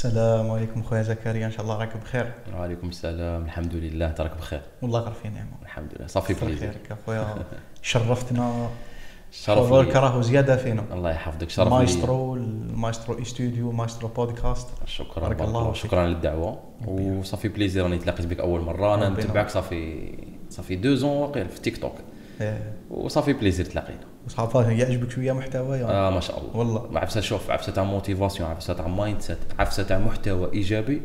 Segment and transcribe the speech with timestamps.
[0.00, 2.32] السلام عليكم خويا زكريا إن شاء الله راك بخير.
[2.54, 4.60] وعليكم السلام الحمد لله أنت راك بخير.
[4.82, 5.50] والله غير في نعمة.
[5.62, 7.34] الحمد لله ça fait plaisir خيرك اخويا
[7.82, 8.68] شرفتنا.
[9.30, 9.92] شرف لي.
[9.92, 10.84] راهو زيادة فينا.
[10.92, 11.68] الله يحفظك شرف.
[11.68, 14.68] مايسترو المايسترو إستوديو مايسترو بودكاست.
[14.86, 15.72] شكرا بارك الله.
[15.72, 16.58] شكرا للدعوة.
[16.86, 18.94] و ça fait plaisir راني تلاقيت بك أول مرة.
[18.94, 20.12] أنا نتبعك ça fait ça
[20.50, 21.94] fait deux ans واقيلا في تيك توك.
[22.40, 22.72] إيه.
[22.90, 24.09] و ça fait plaisir تلاقينا.
[24.26, 26.56] وصحافه يعجبك شوية محتوايا آه ما شاء الله.
[26.56, 26.98] والله.
[26.98, 31.02] عفسه شوف عفسه تاع motivation عفسه تاع mindset عفسه تاع محتوى إيجابي.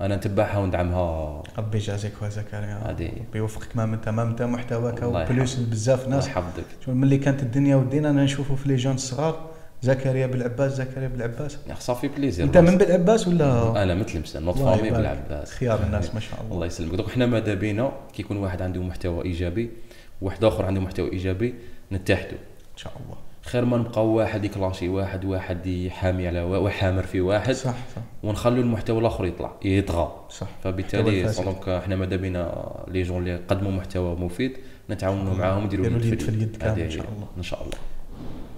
[0.00, 1.42] أنا نتبعها وندعمها.
[1.58, 5.54] ربي يجازيك خويا زكريا هذه ربي يوفقك ما انت ما انت محتواك و plus.
[5.54, 6.26] بزاف ناس.
[6.26, 6.64] يحفظك.
[6.84, 9.50] شوف ملي كانت الدنيا ودينا أنا نشوفوا في les jeunes الصغار
[9.82, 12.46] زكريا بالعباس زكريا بالعباس ça fait plaisir.
[12.46, 14.90] أنت من بالعباس ولا؟ أنا مثل مسلم notre famille.
[14.90, 16.54] بالعباس خيار الناس ما شاء الله.
[16.54, 16.94] الله يسلمك.
[16.94, 19.70] donc حنا ماذا بينا؟ كي يكون واحد عنده محتوى إيجابي
[20.22, 21.54] وواحد آخر عنده محتوى إيجابي
[21.92, 22.38] نتحدوا
[22.72, 23.16] إن شاء الله.
[23.42, 28.02] خير ما نبقاو واحد يكلاشي واحد واحد يحامي على وحامر في واحد صح صح.
[28.22, 30.46] ونخلوا المحتوى الآخر يطلع يطغى صح.
[30.64, 31.22] فبالتالي.
[31.22, 34.52] donc إحنا ماذا بينا les jeunes اللي قدموا محتوى مفيد
[34.90, 37.06] نتعاونوا معاهم نديروا ديروا اليد في اليد كامل إن شاء.
[37.16, 37.26] الله.
[37.36, 37.78] إن شاء الله.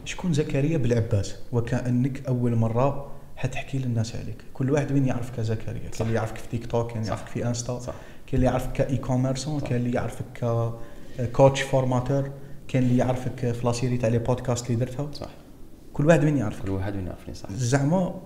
[0.05, 4.45] شكون زكريا بالعباس؟ وكأنك أول مرة حتحكي للناس عليك.
[4.55, 7.09] كل واحد وين يعرفك كزكريا؟ كاين اللي يعرفك في تيك توك كاين اللي.
[7.09, 7.95] يعرفك في انستا كاين
[8.35, 9.61] اللي يعرفك ك e-commerçant.
[9.61, 10.71] كاين اللي يعرفك
[11.33, 12.31] coach formateur
[12.69, 15.31] كاين اللي يعرفك في la série تاع les podcasts اللي درتها؟ صح.
[15.93, 17.53] كل واحد وين يعرفك؟ كل واحد يعرفني صح.
[17.53, 18.21] زعما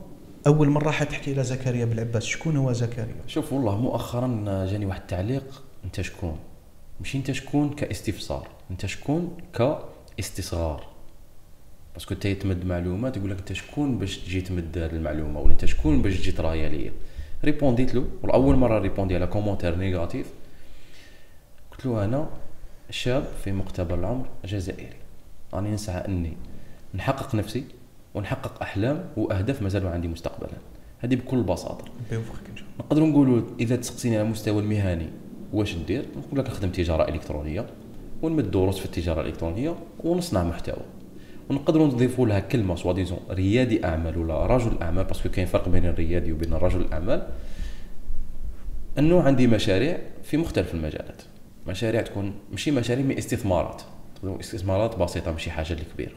[0.47, 5.63] أول مرة حتحكي إلى زكريا بالعباس شكون هو زكريا؟ شوف والله مؤخرا جاني واحد التعليق
[5.85, 6.39] أنت شكون؟
[7.01, 10.87] ماشي أنت شكون كاستفسار أنت شكون كاستصغار؟
[11.95, 15.65] parce que أنت تمد معلومة تقول لك أنت شكون باش تجي تمد المعلومة ولا أنت
[15.65, 16.93] شكون باش تجي ترايا ليا
[17.45, 20.27] ريبونديت له واول مرة ريبوندي على commentaire négatif
[21.71, 22.29] قلت له أنا
[22.93, 24.97] شاب في مقتبل العمر جزائري.
[25.55, 26.33] راني نسعى اني
[26.95, 27.65] نحقق نفسي
[28.15, 30.53] ونحقق احلام واهداف مازالوا عندي مستقبلا.
[30.99, 31.85] هذه بكل بساطة.
[31.85, 32.79] ربي يوفقك إن شاء الله.
[32.79, 35.09] نقدروا نقولوا إذا تسقسيني على المستوى المهني
[35.53, 37.67] واش ندير؟ نقول لك نخدم تجارة إلكترونية
[38.23, 40.83] ونمد دروس في التجارة الإلكترونية ونصنع محتوى.
[41.51, 45.69] ونقدروا نضيفوا لها كلمة soit disons ريادي أعمال ولا رجل أعمال parce que كاين فرق
[45.69, 47.29] بين الريادي وبين رجل الأعمال.
[48.99, 51.23] انه عندي مشاريع في مختلف المجالات.
[51.67, 53.83] مشاريع تكون ماشي مشاريع mais استثمارات.
[54.25, 56.13] استثمارات بسيطة ماشي حاجة اللي كبيره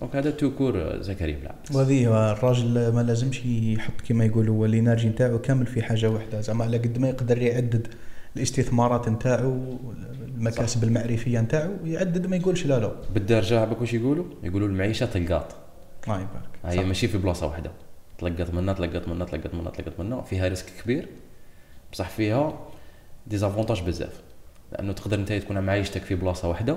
[0.00, 4.69] donc هذا tout court زكريا بالعباس وهذه الراجل ما لازمش يحط كما يقولوا هو ال
[4.69, 7.88] énergie نتاعو كامل في حاجة واحدة زعما على قد ما يقدر يعدد
[8.36, 9.78] الاستثمارات نتاعو
[10.28, 12.92] المكاسب المعرفية نتاعو يعدد ما يقولش لا لا.
[13.14, 15.54] بالدارجة عباك واش يقولوا؟ يقولوا المعيشة تلقاط.
[16.04, 16.48] الله يبارك.
[16.64, 16.82] هي صح.
[16.82, 17.70] ماشي في بلاصة واحدة
[18.18, 21.08] تلقط منا تلقط منا تلقط منا تلقط منا فيها risque كبير.
[21.92, 22.58] بصح فيها
[23.26, 24.22] désavantages بزاف.
[24.72, 26.76] لأنه تقدر أنت تكون معايشتك في بلاصة واحدة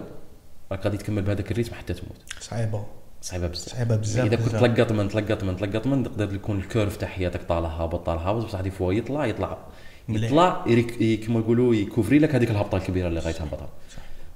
[0.71, 2.17] راك غادي تكمل بهذاك ال rythme حتى تموت.
[2.39, 2.85] صعيبة.
[3.21, 3.69] صعيبة بزاف.
[3.69, 4.55] صعيبة بزاف إذا كنت.
[4.55, 8.21] تلقط من تلقط من تلقط من تقدر يكون ال curve تاع حياتك طالع هابط طالع
[8.21, 9.57] هابط بصح des fois يطلع يطلع.
[10.09, 10.65] يطلع
[11.25, 13.69] كما يقولوا يكوفري لك هذيك الهبطة الكبيرة اللي غيتهبطها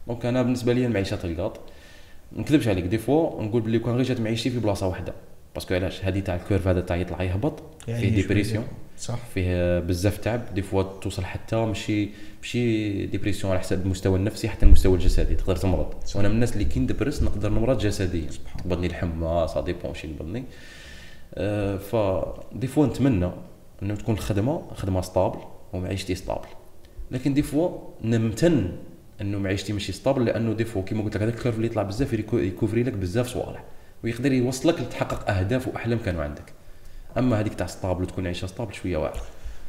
[0.07, 1.59] donc أنا بالنسبة لي المعيشة تلقاط
[2.31, 5.13] ما نكذبش عليك des fois نقول بلي كون غير جات معيشتي في بلاصة واحدة.
[5.55, 8.15] parce que علاش؟ هذه تاع ال curve هذا تاع يطلع يهبط يعني فيه.
[8.15, 8.67] dépression
[8.97, 9.15] صح.
[9.33, 10.53] فيه بزاف تعب.
[10.53, 12.09] des fois توصل حتى ماشي
[12.45, 15.93] ماشي dépression على حسب المستوى النفسي حتى المستوى الجسدي تقدر تمرض.
[16.15, 18.29] وأنا من الناس اللي كي ندبرس نقدر نمرض جسديا.
[18.57, 20.43] تقبضني الحمى ça dépend شي نقبضني
[21.35, 21.95] آه ف
[22.55, 23.31] des fois نتمنى
[23.83, 25.39] إنه تكون الخدمة خدمة stable
[25.73, 26.47] ومعيشتي stable
[27.11, 28.71] لكن des fois نتمنى
[29.21, 31.83] إنه معيشتي ماشي stable لأنه des fois كيما قلت لك هذاك ال curve اللي يطلع
[31.83, 33.63] بزاف يكوفري لك بزاف صوالح
[34.03, 36.53] ويقدر يوصلك لتحقق أهداف وأحلام كانوا عندك.
[37.17, 39.21] أما هذيك تاع stable وتكون عيشه stable شوية واعرة.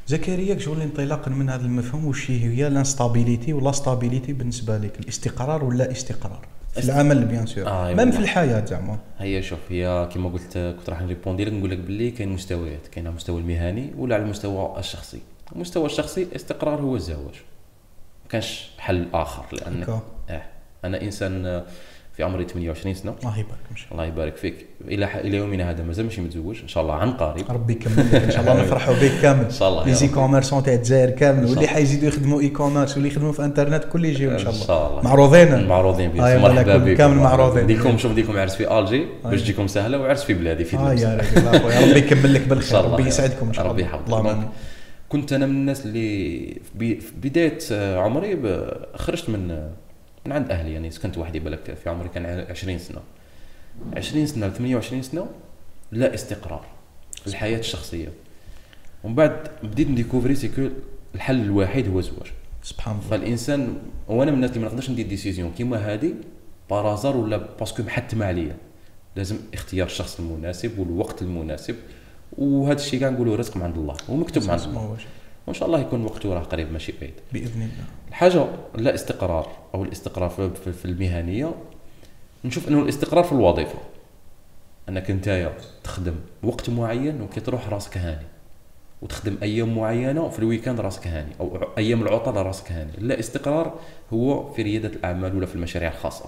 [0.07, 5.01] زكريا شغل انطلاقا من هذا المفهوم وش هي؟ l'instabilité ولا stabilité بالنسبة لك.
[5.01, 8.11] الاستقرار ولا استقرار؟ في العمل bien sûr آه، même أيوة.
[8.11, 12.11] في الحياة زعما هي شوف هي كما قلت كنت راح نريبوندي لك نقول لك باللي
[12.11, 15.21] كاين مستويات كاين على المستوى المهني ولا على المستوى الشخصي.
[15.53, 17.35] المستوى الشخصي الاستقرار هو الزواج.
[18.25, 19.89] ما كانش حل آخر لانك.
[20.31, 20.43] آه
[20.85, 21.63] أنا إنسان
[22.17, 23.15] في عمري 28 سنة.
[23.23, 24.05] الله يبارك إن شاء الله.
[24.05, 24.67] يبارك فيك.
[24.89, 26.57] إلى ح- إلى يومنا هذا مازال ماشي متزوج.
[26.63, 27.45] إن شاء الله عن قريب.
[27.51, 29.45] ربي يكمل إن شاء الله نفرحوا بك كامل.
[29.45, 30.13] إن شاء الله لي يا زي رب.
[30.15, 31.45] commerçants تاع الجزائر كامل.
[31.45, 31.67] واللي.
[31.69, 34.63] حيزيدوا يخدموا e-commerce واللي يخدموا في انترنت كل يجيو إن شاء الله.
[34.63, 35.03] ان شاء الله.
[35.03, 37.67] معروضين؟ معروضين بك آه، مرحبا لكم بك كامل معروضين.
[37.67, 39.43] ديكم شوف ديكم عرس في ألجي باش آه.
[39.45, 41.03] تجيكم سهلة وعرس في بلادي في آه تونس.
[41.03, 43.73] يا ربي يكمل لك إن بالخير ربي يسعدكم إن شاء الله.
[43.73, 44.49] ربي يحفظك.
[45.09, 48.39] كنت أنا من الناس اللي في بداية آه، عمري
[48.95, 49.69] خرجت من
[50.27, 53.01] من عند أهلي يعني سكنت وحدي بالك في عمري كان 20 سنة.
[53.97, 55.27] 20 سنة ل 28 سنة
[55.93, 56.67] لا استقرار
[57.21, 58.09] في الحياة الشخصية.
[59.05, 60.69] ومن بعد بديت ن découvrir c'est que
[61.15, 62.33] الحل الوحيد هو الزواج.
[62.63, 63.09] سبحان الله.
[63.09, 63.79] فالإنسان
[64.09, 66.15] وأنا من الناس اللي ما نقدرش ندير décision كيما هذه
[66.71, 68.57] par hasard ولا parce que محتمه عليا.
[69.17, 71.77] لازم اختيار الشخص المناسب والوقت المناسب.
[72.39, 74.97] وهذا الشيء كاع نقولوا رزق من عند الله ومكتوب من عند الله.
[75.47, 77.15] وإن شاء الله يكون وقته راه قريب ماشي بعيد.
[77.33, 77.85] بإذن الله.
[78.17, 81.55] الحاجة لا استقرار أو الاستقرار في, المهنية
[82.45, 83.79] نشوف أنه الاستقرار في الوظيفة.
[84.89, 85.53] أنك أنت
[85.85, 88.27] تخدم وقت معين وكي تروح راسك هاني.
[89.03, 92.93] وتخدم أيام معينة في ال week-end راسك هاني أو أيام العطلة راسك هاني.
[92.99, 93.79] لا استقرار
[94.13, 96.27] هو في ريادة الأعمال ولا في المشاريع الخاصة.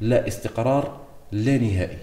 [0.00, 1.00] لا استقرار
[1.32, 1.98] لا نهائي.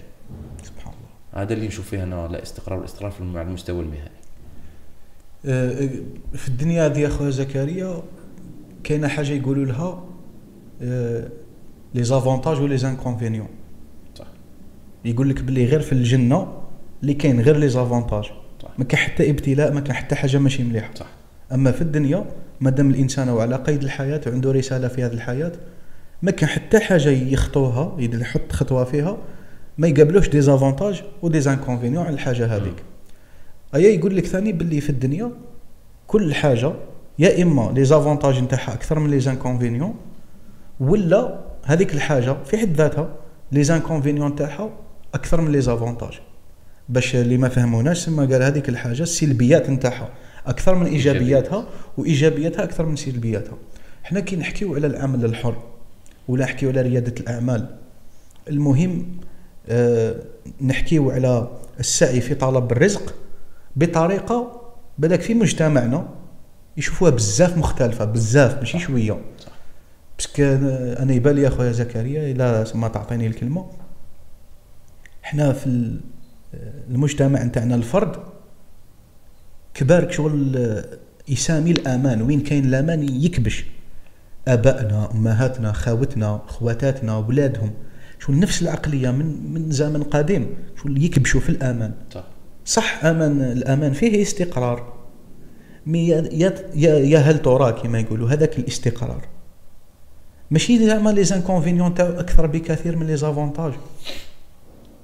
[0.62, 1.42] سبحان الله.
[1.42, 4.20] هذا اللي نشوف فيه أنا لا استقرار والاستقرار في على المستوى المهني.
[5.46, 5.88] آه،
[6.34, 8.02] في الدنيا هذه يا خويا زكريا
[8.84, 10.04] كاينة حاجة يقولوا لها
[11.94, 13.48] les avantages و les inconvénients
[14.14, 14.26] صح.
[15.04, 16.52] يقول لك باللي غير في الجنة
[17.02, 18.24] اللي كاين غير les avantages
[18.78, 20.94] ما كان حتى ابتلاء ما كان حتى حاجة ماشي مليحة.
[20.94, 21.06] صح.
[21.52, 22.24] أما في الدنيا
[22.60, 25.52] ما دام الإنسان هو على قيد الحياة وعنده رسالة في هذه الحياة
[26.22, 29.16] ما كان حتى حاجة يخطوها يحط خطوة فيها
[29.78, 32.82] ما يقابلوش des avantages و des inconvénients على الحاجة هذيك.
[33.74, 35.30] أيا يقول لك ثاني باللي في الدنيا
[36.06, 36.72] كل حاجة
[37.20, 39.94] يا إما les avantages نتاعها أكثر من les inconvénients
[40.80, 43.08] ولا هذيك الحاجة في حد ذاتها
[43.52, 44.70] les inconvénients تاعها
[45.14, 46.20] أكثر من les avantages
[46.88, 50.08] باش اللي ما فهموناش سما قال هذيك الحاجة السلبيات نتاعها
[50.46, 51.66] أكثر من إيجابياتها
[51.98, 53.58] وإيجابياتها أكثر من سلبياتها.
[54.02, 55.56] حنا كي نحكيو على العمل الحر
[56.28, 57.76] ولا نحكيو على ريادة الأعمال
[58.48, 59.06] المهم
[59.68, 60.14] آه
[60.60, 61.48] نحكيو على
[61.80, 63.14] السعي في طلب الرزق
[63.76, 64.60] بطريقة
[64.98, 66.19] بالك في مجتمعنا
[66.76, 69.20] يشوفوها بزاف مختلفة بزاف ماشي شوية.
[70.18, 70.42] باسكو
[71.02, 73.66] أنا يبان لي أخويا زكريا إلا ما تعطيني الكلمة.
[75.22, 76.00] حنا في ال-
[76.90, 78.16] المجتمع نتاعنا الفرد
[79.74, 80.82] كبارك شغل
[81.28, 82.22] يسامي الأمان.
[82.22, 83.64] وين كاين الأمان؟ يكبش.
[84.48, 87.70] آبائنا أمهاتنا خاوتنا خواتاتنا ولادهم.
[88.18, 90.54] شغل نفس العقلية من من زمن قديم.
[90.82, 91.92] شغل يكبشوا في الأمان.
[92.14, 92.24] صح.
[92.64, 94.99] صح أمان الأمان فيه استقرار.
[95.86, 99.22] mais يا يا- هل ترى كما يقولوا هذاك الاستقرار؟
[100.50, 103.72] ماشي زعما les inconvénients تاعو أكثر بكثير من les avantages.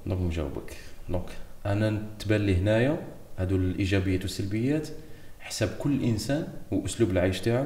[0.05, 0.73] donc نجاوبك.
[1.09, 1.25] donc
[1.65, 2.97] أنا تبان لي هنايا
[3.37, 4.87] هادو الإيجابيات والسلبيات
[5.39, 7.65] حسب كل إنسان وأسلوب العيش تاعو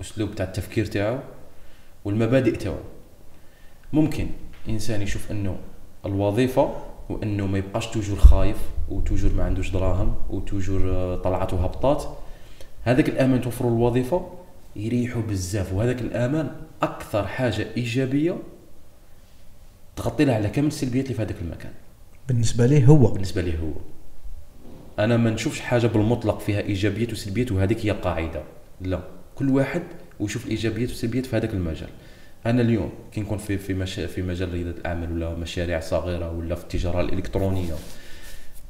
[0.00, 1.18] أسلوب تاع التفكير تاعو
[2.04, 2.76] والمبادئ تاعو.
[3.92, 4.26] ممكن
[4.68, 5.56] إنسان يشوف أنه
[6.06, 6.74] الوظيفة
[7.08, 8.56] وأنه ما يبقاش toujours خايف
[8.88, 12.04] و toujours ما عندوش دراهم و toujours آه، طلعات وهبطات
[12.84, 14.28] هذاك الامان توفر الوظيفة
[14.76, 15.72] يريحوا بزاف.
[15.72, 16.50] وهذاك الامان
[16.82, 18.36] أكثر حاجة إيجابية
[19.96, 21.72] تغطي لها على كامل السلبيات اللي في هذاك المكان.
[22.28, 23.72] بالنسبة ليه هو؟ بالنسبة لي هو؟
[24.98, 28.42] أنا ما نشوفش حاجة بالمطلق فيها ايجابيات وسلبيات وهذيك هي قاعدة
[28.80, 29.00] لا.
[29.34, 29.82] كل واحد
[30.20, 31.88] ويشوف الإيجابيات والسلبيات في هذاك المجال.
[32.46, 36.54] أنا اليوم كي نكون في في مش في مجال رياده الأعمال ولا مشاريع صغيرة ولا
[36.54, 37.74] في التجارة الإلكترونية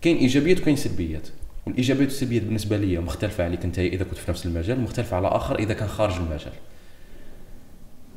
[0.03, 1.29] كاين إيجابيات وكاين سلبيات.
[1.67, 5.59] والايجابيات والسلبيات بالنسبة لي مختلفة عليك انت إذا كنت في نفس المجال مختلفه على آخر
[5.59, 6.53] إذا كان خارج المجال.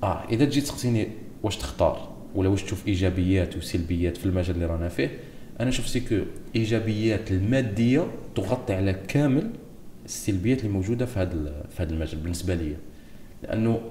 [0.04, 1.08] آه إذا تجي تسقسيني
[1.44, 5.20] واش تختار؟ ولا واش تشوف إيجابيات وسلبيات في المجال اللي رانا فيه؟
[5.60, 6.16] أنا نشوف c'est que
[6.56, 9.50] إيجابيات المادية تغطي على كامل
[10.06, 12.76] السلبيات اللي موجوده في هذا في هذا المجال بالنسبة لي
[13.44, 13.82] لأنه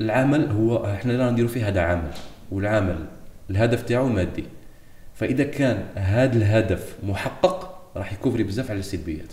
[0.00, 2.10] العمل هو إحنا اللي نديروا فيه هذا عمل
[2.50, 3.06] والعمل
[3.50, 4.44] الهدف تاعو مادي.
[5.14, 9.32] فإذا كان هذا الهدف محقق راح ي couvrir بزاف على السلبيات.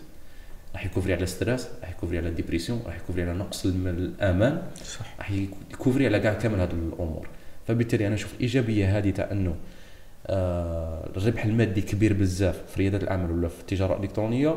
[0.74, 3.66] راح ي couvrir على stress راح ي couvrir على dépression راح ي couvrir على نقص
[3.66, 4.62] الأمان.
[4.86, 5.16] صح.
[5.18, 5.32] راح
[5.72, 7.28] يكوفري على كاع كامل هذه الأمور.
[7.68, 9.56] فبالتالي أنا نشوف الايجابيه هذه تاع أنه
[10.28, 14.56] آه الربح المادي كبير بزاف في رياده الاعمال ولا في التجارة الإلكترونية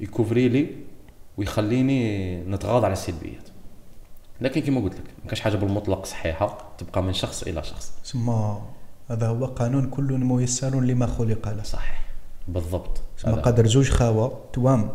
[0.00, 0.68] يكوفري لي
[1.36, 3.48] ويخليني نتغاضى على السلبيات.
[4.40, 7.92] لكن كما قلت لك ما كاش حاجة بالمطلق صحيحة تبقى من شخص إلى شخص.
[8.04, 8.30] ثم
[9.10, 11.62] هذا هو قانون كل ميسر لما خلق له.
[11.62, 12.09] صحيح.
[12.48, 13.00] بالضبط.
[13.18, 13.40] ثم هذا.
[13.40, 14.90] قدر زوج خاوة توام.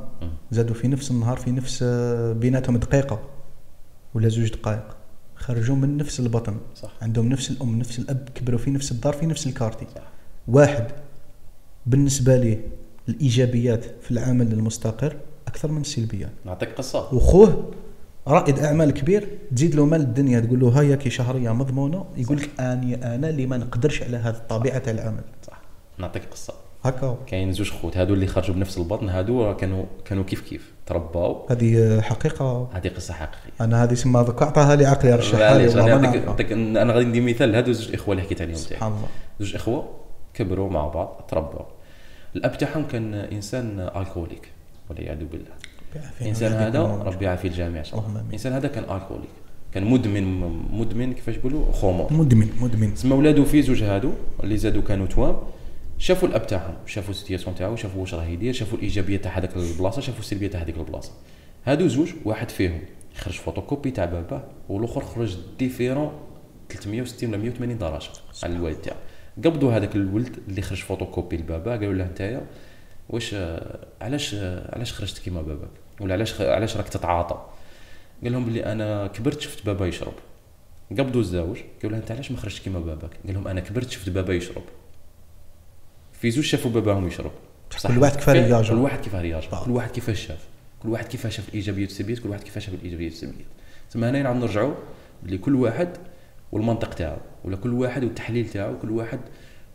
[0.51, 3.19] زادوا في نفس النهار في نفس آه، بيناتهم دقيقة.
[4.13, 4.97] ولا زوج دقائق.
[5.35, 6.57] خرجوا من نفس البطن.
[6.75, 6.91] صح.
[7.01, 9.85] عندهم نفس الأم نفس الأب كبروا في نفس الدار في نفس الكارتي.
[9.95, 10.01] صح.
[10.47, 10.87] واحد
[11.85, 12.67] بالنسبة ليه
[13.09, 15.15] الإيجابيات في العمل المستقر
[15.47, 16.31] أكثر من السلبيات.
[16.45, 17.13] نعطيك قصة.
[17.13, 17.71] وخوه
[18.27, 22.59] رائد أعمال كبير تزيد له مال الدنيا تقول له هيا كي شهرية مضمونة يقول لك
[22.59, 25.23] أني أنا اللي ما نقدرش على هذه الطبيعه تاع العمل.
[25.47, 25.61] صح.
[25.97, 26.53] نعطيك قصة.
[26.89, 27.17] هكا.
[27.27, 31.45] كاين زوج خوت هادو اللي خرجوا بنفس البطن هادو كانوا كانوا كيف كيف ترباو.
[31.49, 32.69] هذه حقيقة.
[32.73, 33.51] هذه قصة حقيقية.
[33.61, 37.55] أنا هذه سما دوك اعطاها لي عقلي رشحها لي أنا نعطيك أنا غادي ندي مثال
[37.55, 39.07] هادو زوج إخوة اللي حكيت عليهم سبحان الله.
[39.39, 39.89] زوج إخوة
[40.33, 41.65] كبروا مع بعض تربوا
[42.35, 44.49] الأب تاعهم كان إنسان الكوليك
[44.89, 45.51] والعياذ بالله.
[46.21, 47.83] الانسان هذا ربي يعافيه الجميع.
[48.27, 49.29] الانسان هذا كان الكوليك
[49.73, 50.23] كان مدمن
[50.71, 52.93] مدمن كيفاش يقولوا خمور مدمن مدمن.
[52.93, 54.11] تسمى ولادو في زوج هادو
[54.43, 55.35] اللي زادوا كانوا توام.
[55.97, 59.55] شافوا الاب تاعهم شافوا ال situation تاعو شافوا واش راه يدير شافوا الإيجابية تاع هذاك
[59.55, 61.11] البلاصة شافوا السلبية تاع هذيك البلاصة.
[61.65, 62.81] هادو زوج واحد فيهم
[63.15, 66.11] خرج فوتوكوبي تاع باباه والآخر خرج différent
[66.69, 68.09] 360 ولا 180 درجة
[68.43, 68.97] على الوالد تاعو.
[69.37, 72.45] قبضوا هذاك الولد اللي خرج فوتوكوبي لبابا قالوا له نتايا
[73.09, 73.35] واش
[74.01, 74.35] علاش
[74.69, 77.45] علاش خرجت كيما باباك؟ ولا علاش علاش راك تتعاطى؟
[78.23, 80.13] قال لهم بلي أنا كبرت شفت بابا يشرب.
[80.91, 84.09] قبضوا الزوج قالوا له أنت علاش ما خرجت كيما باباك؟ قال لهم أنا كبرت شفت
[84.09, 84.63] بابا يشرب.
[86.25, 87.31] في زوج شافوا باباهم يشرب.
[87.71, 89.65] بصح كل واحد كيفاه كل رياجه واحد كيفاه طبعا.
[89.65, 90.47] كل واحد كيفاش شاف.
[90.83, 93.45] كل واحد كيفاش شاف الايجابيات والسلبيات كل واحد كيفاش شاف الايجابيات والسلبيات
[93.91, 94.73] تما هنا نعاود نرجعوا
[95.23, 95.89] بلي كل واحد
[96.51, 99.19] والمنطق تاعو ولا كل واحد والتحليل تاعو كل واحد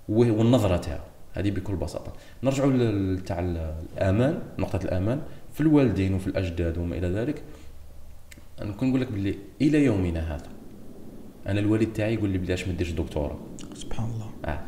[0.09, 1.00] والنظرة تاعو.
[1.33, 2.12] هذه بكل بساطة.
[2.42, 5.23] نرجعوا تاع ال- الآمان نقطة الآمان
[5.54, 7.42] في الوالدين وفي الأجداد وما إلى ذلك.
[8.62, 10.49] نكون نقول لك بلي إلى يومنا هذا
[11.47, 13.40] أنا الوالد تاعي يقول لي بلاش ما ديرش دكتورة.
[13.75, 14.30] سبحان الله.
[14.45, 14.61] آه.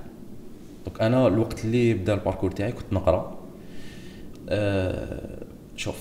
[0.93, 3.39] donc أنا الوقت اللي بدا ال parcours تاعي كنت نقرأ.
[4.49, 5.45] آه
[5.77, 5.97] شوف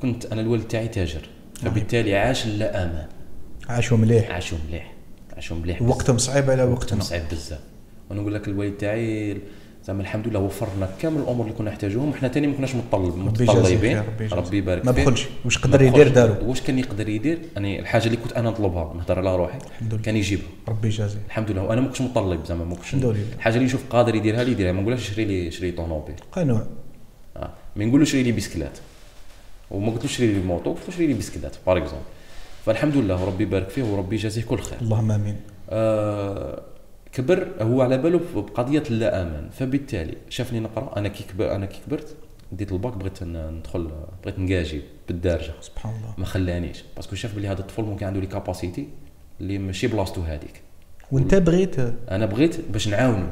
[0.00, 3.06] كنت أنا الوالد تاعي تاجر فبالتالي عاش لا أمان
[3.68, 4.30] عاشوا مليح.
[4.30, 4.92] عاشوا مليح
[5.36, 5.82] عاشوا مليح.
[5.82, 6.74] وقتهم صعيب على وقتهم.
[6.74, 7.60] وقتنا صعيب بزاف.
[8.10, 9.38] وأنا نقول لك الوالد تاعي
[9.84, 12.10] زعما الحمد لله وفر لنا كامل الأمور اللي كنا نحتاجوهم.
[12.10, 14.92] إحنا تاني ما كناش يجازيه متطلبين ربي يبارك ما.
[14.92, 15.26] بخلش.
[15.44, 16.08] واش قدر يدير.
[16.08, 19.58] دارو؟ واش كان يقدر يدير؟ يعني الحاجة اللي كنت أنا نطلبها نهضر على روحي.
[20.02, 20.46] كان يجيبها.
[20.68, 21.62] ربي يجازيه الحمد لله.
[21.62, 24.72] وأنا ما كنتش مطلب زعما ما كنتش الحاجة اللي نشوف قادر يديرها لي يديرها.
[24.72, 26.16] ما نقولهاش شري لي شري طونوبيل.
[26.32, 26.66] قنوع.
[27.36, 27.50] آه.
[27.76, 28.78] ما نقولوش شري لي بيسكلات.
[29.70, 32.04] وما قلتلوش شري لي moto قلت شري لي bicyclette par exemple
[32.66, 33.22] فالحمد لله.
[33.22, 34.78] وربي يبارك فيه وربي يجازيه كل خير.
[34.80, 35.36] اللهم آمين.
[35.70, 36.62] آه.
[37.12, 41.80] كبر هو على باله بقضية اللا أمان فبالتالي شافني نقرأ أنا كي كبر أنا كي
[41.86, 42.16] كبرت
[42.52, 43.90] ديت الباك بغيت ندخل
[44.24, 45.52] بغيت نجاجي بالدارجة.
[45.60, 46.14] سبحان الله.
[46.18, 46.84] ما خلانيش.
[46.96, 48.88] parce que شاف بلي هذا الطفل ممكن عنده les capacités
[49.40, 50.62] اللي ماشي بلاصتو هذيك
[51.12, 51.78] وانت بغيت؟
[52.10, 53.26] أنا بغيت باش نعاونو.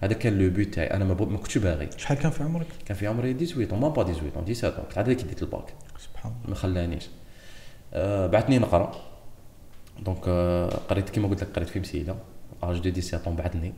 [0.00, 0.86] هذا كان le but تاعي.
[0.86, 1.88] أنا ما, ما كنتش باغي.
[1.96, 5.24] شحال كان في عمرك؟ كان في عمري 18 même pas 18 17 كنت عاد كي
[5.24, 5.74] ديت الباك.
[5.98, 6.48] سبحان الله.
[6.48, 7.08] ما خلانيش.
[7.94, 9.13] آه بعثني نقرأ.
[10.02, 12.16] donc آه قريت كيما قلت لك قريت في مسيله
[12.62, 13.72] âge de 17 بعثني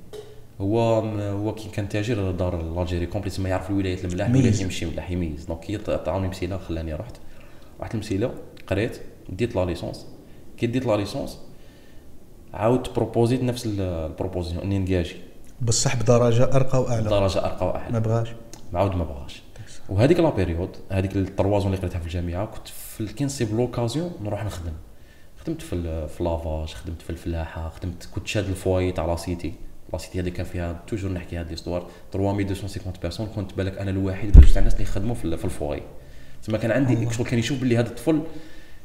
[0.60, 0.80] هو
[1.20, 4.28] هو كي كان تاجر دار الجيري كومبلي تما يعرف الولايات الملاح.
[4.28, 7.16] الولايات يمشي ملاح يميز دونك هي عطاوني مسيله خلاني رحت.
[7.80, 8.34] رحت المسيله
[8.66, 10.06] قريت ديت لا ليسونس.
[10.58, 11.38] كي ديت لا ليسونس
[12.54, 15.16] عاودت بروبوزيت نفس ال- البروبوزيسيون إني نجاجي
[15.62, 17.08] بصح بدرجه أرقى وأعلى.
[17.10, 18.28] درجة أرقى واحد ما بغاش.
[18.72, 19.42] ما عاود ما بغاش.
[19.88, 24.72] وهذيك لا بيريود هذيك التروازون اللي قريتها في الجامعة كنت في الكنسيب لوكازيون نروح نخدم.
[25.46, 29.52] خدمت في في لافاج خدمت في الفلاحة خدمت كنت شاد الفواي تاع لا سيتي.
[29.92, 34.36] la cité هذه كان فيها toujours نحكي هذه l'histoire 3250 personnes كنت بالك أنا الوحيد
[34.36, 35.82] ولا جوج تاع الناس اللي يخدموا في ال- في ال foyer
[36.46, 37.10] تما كان عندي.
[37.14, 38.20] شغل كان يشوف باللي هذا الطفل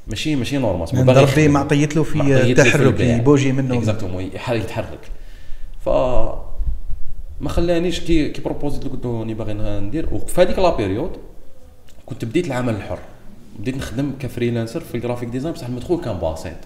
[0.08, 1.48] ماشي ماشي normal من باغي ربي.
[1.48, 3.00] ما عطيت له في تحرك.
[3.00, 3.78] يبوجي منه.
[3.78, 5.10] exactement يتحرك.
[5.86, 5.90] ف
[7.42, 10.14] ما خلانيش كي كي proposé ت قلت له راني باغي ندير.
[10.14, 11.12] وفي هذيك la période
[12.06, 13.00] كنت بديت العمل الحر.
[13.60, 16.58] بديت نخدم ك freelancer في ال graphic design بصح المدخول كان بسيط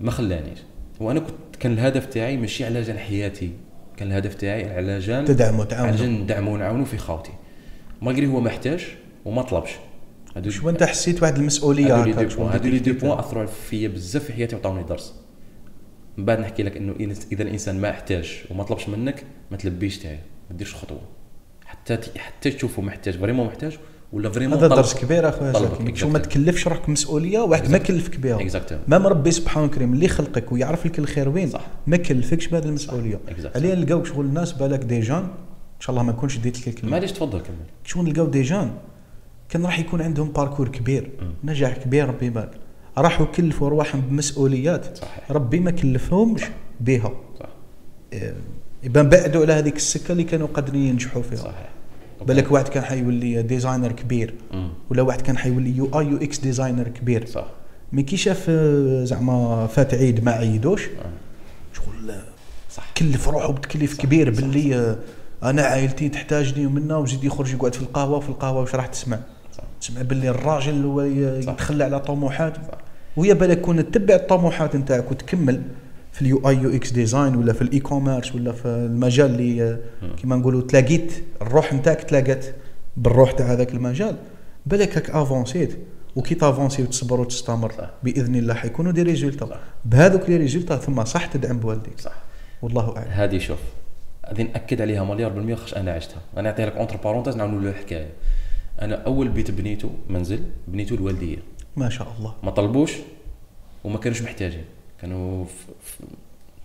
[0.00, 0.58] ما خلانيش.
[1.00, 3.50] وأنا كنت كان الهدف تاعي ماشي على جال حياتي
[3.96, 7.32] كان الهدف تاعي على جال تدعمه على تعاونه جال ندعمو ونعاونو في خاوتي
[8.02, 8.86] malgré هو محتاج
[9.24, 9.70] وما طلبش.
[10.36, 14.32] هادو شو أنت حسيت واحد المسؤولية هادو لي دو شغل بوان أثروا فيا بزاف في
[14.32, 15.14] حياتي وعطاوني درس.
[16.16, 16.94] من بعد نحكي لك إنه
[17.32, 20.18] إذا الإنسان ما احتاج وما طلبش منك ما تلبيش تاعي
[20.50, 21.00] ما ديرش خطوة.
[21.66, 23.78] حتى حتى تشوفه محتاج vraiment محتاج
[24.12, 26.18] ولا vraiment هذا درس كبير اخويا زكي شو ما.
[26.18, 30.98] تكلفش روحك مسؤولية واحد ما كلفك بها ما ربي سبحانه وكريم اللي خلقك ويعرف لك
[30.98, 31.66] الخير وين صح.
[31.86, 33.20] ما كلفكش بهذه المسؤولية.
[33.54, 36.92] عليا نلقاو شغل الناس بالك دي جان إن شاء الله ما نكونش ديت لك الكلمة.
[36.92, 37.56] معليش تفضل كمل.
[37.84, 38.70] شغل نلقاو دي جان
[39.48, 41.10] كان راح يكون عندهم باركور كبير.
[41.20, 41.50] مم.
[41.50, 42.50] نجاح كبير ربي يبارك.
[42.98, 44.96] راحوا كلفوا رواحهم بمسؤوليات.
[44.96, 45.30] صحيح.
[45.32, 46.42] ربي ما كلفهمش
[46.80, 47.48] بها صح.
[48.12, 48.34] إيه،
[48.82, 51.38] يبان بعدوا على هذيك السكة اللي كانوا قادرين ينجحوا فيها.
[51.38, 51.68] صحيح.
[52.26, 54.34] بالك واحد كان حيولي designer كبير
[54.90, 57.26] ولا واحد كان حيولي UI UX designer كبير.
[57.26, 57.46] صح.
[57.92, 61.10] mais كي شاف آه، زعما فات عيد ما عيدوش آه.
[61.72, 62.22] شغل آه،
[62.70, 62.84] صح.
[62.96, 64.96] كلف روحه بتكليف صح، كبير صح، باللي
[65.42, 69.18] أنا عائلتي تحتاجني ومنا وزيد يخرج يقعد في القهوة وفي القهوة واش راح تسمع؟
[69.58, 69.64] صح.
[69.80, 71.00] تسمع باللي الراجل هو.
[71.00, 72.56] يتخلى على طموحات.
[73.16, 75.62] وهي بالك كون تتبع الطموحات نتاعك وتكمل
[76.12, 79.78] في ال UI UX design ولا في ال e-commerce ولا في المجال اللي آه،.
[80.16, 81.12] كيما نقولوا تلاقيت
[81.42, 82.54] الروح نتاعك تلاقت
[82.96, 84.16] بالروح تاع هذاك المجال.
[84.66, 85.78] بالك هاك avancé ت
[86.16, 87.90] وكي ت avancer وتصبر وتستمر صح.
[88.02, 89.60] بإذن الله حيكونوا des résultats.
[89.84, 92.00] بهذوك les résultats ثم صح تدعم بوالديك.
[92.00, 92.14] صح.
[92.62, 93.10] والله أعلم.
[93.10, 93.58] هذه شوف
[94.28, 96.20] غادي نأكد عليها مليار بالمية خاطش أنا عشتها.
[96.34, 98.08] أنا نعطيها لك entre parenthèses نعاودوا له الحكاية
[98.82, 101.38] أنا أول بيت بنيته منزل بنيته الوالدية.
[101.76, 102.34] ما شاء الله.
[102.42, 102.92] ما طلبوش
[103.84, 104.64] وما كانوش محتاجين.
[105.00, 105.44] كانوا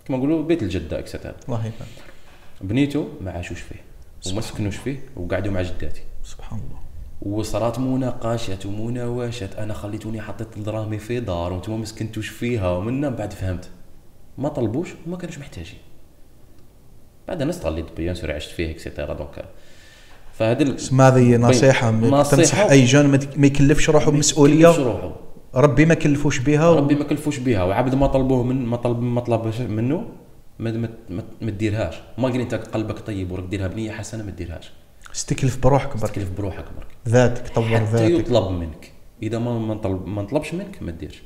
[0.06, 2.04] كما نقولوا بيت الجدة extra الله يبارك
[2.62, 3.84] بنيته ما عاشوش فيه
[4.32, 6.02] وما سكنوش فيه وقعدوا مع جداتي.
[6.24, 6.80] سبحان الله.
[7.22, 13.34] وصارت مناقشات ومناوشات أنا خليتوني حطيت دراهمي في دار وأنتم ما سكنتوش فيها ومن بعد
[13.34, 13.70] فهمت.
[14.38, 15.80] ما طلبوش وما كانوش محتاجين.
[17.28, 19.46] بعد أنا استغليت bien sûr عشت فيه et cetera donc
[20.34, 21.92] فهذا هذه نصيحة.
[22.24, 23.06] تنصح أي jeune
[23.38, 24.12] ما يكلفش روحه
[24.80, 25.23] روحه.
[25.56, 26.76] ربي ما كلفوش بها و...
[26.76, 30.08] ربي ما كلفوش بها وعبد ما طلبوه من ما طلب ما طلبش منه
[30.60, 34.32] ما ما, ما, ما ديرهاش ما قال انت قلبك طيب وراك ديرها بنية حسنة ما
[34.32, 34.72] ديرهاش
[35.16, 36.12] استكلف بروحك برك.
[36.12, 36.88] تكلف بروحك برك.
[37.08, 38.20] ذاتك طور حتى ذاتك.
[38.20, 38.92] يطلب منك.
[39.24, 41.24] إذا ما ما طلب ما طلبش منك ما ديرش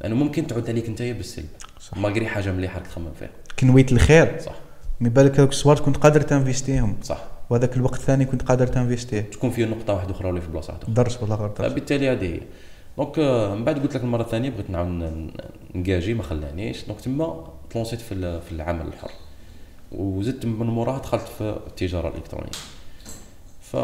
[0.00, 1.48] لأنه ممكن تعود عليك أنت بالسلب.
[1.80, 1.98] صح.
[1.98, 3.30] ما قري حاجة مليحة راك تخمم فيها.
[3.58, 4.38] كنويت الخير.
[4.38, 4.54] صح.
[5.00, 7.24] من بالك هذوك الصوارت كنت قادر تنفيستيهم صح.
[7.50, 10.94] وهذاك الوقت الثاني كنت قادر تنفيستيه تكون فيه نقطة واحدة أخرى ولا في بلاصة واحدة
[10.94, 11.70] درس ولا غير درس.
[11.70, 12.40] فبالتالي هذه هي.
[13.02, 15.30] donc آه، من بعد قلت لك المرة الثانية بغيت نعاود
[15.74, 16.84] نكاجي ما خلانيش.
[16.84, 19.10] donc تما ت lancé ت في في العمل الحر.
[19.92, 22.50] وزدت من موراها دخلت في التجارة الإلكترونية.
[23.60, 23.76] ف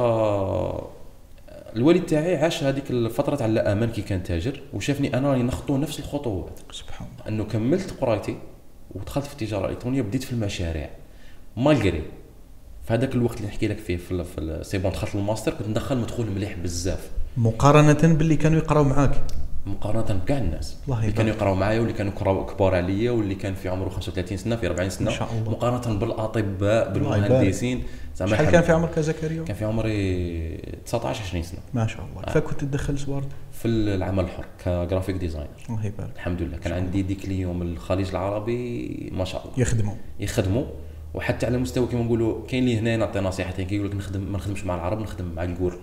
[1.76, 5.76] الوالد تاعي عاش هذيك الفترة تاع لا أمان كي كان تاجر وشافني أنا راني نخطو
[5.76, 7.28] نفس الخطوات سبحان الله.
[7.28, 8.37] أنه كملت قرايتي
[8.94, 10.90] ودخلت في التجارة الإلكترونية بديت في المشاريع.
[11.56, 12.02] malgré
[12.87, 16.30] في هذاك الوقت اللي نحكي لك فيه في, c'est bon دخلت الماستر كنت ندخل مدخول
[16.30, 17.10] مليح بزاف.
[17.37, 19.23] مقارنة باللي كانوا يقراو معاك.
[19.66, 20.76] مقارنة بكاع الناس.
[20.87, 21.32] الله اللي كانوا.
[21.32, 22.12] يقراو معايا واللي كانوا
[22.44, 25.11] كبار عليا واللي كان في عمره 35 سنة في 40 سنة.
[25.11, 25.50] ما شاء الله.
[25.50, 26.92] مقارنة بالأطباء.
[26.92, 27.82] بالمهندسين.
[28.16, 30.56] زعما شحال كان في عمرك يا زكريا؟ كان في عمري
[30.87, 31.61] 19 20 سنة.
[31.75, 32.23] ما شاء الله.
[32.23, 36.12] كيف كنت تدخل صوارت في العمل الحر ك graphic designer الله يبارك.
[36.14, 36.56] الحمد لله.
[36.56, 39.61] كان عندي des clients من الخليج العربي ما شاء الله.
[39.61, 39.94] يخدموا.
[40.20, 40.64] يخدموا.
[41.14, 43.67] وحتى على مستوى كيما نقولوا كاين اللي هنا نعطي نصيحتين.
[43.67, 45.78] كيقول لك نخدم ما نخدمش مع العرب نخدم مع الكور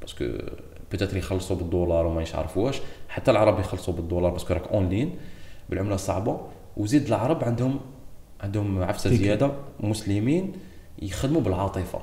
[0.00, 0.24] باسكو
[0.90, 5.10] بيتيتر يخلصوا بالدولار وما يعرف واش حتى العرب يخلصوا بالدولار باسكو راك اونلاين
[5.70, 6.40] بالعملة الصعبة.
[6.76, 7.80] وزيد العرب عندهم
[8.40, 9.24] عندهم عفسة تيكي.
[9.24, 9.50] زيادة.
[9.80, 10.52] مسلمين
[11.02, 11.98] يخدموا بالعاطفة.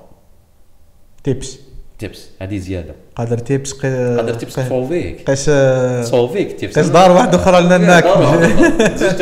[1.24, 1.60] تيبس
[2.00, 2.96] تيبس هذه زيادة.
[3.16, 4.16] قادر تيبس قي...
[4.18, 5.46] قادر تيبس قي- تصوفيك قيس
[6.06, 8.10] تصوفيك تيبس قيس دار واحدة أخرى لنا ناكل
[8.98, 9.22] زوج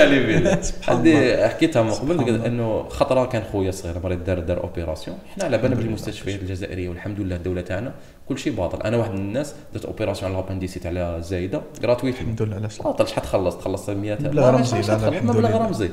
[0.90, 2.46] هذه حكيتها من قبل.
[2.46, 7.20] إنه خطره كان خويا صغير مريض دار دار opération حنا على بالنا بالمستشفيات الجزائرية والحمد
[7.20, 7.94] لله الدولة تاعنا.
[8.30, 8.82] كل شيء باطل.
[8.82, 13.08] أنا واحد من الناس درت opération على l'appendicite على الزايده gratuite الحمد لله السلامه باطل
[13.08, 15.66] شحال تخلص؟ تخلص 100 مبلغ رمزي، لا، الحمد مبلغ.
[15.66, 15.90] رمزي.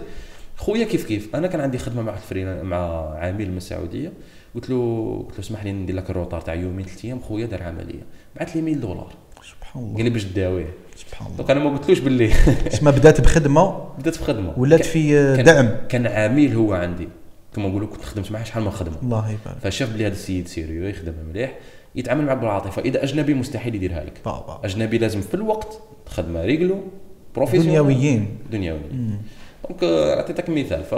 [0.56, 4.12] خويا كيف كيف؟ أنا كان عندي خدمة مع ال freelance مع عميل من السعودية.
[4.54, 7.20] قلت له قلت له اسمح لي ندير لك ال retard تاع يومين ثلاث أيام.
[7.20, 8.02] خويا دار عملية.
[8.36, 9.12] بعث لي 100 دولار.
[9.42, 10.74] سبحان قال الله لي باش تداويه.
[10.96, 11.36] سبحان الله.
[11.36, 12.32] donc أنا ما قلتلوش باللي.
[12.74, 17.08] اسمها بدات بخدمة؟ بدات في خدمه ولات في دعم؟ كان عميل هو عندي.
[17.54, 19.58] كما نقولوا كنت خدمت معاه شحال من خدمه الله يبارك.
[19.62, 21.58] فشاف بلي هذا السيد sérieux يخدم مليح.
[21.94, 26.80] يتعامل معك بالعاطفه إذا أجنبي مستحيل يديرها لك بابا أجنبي لازم في الوقت خدمه réglo
[27.34, 28.38] professionnel دنيويين.
[28.52, 29.22] دنيويين.
[29.68, 30.84] donc آه، عطيتك مثال.
[30.84, 30.94] ف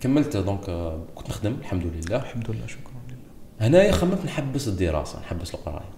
[0.00, 2.16] كملت donc آه، كنت نخدم الحمد لله.
[2.16, 3.66] الحمد لله شكرا لله.
[3.68, 5.90] هنايا خممت نحبس الدراسة نحبس القراية.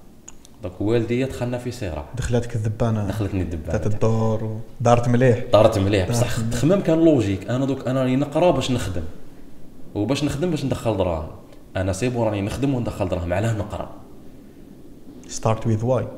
[0.62, 2.04] donc والدي دخلنا في صراع.
[2.16, 5.44] دخلتك الذبانه دخلتني تاعت الدبانه الدور ودارت مليح.
[5.52, 6.08] طارت مليح.
[6.08, 6.38] بصح دارت.
[6.38, 7.50] التخمام كان logique.
[7.50, 9.04] أنا دوك أنا راني نقرا باش نخدم.
[9.94, 11.30] وباش نخدم باش ندخل دراهم.
[11.76, 13.32] أنا c'est bon راني نخدم وندخل دراهم.
[13.32, 13.94] علاه نقرأ.
[15.28, 16.08] start with why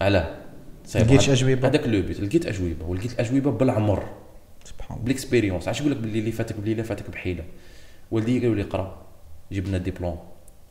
[0.00, 0.34] علاه.
[0.94, 2.86] لقيتش أجوبة؟ هذاك le but لقيت أجوبة.
[2.86, 4.04] ولقيت الاجوبه بالعمر.
[4.64, 5.04] سبحان الله.
[5.04, 7.44] بال expérience علاش يقول لك باللي اللي فاتك باللي فاتك بحيلة.
[8.10, 9.02] والدي قالوا لي قرا
[9.52, 10.18] جيب لنا diplôme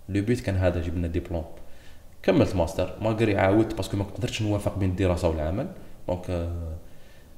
[0.10, 1.46] le but كان هذا جيب لنا ديبلوم
[2.24, 2.98] كملت ماستر.
[3.02, 5.68] ما قري عاودت parce que ما قدرتش نوافق بين الدراسة والعمل.
[6.08, 6.76] donc آه،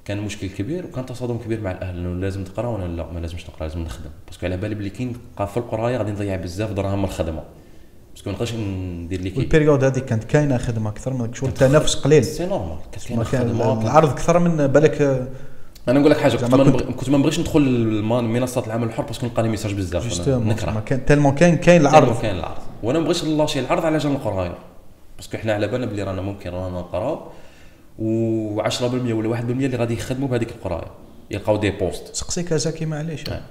[0.05, 3.45] كان مشكل كبير وكان تصادم كبير مع الأهل إنه لازم تقرأ وأنا لا؟ ما لازمش
[3.49, 4.09] نقرأ لازم نخدم.
[4.27, 7.43] parce que على بالي بلي كي نبقى في القراية غادي نضيع بزاف دراهم من الخدمة.
[8.13, 11.33] parce que ما نقدرش ندير لي كي وال période هذيك كانت كاينة خدمة أكثر من
[11.33, 12.23] شغل التنافس قليل.
[12.25, 13.81] c'est normal كانت كاينة خدمة.
[13.83, 15.01] العرض أكثر من بالك
[15.87, 17.61] أنا نقول لك حاجة كنت ما كنت- نبغي كنت ما نبغيش ندخل
[18.03, 20.27] منصات العمل الحر parce que نلقى les messages بزاف.
[20.29, 20.71] نكره.
[20.71, 22.03] ما كان tellement كاين كاين العرض.
[22.03, 22.57] العرض كاين العرض.
[22.83, 24.55] وأنا ما بغيتش نلاشي العرض على جال القراية.
[25.17, 27.19] parce que حنا على بالنا بلي رانا ممكن رانا نقراو.
[27.99, 28.01] و10%
[28.93, 30.91] ولا 1% اللي غادي يخدموا بهذيك القراية.
[31.31, 32.15] يلقاو des postes.
[32.15, 33.29] سقسيك يا زكي معليش.
[33.29, 33.41] آه.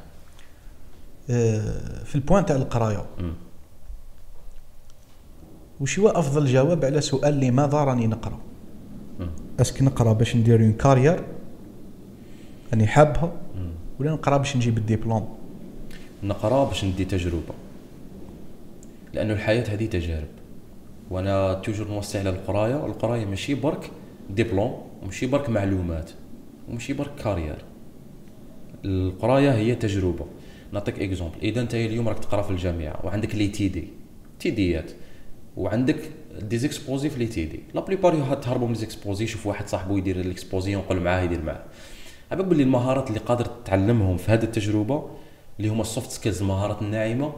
[1.31, 3.05] آه، في ال point تاع القراية.
[5.81, 8.39] وش هو أفضل جواب على سؤال لماذا راني نقرأ.
[9.61, 11.25] est-ce que نقرأ باش ندير une carrière
[12.73, 13.33] راني حابها.
[14.01, 15.29] ولا نقرأ باش نجيب الدبلوم؟
[16.23, 17.55] نقرأ باش ندي تجربة.
[19.13, 20.29] لأنه الحياة هذه تجارب.
[21.11, 22.87] وأنا toujours نوصي على القراية.
[22.87, 23.91] القراية ماشي برك
[24.35, 26.11] دبلوم وماشي برك معلومات
[26.69, 27.65] وماشي برك carrière.
[28.85, 30.27] القراية هي تجربة.
[30.73, 31.39] نعطيك exemple.
[31.43, 33.89] إذا أنت اليوم راك تقرأ في الجامعة وعندك les TD
[34.41, 34.91] تيديات
[35.57, 37.61] وعندك des exposés في les TD.
[37.75, 41.65] la plupart تهربوا من exposés يشوف واحد صاحبه يدير ال exposé ونقول معاه يدير معاه.
[42.33, 45.11] عبالك باللي المهارات اللي قادر تتعلمهم في هذه التجربة
[45.59, 47.33] اللي هما ال soft skills المهارات الناعمه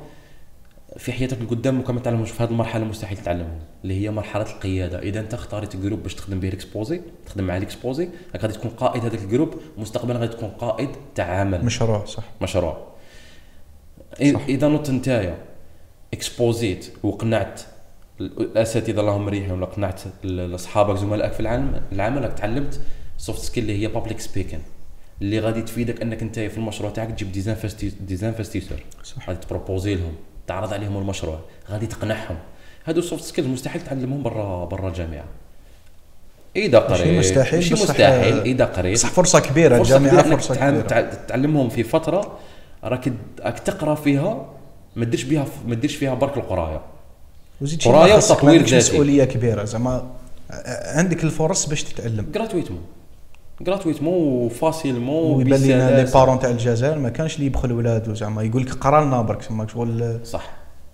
[0.96, 4.98] في حياتك القدام وكما تعلمهمش في هذه المرحلة مستحيل تتعلمهم اللي هي مرحلة القيادة.
[4.98, 8.54] إذا أنت اختاريت groupe باش تخدم به ال exposé تخدم مع ال exposé راك غادي
[8.54, 12.24] تكون قائد هذاك ال groupe مستقبلا غادي تكون قائد تاع عمل مشروع صح.
[12.40, 12.86] مشروع.
[14.32, 14.46] صح.
[14.48, 15.38] إذا نوت نتايا
[16.14, 17.60] إكسبوزيت وقنعت
[18.20, 22.80] الأساتذة اللهم ريحهم ولا قنعت أصحابك زملائك في العالم العمل راك تعلمت
[23.18, 24.60] soft skill اللي هي public speaking
[25.22, 27.32] اللي غادي تفيدك أنك انت في المشروع تاعك تجيب
[28.00, 29.28] des investisseurs صح.
[29.28, 30.14] غادي ت proposer لهم.
[30.46, 31.38] تعرض عليهم المشروع
[31.70, 32.36] غادي تقنعهم.
[32.86, 35.24] هادو ال soft skills مستحيل تعلمهم برا برا الجامعة.
[36.56, 38.40] إذا قريت ماشي مستحيل، ماشي مستحيل.
[38.40, 40.82] إذا قريت بصح فرصة كبيرة الجامعة كبيرة فرصة كبيرة.
[40.82, 42.38] تع- تعلمهم في فترة
[42.84, 44.46] راك راك تقرأ فيها
[44.96, 46.80] ما ديرش بها ما ديرش فيها برك القراية.
[47.60, 48.76] وزيد ما وتطوير ذاتي.
[48.76, 49.64] مسؤولية كبيرة.
[49.64, 50.10] زعما
[50.84, 52.26] عندك الفرص باش تتعلم.
[52.32, 52.82] gratuitement
[53.60, 56.10] gratuitement و facilement ويبان لنا les.
[56.12, 58.42] parents تاع الجزائر ما كانش اللي يبخل ولادو زعما.
[58.42, 60.50] يقول لك قرا لنا برك تما شغل صح.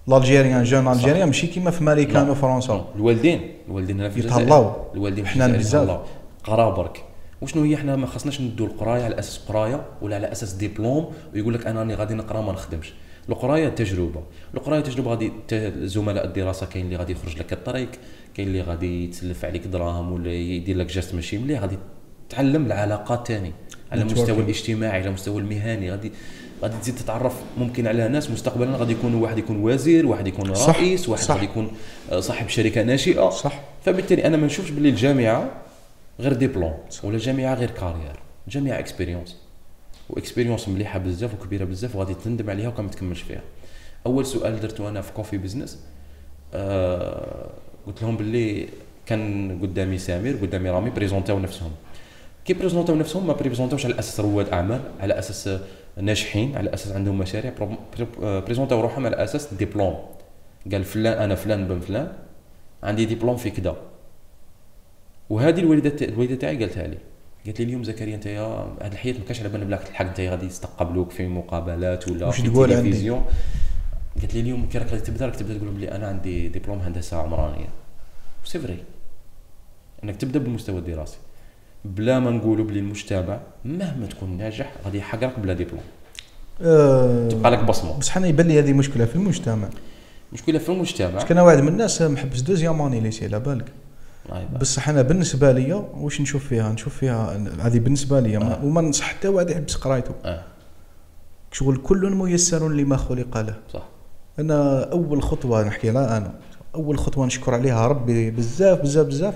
[0.08, 2.30] ال algériens gens algériens ماشي كيما في ماريكان.
[2.30, 3.40] وفرنسا الوالدين.
[3.68, 4.42] الوالدين هنا في الجزائر.
[4.42, 4.72] يتهلاو.
[4.94, 6.00] الوالدين حنا بزاف.
[6.44, 7.04] قرا برك.
[7.42, 11.54] وشنو هي؟ حنا ما خصناش ندو القراية على أساس قراية ولا على أساس ديبلوم ويقول
[11.54, 12.92] لك أنا راني غادي نقرا ما نخدمش.
[13.28, 14.22] القراية تجربة.
[14.54, 15.32] القراية تجربة غادي
[15.86, 17.88] زملاء الدراسة كاين اللي غادي يخرج لك الطريق
[18.34, 21.78] كاين اللي غادي يتسلف عليك دراهم ولا يدير لك geste ماشي مليح غادي
[22.30, 23.52] تعلم العلاقات تاني
[23.92, 24.02] على.
[24.02, 25.90] المستوى الاجتماعي على المستوى المهني.
[25.90, 26.12] غادي
[26.62, 30.76] غادي تزيد تتعرف ممكن على ناس مستقبلا غادي يكون واحد يكون وزير واحد يكون صح،
[30.76, 31.34] رئيس واحد صح.
[31.34, 31.70] غادي يكون
[32.12, 33.30] آه، صاحب شركة ناشئة.
[33.30, 33.60] صح.
[33.84, 35.50] فبالتالي أنا ما نشوفش باللي الجامعة
[36.20, 38.16] غير ديبلوم ولا الجامعة غير carrière.
[38.46, 39.36] الجامعة expérience
[40.10, 43.40] و expérience مليحة بزاف وكبيرة بزاف وغادي تندم عليها وكان ما تكملش فيها.
[44.06, 45.78] أول سؤال درته أنا في Coffee Business
[46.54, 47.50] آه
[47.86, 48.68] قلت لهم باللي
[49.06, 51.70] كان قدامي سمير قدامي رامي بريزونتاو نفسهم.
[52.44, 55.60] كي بريزونتاو نفسهم ما بريزونتاوش على أساس رواد أعمال على أساس
[55.96, 57.52] ناجحين على أساس عندهم مشاريع
[58.22, 59.98] آه، بريزونتاو روحهم على أساس ديبلوم.
[60.72, 62.12] قال فلان أنا فلان بن فلان
[62.82, 63.76] عندي ديبلوم في كذا
[65.30, 66.98] وهذه الوالدة الوالدة تاعي قالتها لي
[67.46, 70.46] قالت لي اليوم زكريا أنت هذه الحياة ما كانش على بالنا بلاك الحق أنت غادي
[70.46, 73.24] يستقبلوك في مقابلات ولا في تقول عندي؟ تلفزيون.
[74.20, 77.68] قالت لي اليوم كي راك تبدأ راك تبدأ تقول بلي أنا عندي دبلوم هندسة عمرانية.
[78.44, 78.84] c'est vrai
[80.04, 81.18] إنك تبدأ بالمستوى الدراسي.
[81.84, 85.80] بلا ما نقولوا بلي المجتمع مهما تكون ناجح غادي يحقرك بلا دبلوم
[86.62, 87.98] آه، تبقى لك بصمة.
[87.98, 89.68] بصح أنا يبان لي هذه مشكلة في المجتمع.
[90.32, 91.22] مشكلة في المجتمع.
[91.22, 93.72] كان واحد من الناس محبس deuxième année lycée على بالك.
[94.32, 98.64] آه، بصح أنا بالنسبة لي واش نشوف فيها؟ نشوف فيها هذه بالنسبة لي ما- آه.
[98.64, 100.42] وما ننصح حتى واحد يحبس قرايته آه
[101.52, 103.54] شغل كل ميسر لما خلق له.
[103.72, 103.82] صح.
[104.38, 106.34] أنا أول خطوة نحكي لها أنا
[106.74, 109.34] أول خطوة نشكر عليها ربي بزاف بزاف بزاف.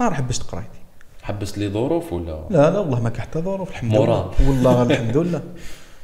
[0.00, 0.79] نهار حبست قرايتي.
[1.22, 3.94] حبست لي ظروف ولا لا لا والله ما كان حتى ظروف الحمد.
[3.94, 5.42] لله والله الحمد لله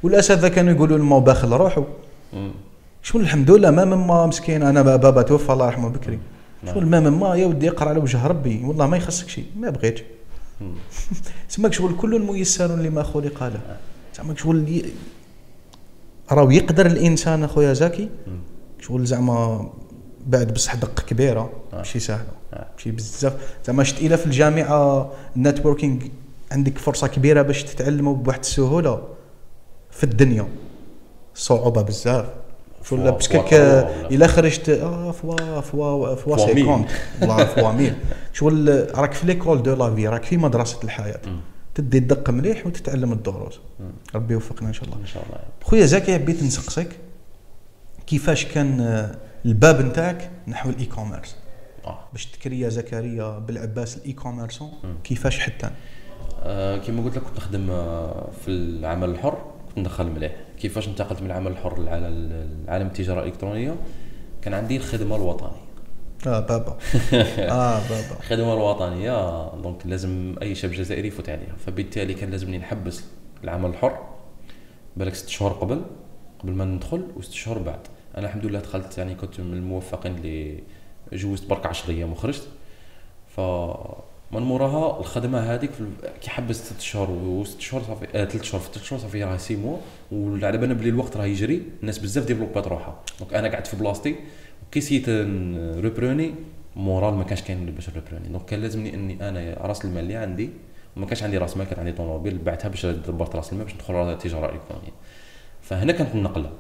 [0.03, 1.73] والأساتذة كانوا يقولوا لما باخل
[2.33, 2.51] مم.
[3.03, 6.19] شو الحمد لله ما من ما مسكين أنا بابا توفى الله يرحمه بكري
[6.63, 6.75] نعم.
[6.75, 9.71] شو ما من ما يا ودي اقرا على وجه ربي والله ما يخصك شيء ما
[9.71, 10.03] بغيتش.
[11.49, 13.61] سماك شغل كل ميسر لما خلق له
[14.17, 14.83] زعما شغل
[16.33, 18.09] راهو يقدر الإنسان أخويا زكي.
[18.81, 19.69] شغل زعما
[20.27, 21.77] بعد بصح دقة كبيرة آه.
[21.77, 22.67] ماشي سهله آه.
[22.77, 23.33] ماشي بزاف.
[23.67, 26.01] زعما شت إلى في الجامعة النتوركينغ
[26.53, 29.03] عندك فرصة كبيرة باش تتعلموا بواحد السهولة
[29.91, 30.47] في الدنيا.
[31.35, 32.27] صعوبه بزاف.
[32.83, 36.37] فوا- باسكو ولا إلا خرجت آه فوا فوا فوا.
[36.37, 36.89] سيكونت
[37.21, 37.95] والله فوا ميل.
[38.33, 41.21] شغل راك في l'école de la vie راك في مدرسة الحياة.
[41.75, 43.61] تدي الدق مليح وتتعلم الدروس.
[44.15, 44.97] ربي يوفقنا إن شاء الله.
[44.97, 45.39] إن شاء الله.
[45.63, 46.89] خويا زكي حبيت نسقسك.
[48.07, 49.15] كيفاش كان آه،
[49.47, 51.37] الباب نتاعك نحو ال e-commerce
[51.85, 51.99] آه.
[52.13, 54.95] باش تكريا زكريا بلعباس ال e-commerçant مم.
[55.05, 55.71] كيفاش حتى.
[56.43, 60.33] آه، كما قلت لك كنت نخدم آه، في العمل الحر كنت ندخل مليح.
[60.59, 63.77] كيفاش انتقلت من العمل الحر على العالم التجارة الإلكترونية؟
[64.43, 65.67] كان عندي الخدمة الوطنية.
[66.27, 66.77] آه بابا.
[67.39, 68.17] آه بابا.
[68.21, 71.57] الخدمة الوطنية donc لازم أي شاب جزائري يفوت عليها.
[71.67, 73.05] فبالتالي كان لازمني نحبس
[73.45, 73.99] العمل الحر
[74.97, 75.83] بالك ست شهور قبل
[76.39, 77.81] قبل ما ندخل وست شهور بعد.
[78.17, 80.63] أنا الحمد لله دخلت يعني كنت من الموفقين اللي
[81.13, 82.49] جوزت برك 10 أيام وخرجت.
[83.37, 83.41] ف
[84.33, 85.71] من موراها الخدمة هذيك
[86.21, 89.37] كي حبست ست شهور وست شهور صافي آه ثلاث شهور في ثلاث شهور صافي راه
[89.37, 89.79] six mois
[90.13, 94.17] وعلى بالنا بلي الوقت راه يجري الناس بزاف ديفلوبات روحها donc أنا قعدت في بلاصتي
[94.67, 95.09] وكي سيت
[95.79, 96.35] reprendre
[96.77, 100.51] moral ما كانش كاين باش reprendre donc كان لازمني إني أنا راس المال اللي عندي
[100.97, 104.13] وما كانش عندي راس مال كان عندي طوموبيل بعتها باش دبرت راس المال باش ندخل
[104.13, 104.93] التجاره الالكترونيه
[105.63, 106.51] فهنا كانت النقله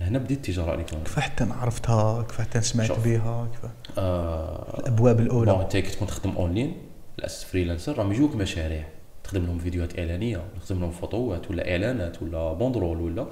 [0.00, 3.04] هنا بديت التجارة الالكترونيه كيف حتى عرفتها؟ كيف حتى سمعت شوف.
[3.04, 6.76] بها؟ كيف؟ آه الأبواب bon الاولى أنت كي تكون تخدم أونلاين
[7.18, 8.84] الاساس freelancer راهم يجوك مشاريع.
[9.24, 13.26] تخدم لهم فيديوهات إعلانية تخدم لهم فوتوات ولا إعلانات ولا بوندرول ولا.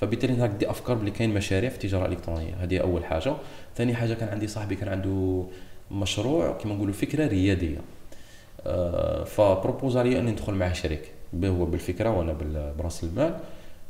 [0.00, 2.54] فبالتالي انت عندي أفكار بلي كاين مشاريع في التجارة الإلكترونية.
[2.54, 3.34] هذه أول حاجة.
[3.76, 5.44] ثاني حاجة كان عندي صاحبي كان عنده
[5.90, 7.78] مشروع كما نقولوا فكرة ريادية.
[8.66, 11.02] آه، ف proposa علي أني ندخل معه شريك.
[11.44, 12.32] هو بالفكرة وأنا
[12.78, 13.38] برأس المال.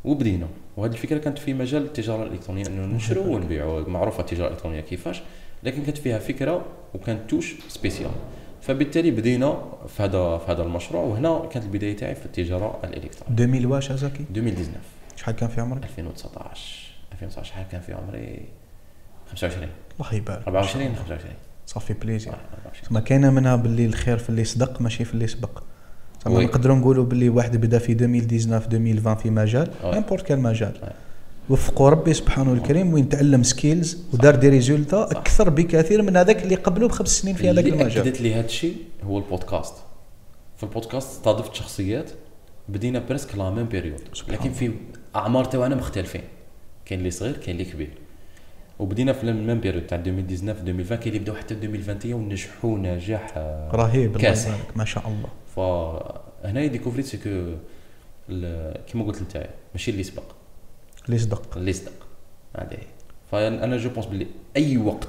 [0.04, 0.48] وبدينا.
[0.76, 5.22] وهذه الفكرة كانت في مجال التجارة الإلكترونية انه نشروا ونبيعوا معروفة التجارة الإلكترونية كيفاش
[5.62, 6.64] لكن كانت فيها فكرة
[6.94, 8.10] وكانت touche spéciale
[8.62, 13.44] فبالتالي بدينا في هذا في هذا المشروع وهنا كانت البداية تاعي في التجارة الإلكترونية.
[13.44, 14.78] 2000 واش هزاكي 2019
[15.16, 18.44] شحال كان في عمرك؟ 2019 2019 شحال كان في عمري؟
[19.30, 19.68] 25
[20.00, 20.42] الله يبارك.
[20.46, 21.34] 24 25
[21.66, 22.32] ça fait plaisir.
[22.32, 22.94] آه، 24.
[22.94, 25.62] ما كاينة منها باللي الخير في اللي صدق ماشي في اللي سبق.
[26.26, 26.44] oui.
[26.44, 29.92] نقدروا نقولوا باللي واحد بدأ في 2019 2020 في مجال oui.
[29.94, 30.88] n'importe quel مجال oui.
[31.50, 35.02] وفقوا ربي سبحانه الكريم وين تعلم skills ودار des résultats.
[35.02, 38.46] أكثر بكثير من هذاك اللي قبله بخمس سنين في هذاك اللي المجال اكدت لي هذا
[38.46, 39.74] الشيء هو البودكاست
[40.56, 42.10] في البودكاست استضفت شخصيات
[42.68, 44.70] بدينا presque la même période لكن في
[45.16, 46.20] أعمار تاعنا مختلفين
[46.86, 47.90] كاين اللي صغير كاين اللي كبير
[48.78, 53.32] وبدينا في ال même période تاع 2019 2020 كاين اللي بداو حتى 2021 ونجحوا نجاح
[53.36, 54.58] آه، رهيب كاسح.
[54.76, 57.54] ما شاء الله فهنا découvrit c'est que
[58.28, 60.22] ال- كيما قلت انت ماشي اللي سبق.
[61.06, 61.92] اللي صدق اللي صدق
[62.56, 62.78] هذه.
[63.32, 65.08] فانا je pense بلي أي وقت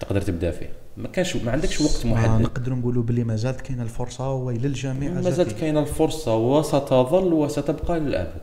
[0.00, 0.68] تقدر تبدأ فيه.
[0.96, 2.42] ما كانش ما عندكش وقت محدد.
[2.42, 5.54] نقدروا نقولوا باللي ما زالت كاينة الفرصة ويل الجميع ما زالت زاتي.
[5.54, 8.42] كاينة الفرصة وستظل وستبقى للابد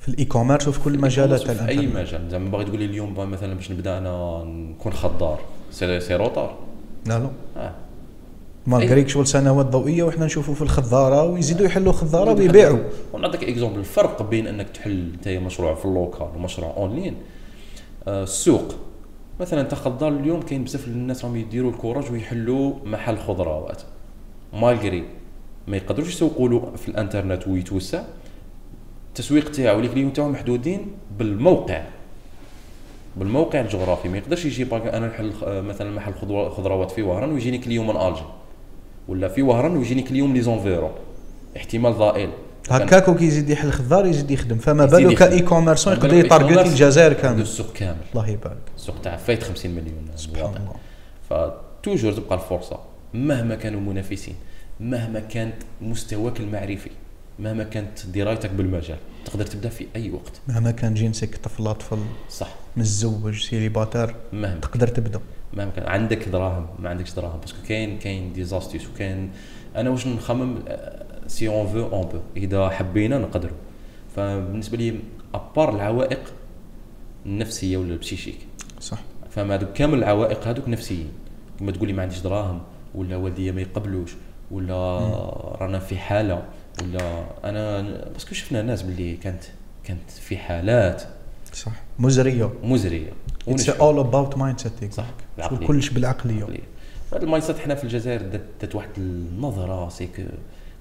[0.00, 2.30] في ال e-commerce وفي كل مجالات في أي مجال.
[2.30, 5.40] زعما باغي تقول لي اليوم مثلا باش نبدأ أنا نكون خضار.
[5.70, 6.58] c'est c'est retard
[7.06, 7.30] لا لا.
[7.56, 7.74] آه.
[8.66, 12.78] malgré que شغل سنوات ضوئية وحنا نشوفوا في الخضارة ويزيدوا يحلوا خضاره ويبيعوا.
[13.12, 17.14] ونعطيك exemple الفرق بين إنك تحل أنت مشروع في ال local ومشروع اونلاين
[18.08, 18.74] آه، السوق.
[19.40, 23.82] مثلا أنت خضار اليوم كاين بزاف الناس راهم يديروا ال courage ويحلوا محل خضروات
[24.52, 25.04] malgré
[25.68, 28.02] ما يقدروش يسوقوا له في الإنترنت ويتوسع.
[29.08, 30.86] التسويق تاعو les clients تاعو محدودين
[31.18, 31.82] بالموقع.
[33.16, 34.08] بالموقع الجغرافي.
[34.08, 37.96] ما يقدرش يجي أنا نحل آه، مثلا محل خضرو- خضروات في وهران ويجيني client من
[37.96, 38.22] الجي
[39.08, 40.92] ولا في وهران ويجيني client من les environs.
[41.56, 42.30] احتمال ضئيل.
[42.70, 44.58] هكاك وكي يزيد يحل خضار يزيد يخدم.
[44.58, 45.14] فما يخدم.
[45.14, 47.40] e-commerçant يقدر بالك e-commerce الجزائر كامل.
[47.40, 47.96] السوق كامل.
[48.12, 48.62] الله يبارك.
[48.76, 50.10] السوق تاع فايت 50 مليون.
[50.16, 50.76] سبحان الله.
[51.30, 52.78] ف toujours تبقى الفرصة.
[53.14, 54.34] مهما كانوا المنافسين
[54.80, 56.90] مهما كانت مستواك المعرفي.
[57.38, 60.40] مهما كانت درايتك بالمجال تقدر تبدأ في أي وقت.
[60.48, 61.98] مهما كان جنسك طفل طفل
[62.30, 62.48] صح.
[62.76, 64.60] متزوج célibataire مهما.
[64.60, 65.20] تقدر تبدأ.
[65.54, 65.86] مهما كان.
[65.86, 69.30] عندك دراهم ما عندكش دراهم parce que كاين كاين des astuces وكاين.
[69.76, 70.58] أنا واش نخمم؟
[71.26, 73.56] si on veut on peut إذا حبينا نقدروا.
[74.16, 75.00] فبالنسبة لي
[75.34, 76.20] à part العوائق
[77.26, 78.38] النفسية ولا ال psychique
[78.80, 78.98] صح.
[79.30, 81.08] فما هذوك كامل العوائق هذوك نفسيين.
[81.58, 82.62] كما تقول لي ما عنديش دراهم
[82.94, 84.14] ولا والديا ما يقبلوش
[84.50, 84.98] ولا
[85.60, 86.44] رانا في حالة.
[86.82, 87.82] ولا أنا
[88.12, 89.42] parce que شفنا ناس باللي كانت
[89.84, 91.02] كانت في حالات
[91.52, 91.72] صح.
[91.98, 92.52] مزرية.
[92.62, 93.12] مزرية.
[93.48, 93.68] اتس.
[93.68, 95.06] اول about mindset صح.
[95.38, 95.66] العقلية.
[95.66, 96.44] كلش بالعقلية.
[97.10, 100.20] فهذا ال mindset حنا في الجزائر دات, دات واحد النظرة سيك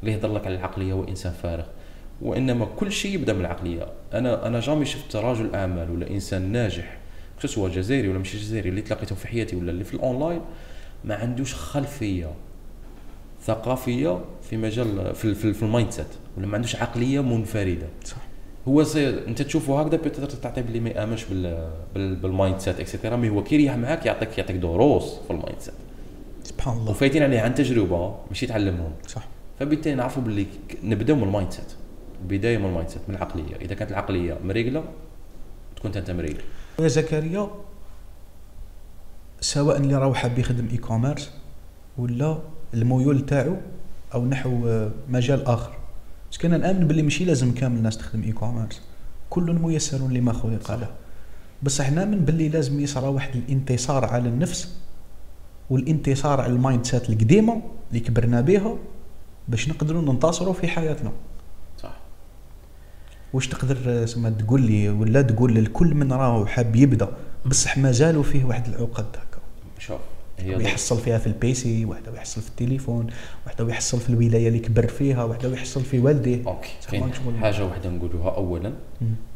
[0.04, 1.66] اللي يهضر لك على العقلية هو إنسان فارغ.
[2.22, 3.88] وإنما كل شيء يبدأ من العقلية.
[4.14, 6.98] أنا أنا jamais شفت رجل أعمال ولا إنسان ناجح
[7.46, 10.42] سواء جزائري ولا مش جزائري اللي تلاقيتهم في حياتي ولا اللي في الأونلاين
[11.06, 12.32] ما عندوش خلفية.
[13.46, 17.88] ثقافية في مجال في, في, في ال mindset ولا ما عندوش عقلية منفردة.
[18.04, 18.18] صح.
[18.68, 22.80] هو si انت تشوفه هكذا بتقدر تعطي باللي ما يأمنش بال بال بال mindset et
[22.80, 25.74] cetera mais هو كي يريح معاك يعطيك يعطيك دروس في ال mindset
[26.44, 26.92] سبحان الله.
[26.92, 29.28] وفايتين عليه عن تجربة ماشي تعلمهم صح.
[29.60, 30.46] فبالتالي نعرفوا باللي
[30.84, 31.74] نبدأو من ال mindset
[32.22, 33.56] البدايه من المايند سيت من العقلية.
[33.62, 34.84] إذا كانت العقلية مريقلة
[35.76, 36.44] تكون أنت مريقل
[36.80, 37.50] يا زكريا
[39.42, 41.32] سواء اللي راهو حاب يخدم e-commerce
[41.98, 42.38] ولا
[42.74, 43.56] الميول تاعو
[44.14, 45.74] أو نحو آه، مجال آخر.
[46.32, 48.82] بس كنا نامن باللي ماشي لازم كامل الناس تخدم e-commerce
[49.30, 50.88] كل ميسر لما خلق له
[51.64, 54.78] بصح نامن باللي لازم يصرى واحد الانتصار على النفس
[55.70, 58.78] والانتصار على ال mindset القديمة اللي كبرنا بها
[59.48, 61.12] باش نقدروا ننتصروا في حياتنا.
[61.78, 61.98] صح.
[63.34, 67.10] واش تقدر آه، سما تقول لي ولا تقول لكل من راهو حاب يبدأ؟
[67.46, 69.40] بصح مازالوا فيه واحد العقد هكا.
[69.80, 70.00] شوف
[70.46, 73.08] ويحصل فيها في ال PC واحدة ويحصل في التليفون
[73.46, 76.70] واحدة ويحصل في الولاية اللي كبر فيها واحدة ويحصل في والديه OK.
[77.42, 78.74] حاجة واحدة نقولوها اولا.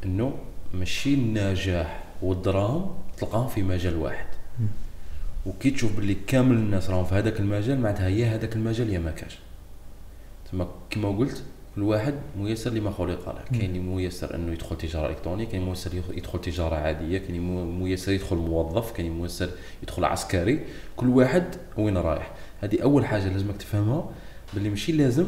[0.06, 0.34] إنه
[0.74, 4.26] ماشي النجاح والدراهم تلقاهم في مجال واحد
[4.60, 4.68] مم.
[5.46, 9.12] وكي تشوف باللي كامل الناس راهم في هذاك المجال معناتها يا هذاك المجال يا ما
[9.12, 9.40] كاش
[10.52, 11.44] تما كما قلت
[11.78, 15.92] كل واحد ميسر لما خلق له كاين اللي ميسر انه يدخل تجاره إلكترونية كاين ميسر
[16.14, 17.42] يدخل تجارة عادية كاين
[17.80, 19.50] ميسر يدخل موظف كاين ميسر
[19.84, 20.60] يدخل عسكري.
[20.96, 21.44] كل واحد
[21.78, 22.32] وين رايح.
[22.62, 24.10] هذه أول حاجة لازمك تفهمها
[24.54, 25.28] باللي ماشي لازم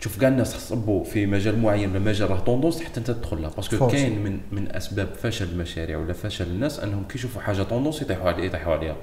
[0.00, 3.48] تشوف كاع الناس تصبوا في مجال معين ولا مجال راه tendance حتى انت تدخل له
[3.48, 3.86] parce que.
[3.86, 8.28] كاين من من أسباب فشل المشاريع ولا فشل الناس أنهم كي يشوفوا حاجة tendance يطيحوا
[8.28, 8.96] عليها يطيحوا عليها.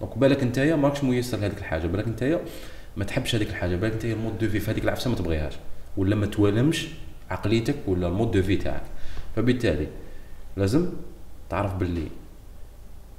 [0.00, 2.40] donc بالك نتايا ماكش ميسر لهذيك الحاجة بالك نتايا
[2.96, 5.54] ما تحبش هذيك الحاجة بالك نتايا ال mode de vie في هذيك العفسة ما تبغيهاش.
[5.96, 6.88] ولا ما توالمش
[7.30, 8.82] عقليتك ولا ال mode de vie تاعك.
[9.36, 9.86] فبالتالي
[10.56, 10.90] لازم
[11.50, 12.08] تعرف باللي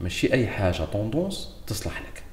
[0.02, 2.24] ماشي أي حاجة tendance تصلح لك.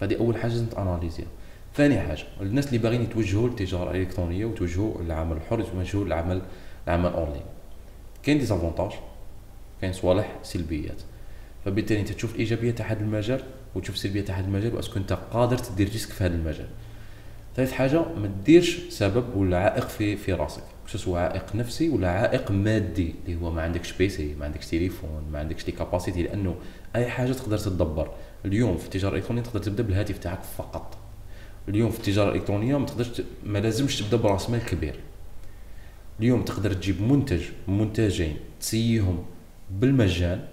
[0.00, 1.26] فهذه أول حاجة لازم t'analysيها.
[1.74, 6.42] ثاني حاجة الناس اللي باغيين يتوجهوا للتجاره الالكترونيه ويتوجهوا للعمل الحر يتوجهوا للعمل
[6.88, 7.44] العمل أونلاين.
[8.22, 8.90] كاين désavantages
[9.80, 11.02] كاين صوالح سلبيات.
[11.64, 13.42] فبالتالي أنت تشوف الايجابيات تاع هذا المجال
[13.74, 16.68] وتشوف السلبيات تاع هذا المجال و est-ce que أنت قادر تدير risque في هذا المجال.
[17.58, 20.62] ثالث حاجة ما ديرش سبب ولا عائق في في راسك.
[20.86, 25.38] سواء عائق نفسي ولا عائق مادي اللي هو ما عندكش PC ما عندكش تليفون ما
[25.38, 26.54] عندكش les capacités لأنه
[26.96, 28.10] أي حاجة تقدر تدبر
[28.44, 30.96] اليوم في التجارة الإلكترونية تقدر تبدأ بالهاتف تاعك فقط.
[31.68, 35.00] اليوم في التجارة الإلكترونية ما تقدرش ما لازمش تبدأ براس مال كبير.
[36.20, 39.24] اليوم تقدر تجيب منتج منتجين تتستيهم
[39.70, 40.44] بالمجان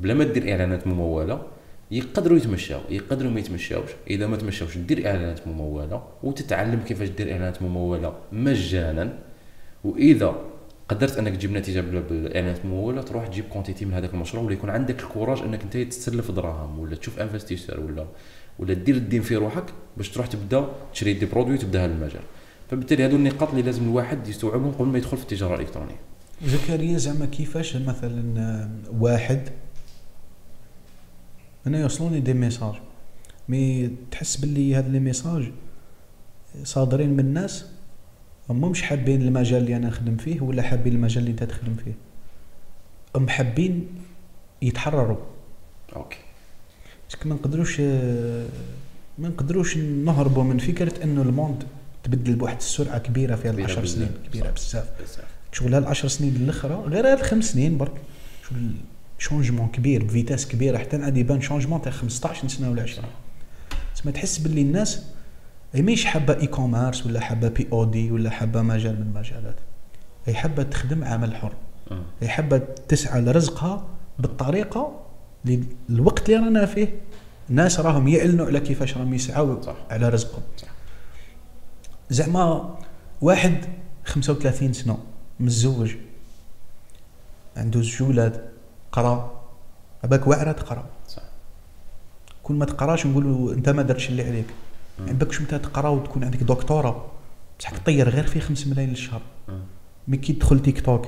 [0.00, 1.42] بلا ما دير إعلانات ممولة
[1.90, 3.90] يقدروا يتمشاو يقدروا ما يتمشاوش.
[4.10, 9.18] إذا ما تمشاوش دير إعلانات ممولة وتتعلم كيفاش دير إعلانات ممولة مجانا.
[9.84, 10.34] وإذا
[10.88, 14.70] قدرت أنك تجيب نتيجة بال- بالإعلانات المموله تروح تجيب quantité من هذاك المشروع ولا يكون
[14.70, 18.06] عندك ال courage أنك أنت تسلف دراهم ولا تشوف investisseur ولا
[18.58, 19.64] ولا دير الدين في روحك
[19.96, 22.22] باش تروح تبدأ تشري des produits وتبدأ هذا المجال.
[22.70, 25.96] فبالتالي هذو النقاط اللي لازم الواحد يستوعبهم قبل ما يدخل في التجارة الإلكترونية.
[26.46, 28.70] زكريا زعما كيفاش مثلا آه،
[29.00, 29.48] واحد
[31.66, 32.74] أنا يوصلوني des messages.
[33.48, 35.52] Mais تحس باللي هاد les messages
[36.64, 37.64] صادرين من ناس
[38.50, 41.92] هم مش حابين المجال اللي أنا نخدم فيه ولا حابين المجال اللي أنت تخدم فيه.
[43.16, 43.86] هم حابين
[44.62, 45.16] يتحرروا.
[45.96, 46.18] Okay.
[47.24, 51.64] ما نقدروش ما نقدروش نهربوا من فكرة إنه ال monde
[52.04, 53.96] تبدل بواحد السرعة كبيرة في هاد كبيرة العشر بزاف.
[53.96, 54.50] سنين كبيرة.
[54.50, 54.90] بزاف.
[55.52, 57.94] شغل هاد العشر سنين الأخرى غير هاد الخمس سنين برك.
[58.48, 58.70] شغل
[59.18, 63.08] changement كبير ب vitesse كبيرة حتى عاد يبان changement تاع 15 سنة ولا 20
[63.94, 65.02] تسمى تحس باللي الناس
[65.74, 69.56] هي ماهيش حابة e-commerce ولا حابة POD ولا حابة مجال من المجالات
[70.26, 71.52] هي حابة تخدم عمل حر
[71.90, 72.02] أمم.
[72.20, 73.86] هي حابة تسعى لرزقها
[74.18, 75.00] بالطريقة
[75.44, 77.00] اللي الوقت اللي رانا فيه
[77.50, 79.56] الناس راهم يعلنوا على كيفاش راهم يسعوا.
[79.90, 80.42] على رزقهم.
[82.10, 82.78] زعما
[83.20, 83.64] واحد
[84.04, 84.98] 35 سنة
[85.40, 85.94] متزوج
[87.56, 88.55] عنده زوج ولاد
[88.96, 89.42] قرا
[90.04, 90.86] عباك واعره تقرأ.
[91.08, 91.22] صح
[92.42, 94.46] كل ما تقراش نقولوا أنت ما درتش اللي عليك.
[95.30, 97.04] شو متى تقرأ وتكون عندك دكتوراه
[97.58, 99.22] بصح تطير غير في 5 ملايين للشهر.
[100.08, 101.06] مي كي تدخل تيك توك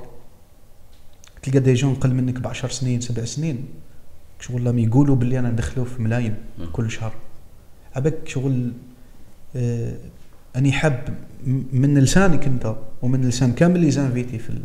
[1.43, 3.69] تلقى دي جون قل منك ب 10 سنين سبع سنين.
[4.41, 6.37] شغل لهم يقولوا باللي أنا ندخلوه في ملايين.
[6.73, 7.13] كل شهر.
[7.97, 8.73] عباك شغل
[9.57, 9.97] آه
[10.57, 11.19] أني حاب
[11.73, 14.59] من لسانك أنت ومن لسان كامل اللي زانفيتي في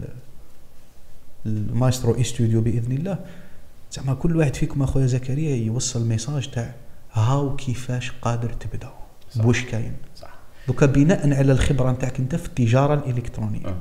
[1.46, 3.20] المايسترو استوديو بإذن الله.
[3.92, 6.76] زعما كل واحد فيكم أخويا زكريا يوصل ميساج تاع
[7.14, 8.94] هاو كيفاش قادر تبدأ.
[9.36, 9.94] بوش كاين.
[10.16, 10.34] صح.
[10.68, 13.68] Donc بناء على الخبرة نتاعك أنت في التجارة الإلكترونية.
[13.68, 13.78] أمم.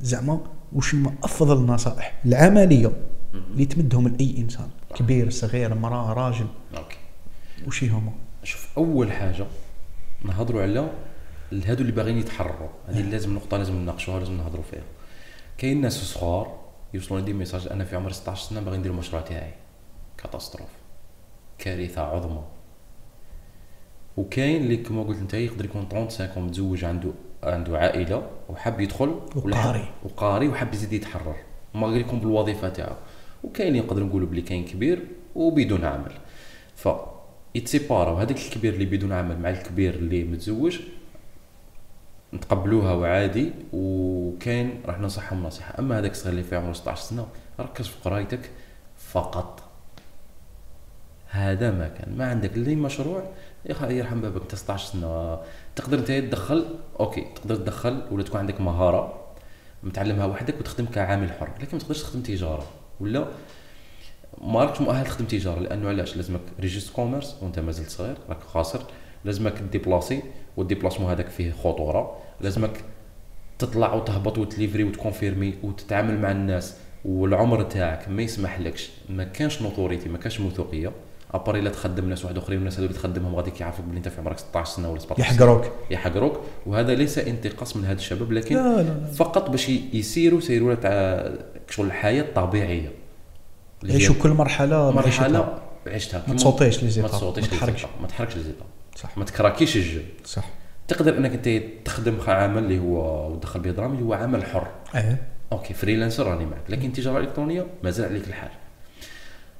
[0.00, 0.40] زعما
[0.72, 2.92] وش هما أفضل النصائح العملية.
[3.34, 6.46] اللي تمدهم لأي إنسان كبير صغير امراه راجل.
[6.76, 6.96] Okay.
[7.66, 8.12] وش هما؟
[8.44, 9.46] شوف أول حاجة
[10.24, 10.90] نهضروا على
[11.52, 12.68] هادو اللي باغيين يتحرروا.
[12.88, 14.82] هذه لازم نقطة لازم نناقشوها لازم نهضروا فيها.
[15.58, 16.59] كاين ناس صغار
[16.94, 19.52] يوصلوني des messages أنا في عمر 16 سنة باغي ندير المشروع تاعي.
[20.18, 20.68] كاتاستروف.
[21.58, 22.42] كارثة عظمى.
[24.16, 29.88] وكاين اللي كما قلت انت يقدر يكون 35 متزوج عنده عنده عائلة وحاب يدخل وقاري.
[30.04, 31.36] وقاري وحاب يزيد يتحرر.
[31.74, 32.94] ما غير يكون بالوظيفة تاعو.
[33.44, 36.12] وكاين اللي نقدر نقولوا بلي كاين كبير وبدون عمل.
[36.76, 36.88] ف
[37.54, 40.80] يتسيباراو هذاك الكبير اللي بدون عمل مع الكبير اللي متزوج
[42.34, 45.74] نتقبلوها وعادي وكاين راح ننصحهم نصيحة.
[45.78, 47.26] أما هذاك الصغير اللي في عمره 16 سنة
[47.60, 48.50] ركز في قرايتك
[48.98, 49.62] فقط.
[51.30, 52.16] هذا ما كان.
[52.16, 53.22] ما عندك لي مشروع
[53.64, 54.42] يرحم بابك.
[54.42, 55.38] أنت 16 سنة
[55.76, 56.64] تقدر أنت تدخل؟
[57.00, 59.26] Okay تقدر تدخل ولا تكون عندك مهارة
[59.82, 61.50] متعلمها وحدك وتخدم كعامل حر.
[61.60, 62.66] لكن ما تقدرش تخدم تجارة.
[63.00, 63.28] ولا
[64.40, 65.60] ما راكش مؤهل تخدم تجارة.
[65.60, 68.82] لأنه علاش؟ لازمك registre commerce وأنت مازلت صغير راك خاسر.
[69.24, 70.22] لازمك déplacer
[70.56, 72.16] وال déplacement هذاك فيه خطورة.
[72.40, 72.84] لازمك
[73.58, 80.08] تطلع وتهبط وتليفري وتكونفيرمي وتتعامل مع الناس والعمر تاعك ما يسمح لكش ما كانش نوتوريتي
[80.08, 80.92] ما كانش موثوقية.
[81.34, 84.20] اباري لا تخدم ناس واحد آخرين والناس هذو اللي تخدمهم غادي يعرفوك بلي أنت في
[84.20, 85.34] عمرك 16 سنة ولا 17 سنة.
[85.36, 85.72] يحقروك.
[85.90, 86.40] يحقروك.
[86.66, 89.06] وهذا ليس انتقاص من هذا الشباب لكن لا لا لا.
[89.06, 91.30] فقط باش يسيروا سيروا تاع
[91.70, 92.92] شغل الحياة الطبيعية.
[93.84, 94.90] يعيشوا كل مرحلة.
[94.90, 97.86] مرحلة عشتها ما تصوتيش لي ما تصوتيش ما تحركش.
[98.00, 98.64] ما تحركش الزيطه
[98.96, 99.18] صح.
[99.18, 100.00] ما تكراكيش الجو.
[100.24, 100.44] صح.
[100.88, 104.68] تقدر إنك أنت تخدم عمل اللي هو وتدخل به دراهم اللي هو عمل حر.
[104.94, 105.16] آه
[105.52, 108.50] okay freelancer راني معك لكن التجاره الالكترونيه مازال عليك الحال.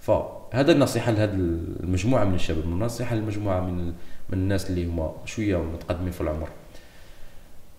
[0.01, 1.35] فهذا النصيحة لهذه
[1.81, 3.87] المجموعة من الشباب النصيحة للمجموعة من
[4.28, 6.49] من الناس اللي هما شوية متقدمين في العمر.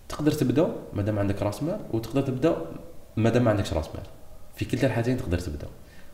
[0.08, 2.56] تقدر تبدأ مادام عندك راس مال وتقدر تبدأ
[3.16, 4.04] مادام ما عندكش راس مال.
[4.56, 5.66] في كلتا الحالتين تقدر تبدأ.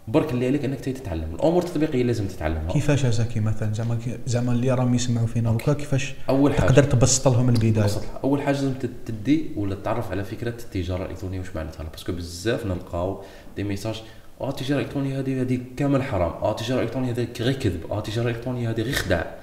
[0.09, 1.35] برك اللي عليك أنك تتعلم.
[1.35, 2.73] الأمور التطبيقية لازم تتعلمها.
[2.73, 6.67] كيفاش زكي مثلا؟ زعما زعما اللي راهم يسمعوا فينا وكا كيفاش أول حاجة.
[6.67, 8.03] تقدر تبسط لهم البداية؟ بسط.
[8.25, 8.73] أول حاجة لازم
[9.07, 11.83] تدي ولا تعرف على فكرة التجارة الإلكترونية واش معناتها.
[11.83, 13.23] Parce que بزاف نلقاو
[13.57, 14.03] des messages
[14.41, 16.31] آه التجارة الإلكترونية هذه هذه كامل حرام.
[16.31, 17.81] آه التجارة الإلكترونية هذه غير كذب.
[17.91, 19.35] آه التجارة الإلكترونية هذه غير خداع.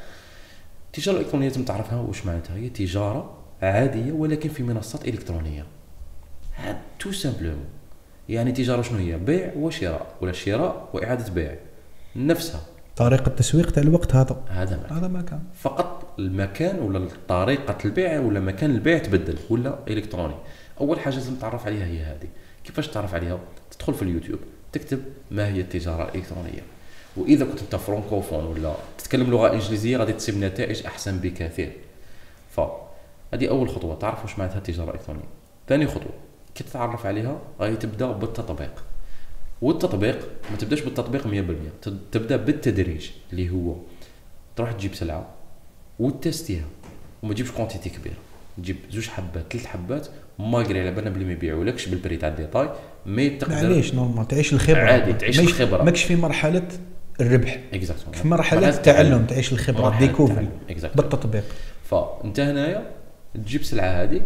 [0.87, 2.55] التجارة الإلكترونية لازم تعرفها واش معناتها.
[2.55, 5.65] هي تجارة عادية ولكن في منصات إلكترونية.
[6.55, 7.65] هاد tout simplement
[8.29, 11.55] يعني تجاره شنو هي؟ بيع وشراء ولا شراء وإعادة بيع.
[12.15, 12.61] نفسها.
[12.95, 14.41] طريقة التسويق تاع الوقت هذا.
[14.47, 14.99] هذا معنى.
[14.99, 20.35] هذا ما كان فقط المكان ولا طريقة البيع ولا مكان البيع تبدل ولا إلكتروني.
[20.81, 22.27] أول حاجة لازم تعرف عليها هي هذه.
[22.63, 23.39] كيفاش تعرف عليها؟
[23.71, 24.39] تدخل في اليوتيوب
[24.71, 24.99] تكتب
[25.31, 26.61] ما هي التجارة الإلكترونية.
[27.17, 31.71] وإذا كنت أنت فرانكوفون ولا تتكلم لغة إنجليزية غادي تصيب نتائج أحسن بكثير.
[32.51, 33.95] فهذه أول خطوة.
[33.95, 35.23] تعرف واش معناتها التجارة الإلكترونية.
[35.67, 36.13] ثاني خطوة.
[36.55, 38.83] كي تتعرف عليها غادي تبدأ بالتطبيق.
[39.61, 40.19] والتطبيق
[40.51, 41.29] ما تبدأش بالتطبيق 100%
[41.81, 43.75] تد- تبدأ بالتدريج اللي هو
[44.55, 45.29] تروح تجيب سلعة
[45.99, 46.65] وتستيها.
[47.23, 48.15] وما تجيبش quantité كبيرة.
[48.57, 50.07] تجيب زوج حبات ثلاث حبات
[50.39, 52.69] malgré على بالنا بلي ما يبيعولكش بال prix تاع ال détail
[53.05, 54.79] mais تقدر معليش normal تعيش الخبرة.
[54.81, 55.83] عادي، تعيش ماكش- الخبرة.
[55.83, 56.67] ماكش في مرحلة
[57.21, 57.59] الربح.
[57.73, 60.47] Exactement في مرحلة التعلم تعيش الخبرة découvrir
[60.95, 61.43] بالتطبيق.
[61.83, 62.91] فانت هنايا
[63.35, 64.23] تجيب سلعة هذيك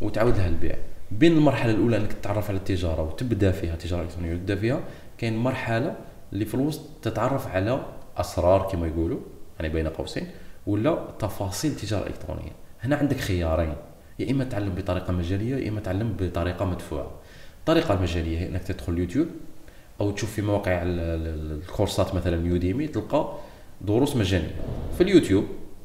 [0.00, 0.76] وتعاود لها البيع
[1.18, 4.80] بين المرحلة الأولى إنك تتعرف على التجارة وتبدأ فيها تجارة إلكترونية وتبدأ فيها
[5.18, 5.96] كاين مرحلة
[6.32, 7.84] اللي في الوسط تتعرف على
[8.16, 9.18] أسرار كما يقولوا
[9.60, 10.26] يعني بين قوسين
[10.66, 12.50] ولا تفاصيل التجاره الالكترونيه
[12.80, 13.74] هنا عندك خيارين
[14.18, 17.10] يا إما تعلم بطريقة مجانيه يا إما تعلم بطريقة مدفوعة.
[17.60, 19.26] الطريقة المجانيه هي إنك تدخل اليوتيوب
[20.00, 23.32] أو تشوف في مواقع ال- ال- الكورسات مثلا يوديمي تلقى
[23.80, 24.54] دروس مجانية.
[24.98, 25.44] في اليوتيوب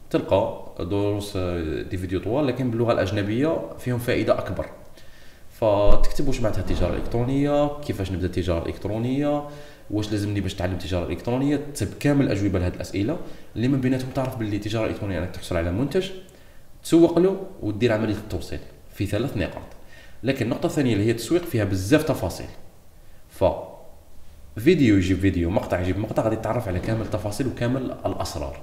[0.09, 4.65] تلقى دروس آه، دي فيديو طوال لكن باللغة الأجنبية فيهم فائدة أكبر.
[5.59, 9.47] فتكتب واش معناتها التجاره الالكترونيه كيفاش نبدأ التجاره الالكترونيه
[9.91, 13.17] واش لازمني باش نتعلم التجاره الالكترونيه تكتب كامل الأجوبة لهذه الأسئلة
[13.55, 16.09] اللي من بيناتهم تعرف باللي التجاره الالكترونيه انك تحصل على منتج
[16.83, 18.59] تسوق له ودير عملية التوصيل
[18.93, 19.61] في ثلاث نقاط.
[20.23, 22.47] لكن النقطة الثانية اللي هي التسويق فيها بزاف تفاصيل.
[23.29, 23.43] ف
[24.57, 28.59] فيديو يجيب فيديو مقطع يجيب مقطع غادي تتعرف على كامل التفاصيل وكامل الأسرار.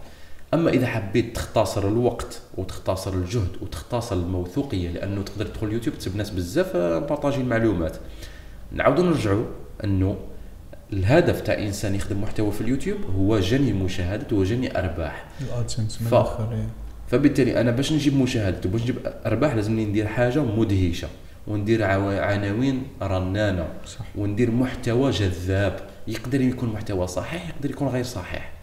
[0.54, 6.30] أما إذا حبيت تختصر الوقت وتختصر الجهد وتختصر الموثوقية لأنه تقدر تدخل اليوتيوب تسب ناس
[6.30, 7.96] بزاف آه، بارطاجي المعلومات
[8.72, 9.44] نعاودوا نرجعوا
[9.84, 10.16] أنه
[10.92, 15.28] الهدف تاع إنسان يخدم محتوى في اليوتيوب هو جني مشاهدات وجني أرباح.
[15.40, 16.14] الادسنس ف-.
[17.08, 21.08] فبالتالي أنا باش نجيب مشاهدات وباش نجيب أرباح لازمني ندير حاجة مدهشة.
[21.46, 23.68] وندير عناوين رنانة.
[23.86, 24.04] صح.
[24.16, 25.80] وندير محتوى جذاب.
[26.08, 28.55] يقدر يكون محتوى صحيح يقدر يكون غير صحيح.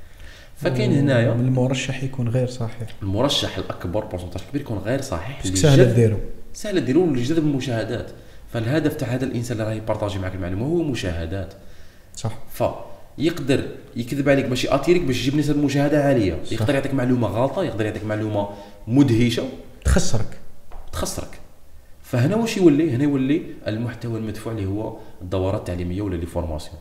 [0.56, 2.88] فكاين هنايا المرشح يكون غير صحيح.
[3.02, 5.44] المرشح الأكبر pourcentage كبير يكون غير صحيح.
[5.44, 6.18] سهل ديرو.
[6.54, 8.12] سهل ديروا اللي يجذب المشاهدات.
[8.54, 11.54] فالهدف تاع هذا الإنسان اللي راه يبارطاجي معك المعلومة هو مشاهدات.
[12.16, 12.38] صح.
[12.54, 13.64] فيقدر
[13.96, 16.40] يكذب عليك باش ياتيريك باش يجيب نسب مشاهدة عالية.
[16.46, 16.52] صح.
[16.52, 18.50] يقدر يعطيك معلومة غلطة يقدر يعطيك معلومة
[18.88, 19.44] مدهشة.
[19.86, 20.38] تخسرك.
[20.92, 21.40] تخسرك.
[22.04, 26.78] فهنا واش يولي؟ هنا يولي المحتوى المدفوع اللي هو الدورات التعليمية ولا les formations.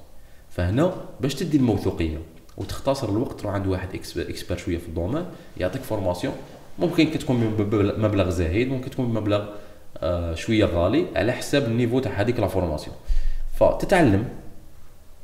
[0.50, 2.18] فهنا باش تدي الموثوقية.
[2.62, 5.24] وتختصر الوقت تروح عند واحد expert شوية في ال domaine
[5.56, 6.34] يعطيك formation.
[6.78, 9.48] ممكن كتكون بمبلغ- مبلغ زهيد ممكن تكون بمبلغ
[9.98, 12.96] آه شوية غالي على حساب ال niveau تاع هذيك la formation.
[13.60, 14.28] فتتعلم.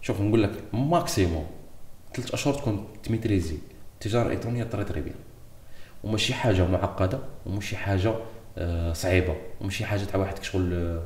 [0.03, 1.47] شوف نقول لك maximum
[2.14, 3.57] ثلاث أشهر تكون تميتريزي
[3.95, 5.14] التجارة الإلكترونية très très bien
[6.05, 8.14] وماشي حاجة معقدة وماشي حاجة
[8.59, 9.36] آه، صعيبة.
[9.61, 11.03] وماشي حاجة تاع واحد شغل آه،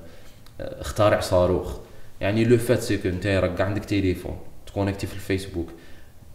[0.81, 1.77] اخترع صاروخ.
[2.21, 5.69] يعني le fait c'est que انت راك عندك تليفون ت connecté في الفيسبوك.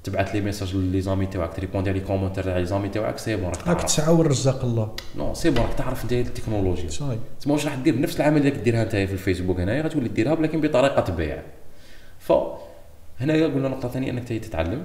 [0.09, 3.17] تبعث les messages les amis تاعك ت répondi على les commentaires تاع les amis تاعك
[3.17, 3.83] c'est bon راك راك تعرف.
[3.83, 4.95] تسعى ورزق الله.
[5.15, 6.89] non c'est bon راك تعرف أنت التكنولوجيا.
[6.89, 10.35] صاي تسمى واش راح دير نفس العمل اللي ديرها أنت في الفيسبوك هنايا غتولي ديرها
[10.35, 11.41] لكن بطريقة بيع
[12.19, 12.33] ف
[13.19, 14.83] هنايا قلنا نقطة ثانية إنك تتعلم.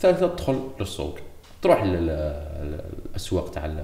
[0.00, 1.18] ثالثة تدخل للسوق.
[1.62, 3.74] تروح للاسواق تاع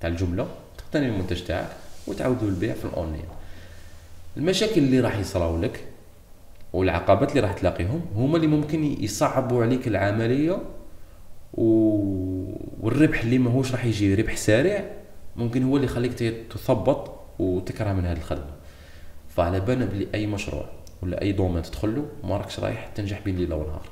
[0.00, 0.46] تاع الجملة
[0.78, 1.68] تقتني المنتج تاعك
[2.06, 3.24] وتعاودوا البيع في الأونلاين.
[4.36, 5.84] المشاكل اللي راح يصراو لك
[6.78, 10.62] والعقبات اللي راح تلاقيهم هما اللي ممكن يصعبوا عليك العملية
[11.54, 11.64] و...
[12.80, 14.84] والربح اللي ماهوش راح يجي ربح سريع
[15.36, 16.12] ممكن هو اللي يخليك
[16.50, 18.50] تثبط وتكره من هذه الخدمة.
[19.28, 20.64] فعلى بالنا بلي أي مشروع
[21.02, 23.82] ولا أي domaine تدخل له ما راكش رايح تنجح بين ليله ونهار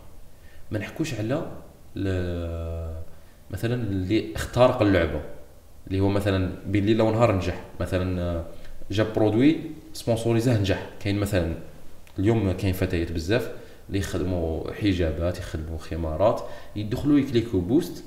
[0.70, 1.46] ما نحكوش على
[1.96, 2.08] ل...
[3.50, 5.20] مثلا اللي اخترق اللعبة
[5.86, 7.64] اللي هو مثلا بين ليله ونهار نجح.
[7.80, 8.44] مثلا
[8.90, 9.56] جاب produit
[9.92, 10.86] sponsorisé اه نجح.
[11.00, 11.54] كاين مثلا
[12.18, 13.50] اليوم كاين فتيات بزاف
[13.88, 16.40] اللي يخدموا حجابات يخدموا خمارات
[16.76, 18.04] يدخلوا ي cliqué و boost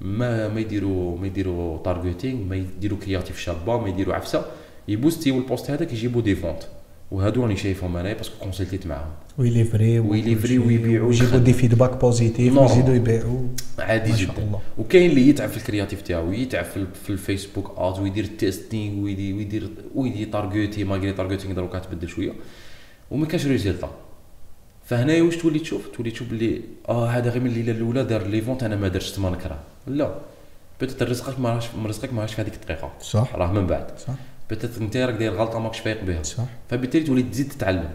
[0.00, 4.44] ما ما يديروا ما يديروا targeting ما يديروا creative شابة ما يديروا عفسة
[4.88, 6.62] ي boosté و ال post هذاك يجيبوا des ventes
[7.10, 9.10] وهادو راني شايفهم أنايا parce que consulté ت معاهم.
[9.38, 12.58] وي livré وي livré ويبيعوا ويجيبوا des feedbacks positifs.
[12.58, 13.40] ويزيدوا يبيعوا
[13.78, 14.32] عادي جدا.
[14.78, 19.04] وكاين اللي يتعب في ال creative تاعو يتعب في, ال- في الفيسبوك Ads ويدير testing
[19.04, 22.32] ويدير ويدير ويدير targeting malgré targeting دروكا تبدل شوية.
[23.10, 23.90] وما كانش résultat
[24.84, 28.40] فهنايا واش تولي تشوف؟ تولي تشوف بلي آه هذا غير من الليلة الأولى دار les
[28.40, 30.14] ventes أنا ما درتش تما نكره لا.
[30.80, 33.34] peut-être رزقك ما راهش رزقك ما راهش في هذيك الدقيقه صح.
[33.34, 33.98] راه من بعد.
[33.98, 34.14] صح.
[34.50, 36.22] peut-être أنت راك داير غلطة ماكش فايق بها.
[36.22, 36.44] صح.
[36.70, 37.90] فبالتالي تولي تزيد تتعلم.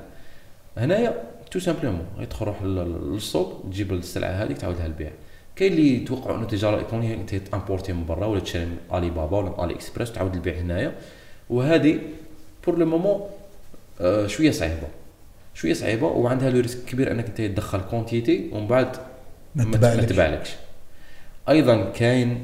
[0.78, 5.11] هنايا tout simplement غير تروح لل- للسوق تجيب السلعة هذيك تعاودها البيع.
[5.55, 9.09] كاين اللي يتوقعوا إنه التجارة الإلكترونية انت ت importé من برا ولا تشري من الي
[9.09, 10.95] بابا ولا من الي اكسبريس تعاود البيع هنايا.
[11.49, 11.99] وهذه
[12.65, 13.21] pour le moment
[14.01, 14.88] آه، شوية صعيبة.
[15.55, 18.97] شوية صعيبة وعندها le risque كبير أنك أنت تدخل quantité ومن بعد
[19.55, 19.63] ما.
[20.05, 20.55] تباعلكش
[21.49, 22.43] أيضا كاين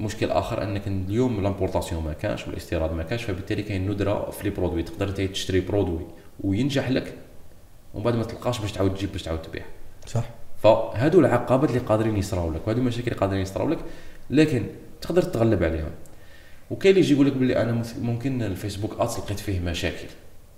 [0.00, 4.50] مشكل آخر أنك اليوم l'importation ما كانش والاستيراد ما كانش فبالتالي كاين ندرة في les
[4.50, 4.82] produits.
[4.82, 6.06] تقدر أنت تشتري produit
[6.40, 7.14] وينجح لك
[7.94, 9.62] ومن بعد ما تلقاش باش تعاود تجيب باش تعاود تبيع.
[10.06, 10.24] صح.
[10.62, 13.78] فهادو العقبات اللي قادرين يصراو لك وهادو المشاكل اللي قادرين يصراو لك
[14.30, 14.66] لكن
[15.00, 15.90] تقدر تتغلب عليهم.
[16.70, 20.08] وكاين اللي يجي يقول لك باللي أنا ممكن الفيسبوك Ads لقيت فيه مشاكل.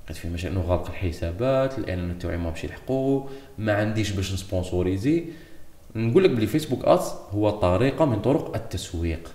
[0.08, 3.24] لقيت فيه مشاكل إنه غالق الحسابات الاعلانات تاعي ما مشي يلحقوا
[3.58, 5.24] ما عنديش باش ن sponsorisé
[5.96, 9.32] نقول لك بلي فيسبوك Ads هو طريقة من طرق التسويق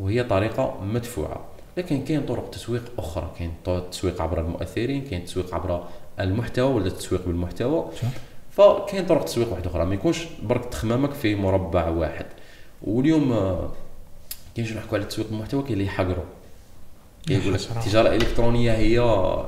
[0.00, 1.44] وهي طريقة مدفوعة.
[1.76, 3.52] لكن كاين طرق تسويق أخرى كاين
[3.90, 5.84] تسويق عبر المؤثرين كاين تسويق عبر
[6.20, 7.90] المحتوى ولا التسويق بالمحتوى.
[8.50, 12.26] فكاين طرق تسويق واحدة أخرى ما يكونش برك تخمامك في مربع واحد.
[12.82, 13.72] واليوم آه،
[14.54, 16.24] كاين شنو نحكوا على التسويق بالمحتوى كاين اللي يحقروا.
[17.30, 17.60] يقول لك.
[17.76, 18.98] التجاره الالكترونيه هي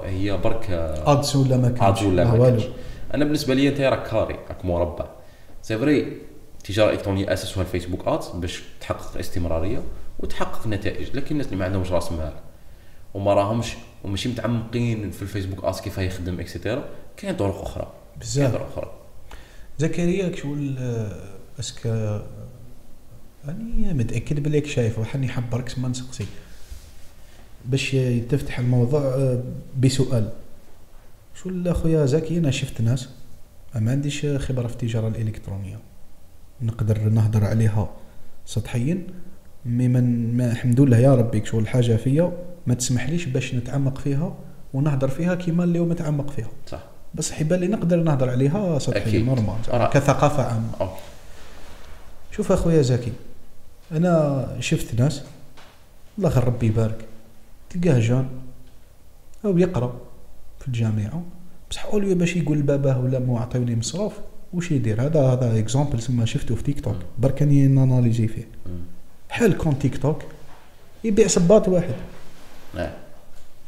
[0.04, 0.70] هي برك
[1.06, 2.62] Ads ولا ما كانش Ads ولا ما كانش
[3.14, 5.06] أنا بالنسبة لي أنت راك carré راك مربع
[5.62, 6.16] c'est vrai
[6.58, 9.82] التجاره الالكترونيه اسسها الفيسبوك Ads باش تحقق استمرارية
[10.18, 12.32] وتحقق نتائج لكن الناس اللي ما عندهمش راس مال
[13.14, 13.74] وما راهمش
[14.04, 16.84] وماشي متعمقين في الفيسبوك Ads كيف يخدم et cetera
[17.16, 17.92] كاين طرق أخرى.
[18.20, 18.52] بزاف.
[18.52, 18.92] طرق أخرى.
[19.78, 20.76] زكريا شغل
[21.60, 21.86] est-ce que
[23.46, 26.26] راني متأكد بليك شايف وحني حاب برك ما نسقسي.
[27.68, 27.96] باش
[28.28, 29.42] تفتح الموضوع آه،
[29.80, 30.28] بسؤال
[31.34, 33.08] شو اخويا زكي أنا شفت ناس
[33.74, 35.78] ما عنديش خبرة في التجارة الإلكترونية
[36.62, 37.90] نقدر نهضر عليها
[38.46, 39.06] سطحيا
[39.66, 42.32] mais من ما الحمد لله يا ربي شغل حاجة فيا
[42.66, 44.36] ما تسمحليش باش نتعمق فيها
[44.74, 46.82] ونهضر فيها كيما اللي هو متعمق فيها صح
[47.14, 49.22] بس حيبان لي نقدر نهضر عليها سطحيا.
[49.22, 49.56] normal.
[49.92, 51.00] كثقافة عامة OK.
[52.32, 53.12] شوف أخويا زكي
[53.92, 55.22] أنا شفت ناس
[56.18, 57.04] الله ربي يبارك
[57.80, 58.28] تلقاه jeune
[59.44, 59.94] أو يقرأ
[60.60, 61.22] في الجامعة.
[61.70, 64.12] بصح au lieu باش يقول لباباه ولا مو عطيوني مصروف
[64.52, 66.96] وش يدير؟ هذا هذا exemple سما شفته في تيك توك.
[67.18, 68.48] برك راني ن analysé فيه.
[69.30, 70.22] حال كون تيك توك
[71.04, 71.94] يبيع صباط واحد.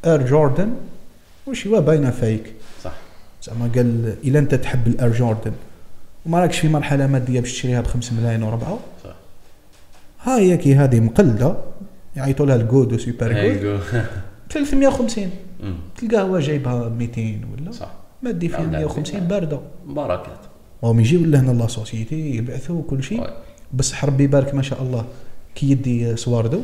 [0.07, 0.75] اير جوردن
[1.47, 2.55] وش هو؟ باينة فايك
[2.85, 2.93] صح.
[3.43, 5.53] زعما قال إلا أنت تحب الاير جوردن
[6.27, 9.15] وما راكش في مرحلة مادية باش تشريها بخمس ملايين وربعة؟ صح.
[10.23, 11.57] هاي كي هذه مقلدة.
[12.17, 13.79] يعيطوا لها الجود وسوبر جود هايجو
[14.51, 15.31] 350
[15.61, 15.77] مم.
[15.97, 17.91] تلقاه هو جايبها 200 ولا؟ صح.
[18.23, 18.81] مادي فيها نعم، نعم.
[18.81, 19.61] 150 باردة.
[19.87, 20.39] بركات.
[20.83, 23.31] وهم يجيو لهنا لا سوسيتي يبعثوا كل شيء.
[23.73, 25.05] بس ربي يبارك ما شاء الله
[25.55, 26.61] كي يدي سواردو.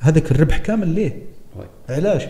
[0.00, 1.22] هذاك الربح كامل ليه.
[1.88, 2.22] علاش؟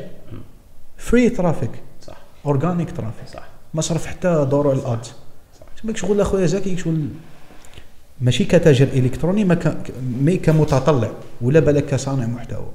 [0.97, 1.71] فري ترافيك
[2.03, 2.17] صح.
[2.47, 3.49] organic traffic صح.
[3.75, 5.07] ما صرف حتى دور ال Ads
[5.61, 5.83] صح.
[5.83, 7.09] تماك شغل أخويا زكي؟ شغل
[8.21, 9.93] ماشي كتاجر إلكتروني ما ك...
[10.21, 11.11] mais كمتطلع
[11.41, 12.67] ولا بالك كصانع محتوى.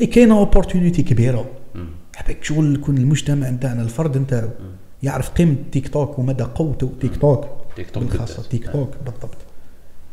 [0.00, 1.46] إي كاينة opportunité كبيرة.
[2.16, 4.48] حبيت شغل يكون المجتمع نتاعنا الفرد نتاعو.
[5.02, 7.44] يعرف قيمة تيك توك ومدى قوته تيك توك
[7.76, 8.42] تيك توك بالخاصة.
[8.42, 9.38] تيك توك بالضبط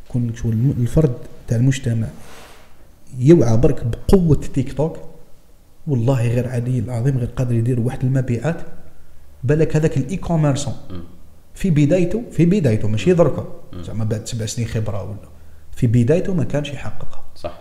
[0.10, 1.14] يكون شغل الفرد
[1.47, 2.08] تاع المجتمع
[3.20, 4.97] يوعى برك بقوة تيك توك
[5.88, 8.62] والله غير عادي العظيم غير قادر يدير واحد المبيعات
[9.43, 10.73] بالك هذاك ال e-commerçant.
[11.58, 13.47] في بدايته في بدايته ماشي دركا.
[13.74, 15.30] زعما بعد سبع سنين خبرة ولا.
[15.76, 17.24] في بدايته ما كانش يحققها.
[17.36, 17.60] صح.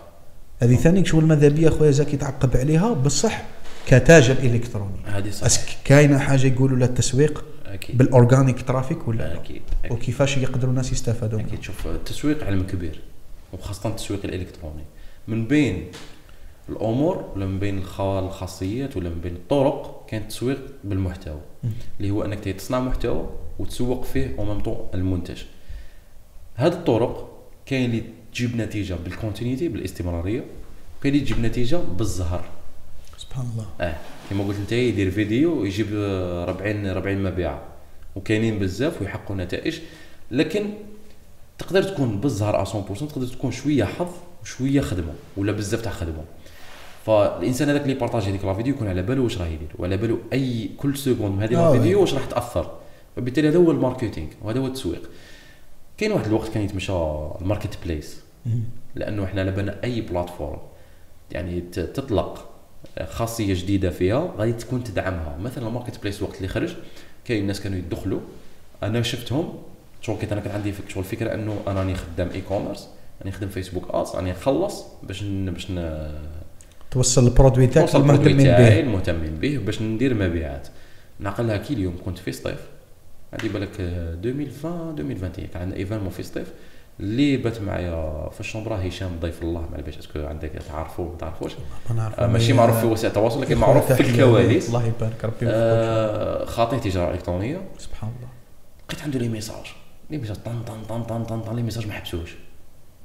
[0.59, 3.43] هذه ثاني شغل بيا خويا زكي تعقب عليها بصح
[3.87, 4.99] كتاجر إلكتروني.
[5.05, 5.61] هذه صح.
[5.85, 7.97] كاينة حاجة يقولوا لها التسويق أكيد.
[7.97, 9.91] بال organic traffic ولا لا؟ أكيد أكيد.
[9.91, 13.01] وكيفاش يقدروا الناس يستفادوا أكيد شوف التسويق علم كبير
[13.53, 14.83] وخاصة التسويق الإلكتروني.
[15.27, 15.85] من بين
[16.69, 21.39] الأمور ولا من بين الخ- الخاصيات ولا من بين الطرق كان التسويق بالمحتوى.
[21.99, 23.29] اللي هو أنك تصنع محتوى
[23.59, 25.41] وتسوق فيه أو ميم طون المنتج.
[26.55, 27.29] هذه الطرق
[27.65, 28.03] كاين اللي
[28.33, 30.43] تجيب نتيجة بالكونتينيتي بالاستمرارية
[30.99, 32.45] وكاين اللي تجيب نتيجة بالزهر.
[33.17, 33.65] سبحان الله.
[33.81, 33.95] آه
[34.29, 37.61] كما قلت أنت يدير فيديو يجيب 40 40 مبيعة.
[38.15, 39.79] وكاينين بزاف ويحققوا نتائج.
[40.31, 40.69] لكن
[41.57, 42.69] تقدر تكون بالزهر 100%
[43.07, 44.11] تقدر تكون شوية حظ
[44.43, 46.23] وشوية خدمة ولا بزاف تاع خدمة.
[47.05, 50.19] فالإنسان هذاك اللي partagé هذيك la vidéo يكون على باله واش راه يدير وعلى باله
[50.33, 52.01] أي كل seconde من هذه la آه، vidéo oui.
[52.01, 52.71] واش راح تأثر.
[53.17, 55.09] فبالتالي هذا هو ال marketing وهذا هو التسويق.
[55.97, 56.93] كاين واحد الوقت كان يتمشى
[57.41, 58.19] ال marketplace.
[58.95, 60.59] لأنه إحنا لبنا أي plateforme
[61.31, 62.49] يعني تطلق
[63.09, 65.37] خاصية جديدة فيها غادي تكون تدعمها.
[65.41, 66.75] مثلا ال marketplace الوقت اللي خرج
[67.25, 68.19] كاين الناس كانوا يدخلوا
[68.83, 69.53] أنا شفتهم
[70.01, 72.87] شغل كنت أنا كان عندي شغل فكره إنه أنا راني خدام e-commerce
[73.21, 76.11] راني نخدم فيسبوك ads راني نخلص باش ن- باش ن-
[76.91, 78.79] توصل ال produit تاعك المهتمين به.
[78.79, 80.67] المهتمين به باش ندير مبيعات.
[81.19, 82.59] نعقلها كي اليوم كنت في سطيف
[83.33, 86.53] هذه بالك آه، 2020 2021 كان عندنا événement في سطيف
[86.99, 89.61] اللي بات معايا في ال chambre هشام ضيف الله.
[89.61, 91.51] ما على est-ce que عندك تعرفوا ما تعرفوش؟
[92.17, 94.67] آه، ماشي معروف في وسائل التواصل لكن معروف في الكواليس.
[94.67, 95.37] الله يبارك ربي.
[95.43, 97.61] آه، خاطئ تجارة إلكترونية.
[97.77, 98.29] سبحان الله.
[98.89, 99.65] لقيت عنده les messages.
[100.09, 102.35] les messages طن طن طن طن طن طن les messages ما حبسوش.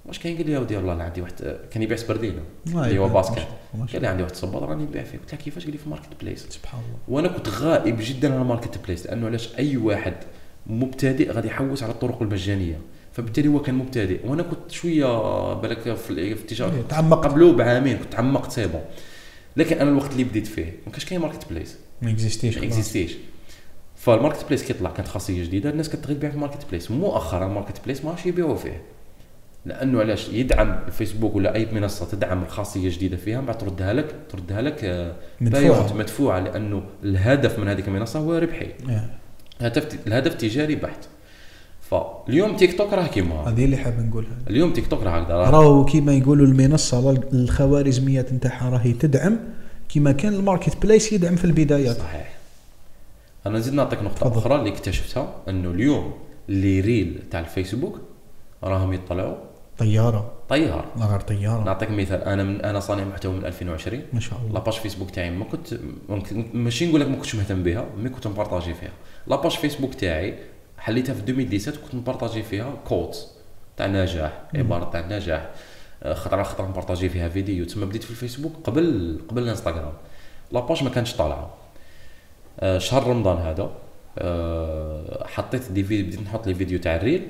[0.07, 1.33] واش كاين؟ قال لي يا ودي والله أنا عندي واحد
[1.71, 3.09] كان يبيع سبردينه الله اللي هو.
[3.09, 3.47] basket.
[3.93, 5.19] قال لي عندي واحد الصباط راني نبيع فيه.
[5.19, 6.47] قلت له كيفاش؟ قال لي في marketplace.
[6.51, 6.99] سبحان الله.
[7.09, 10.15] وأنا كنت غائب جدا على marketplace لأنه علاش؟ أي واحد
[10.67, 12.79] مبتدئ غادي يحوس على الطرق المجانية.
[13.13, 14.21] فبالتالي هو كان مبتدئ.
[14.27, 16.75] وأنا كنت شوية بالك في ال- في التجارة.
[16.75, 17.27] إيه، تعمقت.
[17.27, 18.81] قبله بعامين كنت تعمقت c'est bon.
[19.57, 23.00] لكن أنا الوقت اللي بديت فيه ما كانش كاين marketplace ما existait ش ما existait
[23.00, 23.17] ش فال
[23.97, 25.71] marketplace كيطلع كانت خاصية جديدة.
[25.71, 28.83] الناس كتغير تبيع في ال marketplace مؤخرا ال marketplace ما عادش يبيعوا فيه.
[29.67, 34.15] لأنه علاش؟ يدعم الفيسبوك ولا أي منصة تدعم الخاصيه جديدة فيها من بعد تردها لك
[34.31, 35.93] تردها لك آه، مدفوعة.
[35.93, 38.69] مدفوعة لأنه الهدف من هذيك المنصة هو ربحي.
[39.61, 40.99] هدف الهدف تجاري بحت.
[41.91, 44.37] فاليوم تيك توك راه كيما هذه اللي حاب نقولها.
[44.51, 45.35] اليوم تيك توك راه هكذا.
[45.35, 49.39] راه راهو كيما يقولوا المنصة الخوارزميات نتاعها راهي تدعم
[49.89, 51.97] كيما كان ال marketplace يدعم في البدايات.
[51.97, 52.35] صحيح.
[53.47, 54.39] أنا نزيد نعطيك نقطة تفضل.
[54.39, 56.13] أخرى اللي اكتشفتها أنه اليوم
[56.49, 58.01] اللي ريل تاع الفيسبوك
[58.65, 59.37] راهم يطلعوا
[59.83, 60.33] طيارة.
[60.49, 61.65] طيار غير طيارة.
[61.65, 62.23] نعطيك مثال.
[62.23, 64.53] أنا من أنا صانع محتوى من 2020 ما شاء الله.
[64.53, 65.75] la page فيسبوك تاعي ما كنت
[66.55, 68.93] ماشي نقول لك ما كنتش مهتم بها mais كنت م partagé فيها.
[69.27, 70.39] la page فيسبوك تاعي
[70.79, 73.27] حليتها في 2017 كنت م partagé فيها quotes
[73.77, 75.51] تاع نجاح عبارة تاع نجاح.
[76.03, 77.65] آه، خطره على خطرة م partagé فيها فيديو.
[77.65, 79.93] تسمى بديت في الفيسبوك قبل قبل الانستغرام.
[80.53, 81.51] la page ما كانتش طالعة.
[82.61, 83.71] آه، شهر رمضان هذا
[84.19, 87.29] آه، حطيت des vidéos بديت نحط les vidéos تاع ال reel.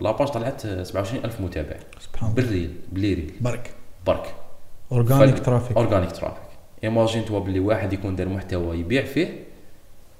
[0.00, 1.76] la page طلعت آه، 27000 متابع.
[2.00, 2.42] سبحان الله.
[2.42, 3.70] بالريل بلي ريل برك.
[4.06, 4.34] برك
[4.92, 6.42] organic traffic organic traffic
[6.84, 9.44] imagine toi باللي واحد يكون دار محتوى يبيع فيه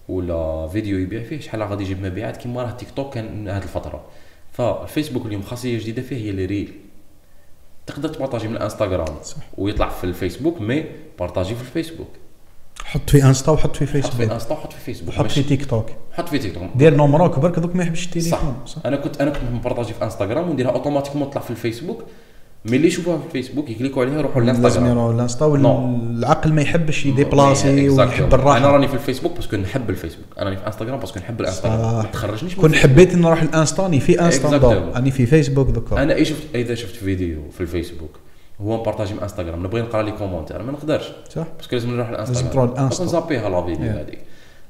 [0.09, 4.05] ولا فيديو يبيع فيه شحال غادي يجيب مبيعات؟ كيما راه تيك توك كان هذه الفترة.
[4.53, 6.73] فالفيسبوك اليوم خاصية جديدة فيه هي اللي ريل
[7.87, 9.17] تقدر ت partager من الانستغرام
[9.59, 10.85] ويطلع في الفيسبوك mais
[11.19, 12.09] partager في الفيسبوك.
[12.85, 15.67] حط في انستا وحط في حط في فيسبوك الانستا وحط في فيسبوك وحط في تيك
[15.67, 18.57] توك حط في تيك توك دير نومروك برك دوك ما يحبش صح التليفون.
[18.67, 18.79] صح.
[18.87, 22.03] أنا كنت أنا كنت م partagé في انستغرام ونديرها automatiquement تطلع في الفيسبوك.
[22.65, 24.91] mais اللي يشوفوها في الفيسبوك ي clique وا عليها يروحوا لازم للانستغرام.
[24.91, 25.53] يروحوا الانستا non.
[25.53, 27.99] والعقل ما يحبش ي déplacer Exactement.
[27.99, 28.71] ويحب أنا الراحة.
[28.71, 30.27] راني في الفيسبوك parce que نحب الفيسبوك.
[30.39, 31.79] أنا راني في انستغرام parce que نحب الانستغرام.
[31.81, 32.05] صح.
[32.05, 32.75] ما تخرجنيش كون.
[32.75, 34.49] حبيت نروح الانستا راني في انستا.
[34.95, 38.11] راني في فيسبوك دوكا أنا اي شفت إذا شفت فيديو في الفيسبوك.
[38.61, 39.67] هو م partagé من إنستغرام.
[39.67, 41.13] نبغي نقرأ les commentaires ما نقدرش.
[41.29, 41.47] صح.
[41.57, 43.97] parce que لازم نروح لازم الانستغرام تروح الانستا ن zappe يها la vidéo Yeah.
[43.97, 44.19] هذيك.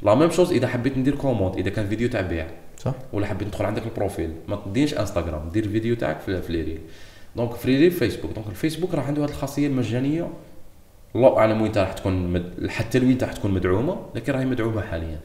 [0.03, 2.47] la même chose إذا حبيت ندير commande إذا كان فيديو تاع بيع.
[2.79, 2.95] صح.
[3.13, 4.33] ولا حبيت ندخل عندك ال profil.
[4.49, 5.49] ما تديرش إنستغرام.
[5.49, 6.81] دير الفيديو تاعك في في les reels
[7.37, 10.29] donc في لي ريل فيسبوك donc الفيسبوك راه عنده هذه الخاصية المجانية.
[11.17, 12.69] الله أعلم وين راح تكون مد...
[12.69, 15.19] حتى لوين راح تكون مدعومة لكن راهي مدعومة حاليا.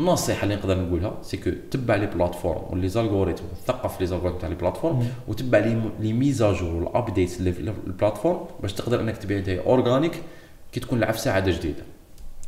[0.00, 4.38] فالنصيحه اللي نقدر نقولها c'est que تبع les plateformes و les algorithmes ثقف les algorithmes
[4.38, 8.46] تاع les plateformes وتبع les les mises à jour وال updates اللي في ال plateforme
[8.62, 10.22] باش تقدر إنك تبيع إنت organique
[10.72, 11.82] كي تكون لعب ساعة جديدة.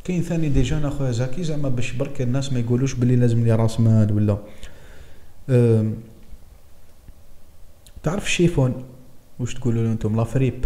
[0.03, 3.51] كاين ثاني des jeunes أخويا زكي زعما باش برك الناس ما يقولوش بلي لازم لي
[3.55, 4.37] راس مال ولا.
[5.49, 5.95] أم،
[8.03, 8.83] تعرف ال chiffon
[9.39, 10.65] واش تقولوا له أنتم؟ la fripe.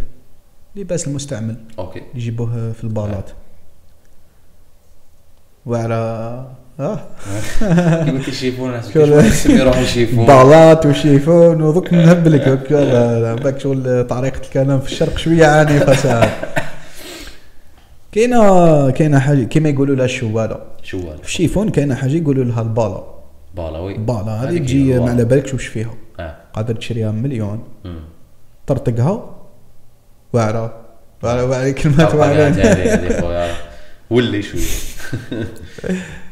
[0.75, 1.55] لباس المستعمل.
[1.79, 2.01] أوكي.
[2.15, 3.29] يجيبوه في البالات.
[5.65, 6.47] وعلى
[6.79, 6.99] آه
[8.05, 13.59] كي قلت الشيفون أنا شغل- شغل يسمي روحه شيفون بالات وشيفون وذوك نهبلك هكا باك
[13.59, 16.29] شغل طريقة الكلام في الشرق شوية عنيفه ساعات
[18.11, 20.59] كاينة كاينة حاجة كيما يقولوا لها الشوالة.
[20.83, 23.03] شوال في الشيفون كاينة حاجة يقولوا لها البالا
[23.55, 25.25] بالاوي البالا هذه هذيك تجي ما على.
[25.25, 26.35] بالكش وش فيها آه.
[26.53, 27.63] قادر تشريها مليون.
[27.85, 27.99] أمم.
[28.67, 29.35] ترطقها
[30.33, 30.73] واعرة.
[31.23, 32.93] واعرة واعرة كلمات هذه- واعره هذه-
[33.45, 33.55] هذه.
[34.09, 34.61] ولي شوية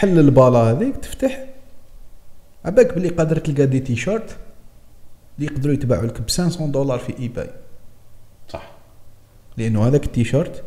[0.00, 1.44] تحل البالا هذيك تفتح.
[2.64, 4.36] عباك بلي قادر تلقى دي تيشيرت
[5.38, 7.50] اللي يقدروا يتباعوا لك ب 500 دولار في اي باي
[8.48, 8.70] صح.
[9.56, 10.62] لأنه هذاك التيشيرت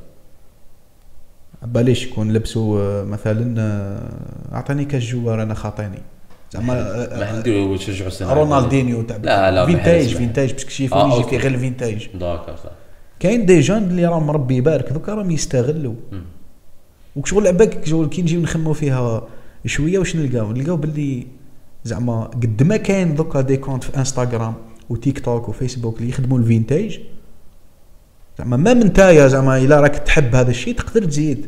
[1.64, 6.00] باليش يكون لبسو آه، مثلا آه، أعطاني كاش جوار أنا خاطيني.
[6.52, 11.30] زعما آه، ما نشجعوا السنة رونالدينيو تاع لا، لا، فينتاج فينتاج باش كشيفو آه، يجي.
[11.30, 12.72] فيه غير الفينتاج داكور صح.
[13.20, 15.96] كاين des jeunes اللي راهم ربي يبارك دوكا راهم يستغلوا.
[17.16, 19.28] وشغل عباك شغل كي نجيو نخمو فيها
[19.66, 21.28] شوية واش نلقاو نلقاو باللي
[21.84, 24.54] زعما قد ما كاين دوكا des comptes في إنستغرام
[24.90, 27.00] وتيك توك وفيسبوك اللي يخدموا ال vintage
[28.40, 31.48] زعما ما من نتايا زعما إلا راك تحب هذا الشيء تقدر تزيد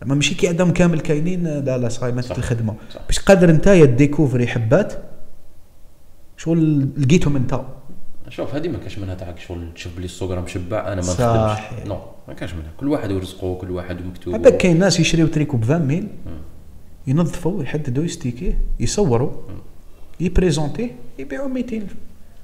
[0.00, 2.38] زعما ماشي كي عندهم كامل كاينين لا لا صاي ماتت.
[2.38, 2.74] الخدمة.
[3.06, 4.92] باش قادر نتايا découvrir حبات
[6.36, 7.60] شغل لقيتهم انت
[8.28, 11.12] شوف هذه ما كاش منها تاعك شغل تشوف بلي السوق رام مشبع أنا ما.
[11.12, 11.98] نخدمش non
[12.28, 12.70] ما كاش منها.
[12.80, 16.08] كل واحد ورزقه كل واحد ومكتوب عباك كاين ناس يشريو تريكو ب 20 ميل
[17.06, 19.30] ينظفوا يحددوا يستيكي يصوروا
[20.20, 21.94] يبريزونتي يبيعوا 200 الف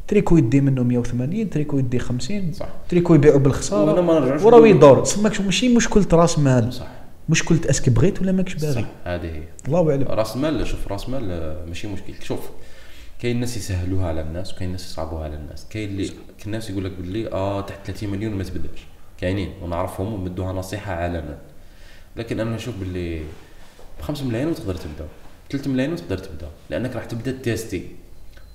[0.08, 2.68] تريكو يدي منه 180 تريكو يدي 50 صح.
[2.88, 4.00] تريكو يبيعوا بالخسارة.
[4.00, 5.00] ما نرجعش وراه يدور.
[5.00, 6.72] تسماك ماشي مشكلة راس مال.
[6.72, 6.86] صح.
[7.28, 8.88] مشكلة est-ce que بغيت ولا ماكش باغي؟ صح.
[9.04, 9.42] هذه هي.
[9.66, 12.40] الله اعلم راس مال شوف راس مال آه، ماشي مشكل شوف
[13.20, 15.66] كاين ناس يسهلوها على الناس وكاين ناس يصعبوها على الناس.
[15.70, 16.10] كاين اللي
[16.46, 18.86] الناس يقول لك باللي آه تحت 30 مليون ما تبداش
[19.18, 21.38] كاينين ونعرفهم ومدوها نصيحة علنا
[22.16, 23.20] لكن أنا نشوف باللي
[23.98, 25.06] ب 5 ملايين وتقدر تبدأ.
[25.50, 26.48] 3 ملايين وتقدر تبدأ.
[26.70, 27.88] لأنك راح تبدأ tester.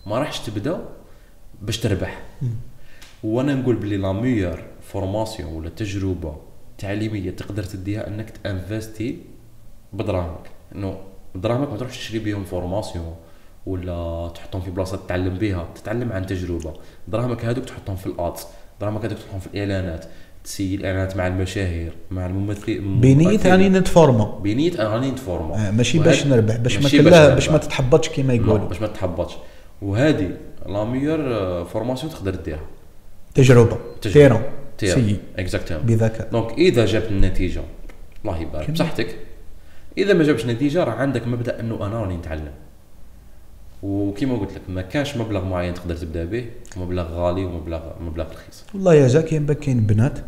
[0.05, 0.85] ما راحش تبدأ
[1.61, 2.21] باش تربح.
[3.23, 6.37] وأنا نقول باللي la meilleure formation ولا تجربة
[6.77, 9.19] تعليمية تقدر تديها أنك t'investi
[9.93, 10.49] بدراهمك.
[10.75, 10.97] إنه
[11.35, 13.15] دراهمك ما تروحش تشري بيهم formation
[13.65, 16.73] ولا تحطهم في بلاصة تتعلم بها تتعلم عن تجربة.
[17.07, 18.45] دراهمك هذوك تحطهم في ال ads
[18.81, 20.05] دراهمك هذوك تحطهم في الإعلانات.
[20.43, 23.51] تسيي الاعلانات مع المشاهير مع الممثلين المؤثرين.
[23.51, 27.33] راني نتفورما أنا راني نتفورما آه، ماشي باش نربح باش ما نربح.
[27.33, 28.67] باش ما تتحبطش كيما يقولوا.
[28.67, 29.33] باش ما تحبطش
[29.81, 30.31] وهذه
[30.65, 32.65] la meilleure formation تقدر ديرها.
[33.35, 33.77] تجربة.
[34.01, 34.41] تيرون
[34.77, 37.61] سي exactement بذكاء donc إذا جابت النتيجة
[38.25, 38.71] الله يبارك.
[38.71, 39.15] بصحتك.
[39.97, 42.51] إذا ما جابش نتيجة راه عندك مبدأ إنه أنا راني نتعلم.
[43.83, 46.45] وكما قلت لك ما كانش مبلغ معين تقدر تبدأ به
[46.77, 48.63] مبلغ غالي ومبلغ مبلغ رخيص.
[48.73, 50.19] والله يا زاك كاين باك كاين بنات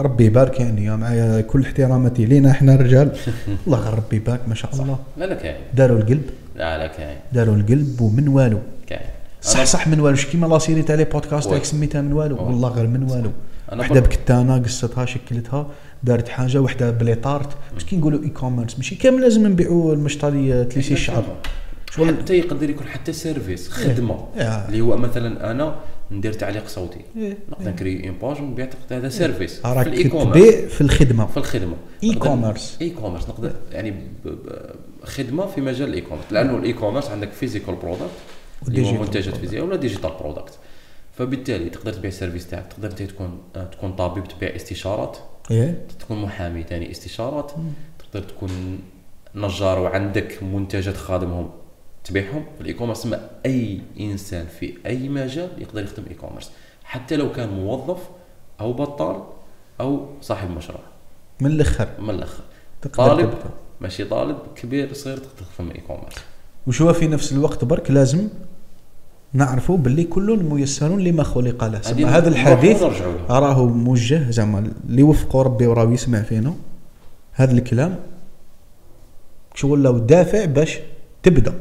[0.00, 3.16] ربي يبارك يعني يا معايا كل احتراماتي لينا إحنا الرجال.
[3.66, 4.98] الله غير ربي يبارك ما شاء الله.
[5.16, 5.56] لا لا كاين.
[5.74, 6.22] داروا القلب.
[6.56, 7.16] لا لا كاين.
[7.32, 8.58] داروا القلب ومن والو.
[8.86, 9.00] كاين.
[9.42, 10.16] صح صح من والو.
[10.16, 11.50] كيما لا سيري تاع لي بودكاست.
[11.50, 12.36] تاعك سميتها من والو.
[12.46, 13.30] والله غير من والو.
[13.78, 15.66] وحدة بكتانه قصتها شكلتها
[16.02, 20.64] دارت حاجة وحدة بلي طارت باش كي نقولوا اي كوميرس ماشي كامل لازم نبيعوا المشطري
[20.64, 21.24] تليسي الشعر
[21.96, 24.28] شغل حتى يقدر يكون حتى سيرفيس خدمة.
[24.36, 24.66] إيه.
[24.66, 25.76] اللي هو مثلا أنا
[26.10, 27.00] ندير تعليق صوتي.
[27.16, 27.38] إيه.
[27.48, 31.26] نقدر نكري اون باج ونبيع هذا سيرفيس في راك تبيع في الخدمة.
[31.26, 31.76] في الخدمة.
[32.04, 33.94] اي كوميرس اي كوميرس نقدر يعني
[35.04, 38.10] خدمة في مجال ال e-commerce لأنه ال e-commerce عندك physical product
[38.68, 39.36] اللي هو منتجات.
[39.36, 40.58] فيزيائيه ولا digital product
[41.18, 42.66] فبالتالي تقدر تبيع ال service تاعك.
[42.72, 43.38] تقدر أنت تكون
[43.72, 45.16] تكون طبيب تبيع استشارات.
[46.00, 47.52] تكون محامي ثاني استشارات.
[47.98, 48.78] تقدر تكون
[49.34, 51.50] نجار وعندك منتجات خادمهم.
[52.04, 56.50] تبيعهم ال e-commerce ما أي إنسان في أي مجال يقدر يخدم e-commerce
[56.84, 57.98] حتى لو كان موظف
[58.60, 59.22] أو بطال
[59.80, 60.80] أو صاحب مشروع.
[61.40, 61.88] من الأخر.
[61.98, 62.42] من الأخر.
[62.92, 63.50] طالب تبدأ.
[63.80, 66.14] ماشي طالب كبير صغير تقدر تخدم e-commerce
[66.66, 68.28] وشو في نفس الوقت برك لازم
[69.32, 71.80] نعرفوا باللي كل ميسر لما خلق له.
[71.80, 72.82] سما هذا الحديث
[73.30, 76.54] راه موجه زعما اللي وفقوا ربي وراه يسمع فينا.
[77.32, 77.96] هذا الكلام
[79.54, 80.78] شغل لو دافع باش
[81.22, 81.54] تبدأ.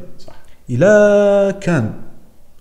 [0.76, 1.94] الا كان.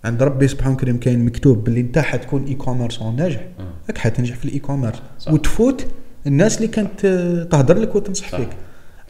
[0.05, 3.49] عند ربي سبحانه وكريم كاين مكتوب باللي انت حتكون e-commerce ناجح.
[3.89, 5.03] راك حتنجح في ال e-commerce.
[5.31, 5.87] وتفوت
[6.27, 8.39] الناس اللي كانت آه، تهدر لك وتنصح صح.
[8.39, 8.49] فيك.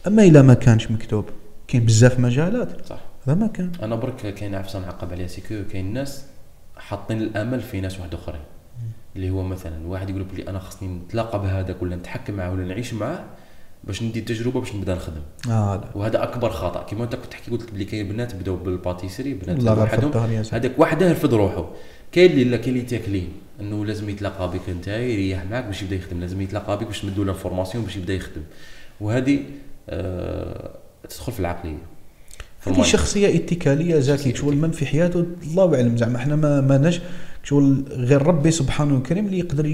[0.07, 1.25] أما إلا ما كانش مكتوب.
[1.67, 2.85] كاين بزاف مجالات.
[2.85, 2.99] صح.
[3.27, 3.71] هذا ما كان.
[3.83, 5.63] أنا برك كاين عفسه نعقب عليها c'est que.
[5.71, 6.25] كاين ناس
[6.77, 8.41] حاطين الأمل في ناس واحد آخرين.
[9.15, 12.93] اللي هو مثلا واحد يقول بلي أنا خصني نتلاقى بهذاك ولا نتحكم معاه ولا نعيش
[12.93, 13.23] معاه.
[13.83, 15.21] باش ندي تجربة باش نبدأ نخدم.
[15.49, 16.83] آه لا وهذا أكبر خطأ.
[16.83, 20.43] كيما أنت كنت تحكي قلت بلي كاين بنات بداو بال pâtisserie بنات وحدهم.
[20.51, 21.69] هذاك وحده يرفض روحه.
[22.11, 23.27] كاين اللي لا كاين اللي تاكلين.
[23.59, 26.19] إنه لازم يتلاقى بك أنت يريح معك باش يبدأ يخدم.
[26.19, 28.41] لازم يتلاقى بك باش تمدوا له information باش يبدأ يخدم.
[29.01, 29.39] وهذه
[29.89, 30.71] آه
[31.09, 31.77] تدخل في العقلية.
[32.67, 32.81] هذه.
[32.81, 36.99] شخصية اتكالية شخصية شغل من في حياته؟ الله أعلم زعما إحنا ما ما نج
[37.43, 39.65] شغل غير ربي سبحانه وكريم اللي يقدر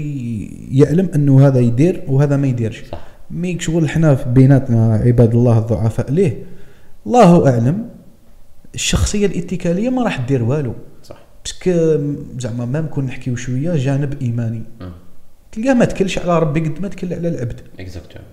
[0.72, 2.82] يعلم إنه هذا يدير وهذا ما يديرش.
[2.92, 3.09] صح.
[3.30, 6.10] mais شغل إحنا في بيناتنا عباد الله الضعفاء.
[6.10, 6.42] ليه؟
[7.06, 7.88] الله أعلم
[8.74, 10.74] الشخصية الاتكالية ما راح دير والو.
[11.02, 11.16] صح.
[11.44, 12.00] parce que
[12.38, 14.62] زعما ما نكون نحكيو شوية جانب إيماني.
[14.80, 14.92] مم.
[15.52, 17.60] تلقاه ما تكلش على ربي قد ما تكل على العبد.
[17.80, 18.28] exactement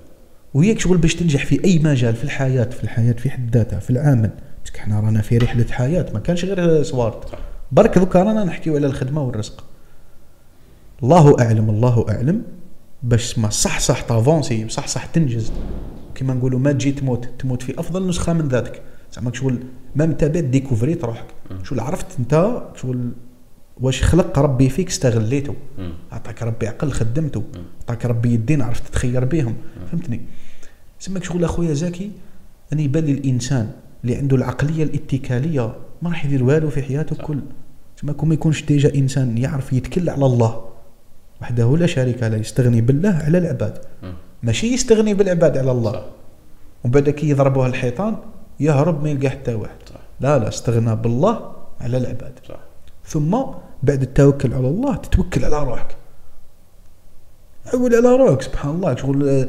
[0.54, 3.90] وهيك شغل باش تنجح في أي مجال في الحياة في الحياة في حد ذاتها في
[3.90, 4.30] العمل.
[4.66, 7.30] بس إحنا رانا في رحلة حياة ما كانش غير start.
[7.72, 9.64] برك دوكا رانا نحكيو على الخدمة والرزق.
[11.04, 12.42] الله أعلم الله أعلم.
[13.04, 15.52] باش ما صح صح t'avancer صح صح تنجز.
[16.16, 18.82] كيما نقولوا ما تجي تموت تموت في أفضل نسخة من ذاتك.
[19.14, 19.60] زعما شغل
[19.96, 21.26] même انت بعد découvrit روحك
[21.64, 23.12] شغل عرفت انت شغل
[23.82, 25.56] واش خلق ربي فيك استغليته.
[26.12, 27.44] عطاك ربي عقل خدمته
[27.82, 29.56] عطاك ربي يدين عرفت تتخير بهم
[29.92, 30.22] فهمتني؟
[31.00, 32.12] سماك شغل أخويا زكي
[32.74, 33.72] أنا يبان لي الإنسان
[34.04, 37.26] اللي عنده العقلية الاتكالية ما راح يدير والو في حياته صح.
[37.26, 37.40] كل.
[37.98, 40.66] تسمى كون ما يكونش déjà إنسان يعرف يتكل على الله.
[41.42, 43.78] وحده لا شريك له يستغني بالله على العباد.
[44.44, 45.92] ماشي يستغني بالعباد على الله.
[45.92, 46.06] صح.
[46.84, 48.16] ومن بعد كي يضربوها الحيطان
[48.60, 50.00] يهرب ما يلقى حتى واحد صح.
[50.20, 52.40] لا لا استغنى بالله على العباد.
[52.50, 52.60] صح.
[53.06, 53.38] ثم
[53.84, 55.96] بعد التوكل على الله تتوكل على روحك.
[57.74, 58.96] عول على روحك سبحان الله.
[58.96, 59.48] شغل آه،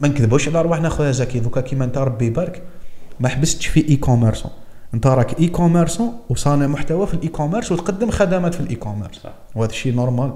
[0.00, 2.62] ما نكذبوش على رواحنا خويا زكي دوكا كيما انت ربي يبارك
[3.20, 4.50] ما حبستش في e-commerçant
[4.94, 9.20] انت راك e-commerçant وصانع محتوى في ال e-commerce وتقدم خدمات في ال e-commerce
[9.54, 10.32] وهذا الشيء normal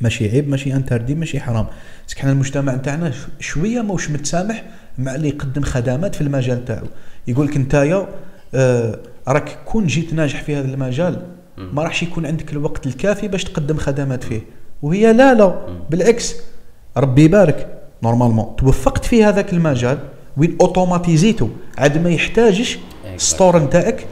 [0.00, 1.66] ماشي عيب ماشي interdit ماشي حرام.
[2.08, 4.64] بس حنا المجتمع نتاعنا شوية موش متسامح
[4.98, 6.86] مع اللي يقدم خدمات في المجال تاعو.
[7.26, 8.08] يقول لك نتايا
[8.54, 11.22] آه راك كون جيت ناجح في هذا المجال
[11.58, 14.40] ما راحش يكون عندك الوقت الكافي باش تقدم خدمات فيه.
[14.82, 15.66] وهي لا لا.
[15.90, 16.34] بالعكس
[16.96, 17.68] ربي يبارك.
[18.02, 19.98] normalement توفقت في هذاك المجال
[20.36, 21.48] وين أوتوماتيزيتو.
[21.78, 22.78] عاد ما يحتاجش
[23.16, 24.06] store نتاعك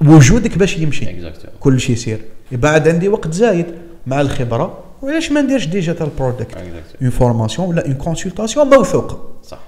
[0.00, 1.06] وجودك باش يمشي.
[1.60, 2.20] كل شيء يصير.
[2.52, 3.66] بعد عندي وقت زايد
[4.06, 6.56] مع الخبرة وعلاش ما نديرش digital product.
[7.02, 9.28] une formation ولا une consultation موثوقة.
[9.42, 9.58] صح.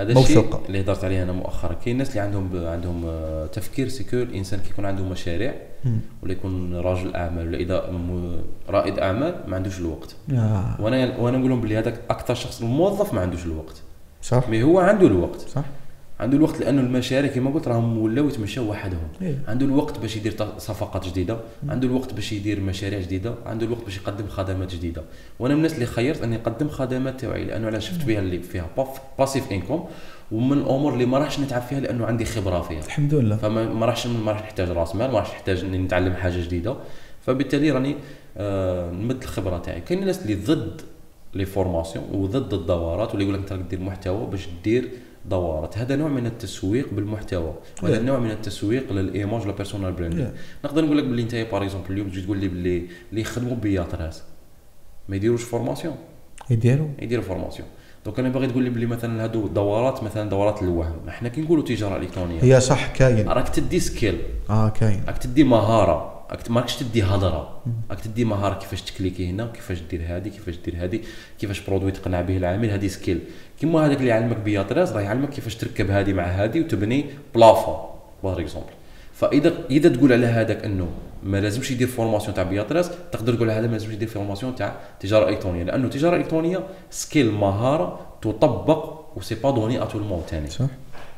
[0.00, 0.50] هذا الشيء.
[0.68, 1.72] اللي هضرت عليه أنا مؤخرا.
[1.72, 5.54] كاين الناس اللي عندهم عندهم آه، تفكير c'est que الإنسان كي يكون عنده مشاريع
[6.22, 8.36] ولا يكون راجل أعمال ولا إذا م-
[8.68, 10.16] رائد أعمال ما عندوش الوقت.
[10.32, 10.76] آه.
[10.80, 13.82] وأنا وأنا نقول لهم بلي هذاك أكثر شخص الموظف ما عندوش الوقت.
[14.22, 14.48] صح.
[14.48, 15.40] mais هو عنده الوقت.
[15.40, 15.64] صح.
[16.20, 19.08] عنده الوقت لأنه المشاريع كما قلت راهم ولاو يتمشاو وحدهم.
[19.22, 19.38] إيه.
[19.48, 21.38] عنده الوقت باش يدير صفقات جديدة.
[21.68, 23.34] عنده الوقت باش يدير مشاريع جديدة.
[23.46, 25.02] عنده الوقت باش يقدم خدمات جديدة.
[25.38, 28.66] وأنا من الناس اللي خيرت أني نقدم خدمات تاعي لأنه أنا شفت بها اللي فيها
[29.18, 29.84] passive income
[30.32, 32.84] ومن الأمور اللي ما راحش نتعب فيها لأنه عندي خبرة فيها.
[32.84, 33.36] الحمد لله.
[33.36, 36.76] فما ما راحش ما راح نحتاج رأس مال ما راح نحتاج إني نتعلم حاجة جديدة.
[37.26, 37.96] فبالتالي راني
[38.36, 39.80] آه نمد الخبرة تاعي.
[39.80, 40.80] كاين الناس اللي ضد
[41.34, 44.88] les formations وضد الدورات واللي يقول لك أنت دير محتوى باش دير
[45.30, 48.02] دورات هذا نوع من التسويق بالمحتوى وهذا.
[48.02, 50.30] نوع من التسويق لل image ولا personal branding.
[50.64, 54.22] نقدر نقول لك باللي انت par exemple اليوم تجي تقول لي باللي اللي يخدموا BA13
[55.08, 55.96] ما يديروش formation
[56.50, 56.88] يديروا.
[57.02, 57.68] يديروا formation
[58.04, 61.08] donc أنا باغي تقول لي باللي مثلا هادو دورات مثلا دورات الوهم.
[61.08, 62.42] إحنا كي نقولوا تجارة إلكترونية.
[62.42, 63.28] هي صح كاين.
[63.28, 64.18] راك تدي skill
[64.50, 65.02] آه كاين.
[65.06, 66.21] راك تدي مهارة.
[66.32, 67.62] راك ماكش تدي هضرة.
[67.90, 71.00] راك تدي مهارة كيفاش تكليكي هنا كيفاش دير هذه كيفاش دير هذه
[71.38, 73.20] كيفاش produit تقنع به العميل هذه skill.
[73.60, 77.76] كيما هذاك اللي يعلمك BA13 راه يعلمك كيفاش تركب هذه مع هذه وتبني plafond.
[78.24, 78.72] par exemple
[79.14, 80.88] فإذا إذا تقول على هذاك إنه
[81.22, 85.28] ما لازمش يدير formation تاع BA13 تقدر تقول هذا ما لازمش يدير formation تاع تجارة
[85.28, 85.64] إلكترونية.
[85.64, 86.60] لأنه التجاره الالكترونيه
[86.90, 90.64] skill مهارة تطبق و c'est pas donné à tout le monde ثاني صح.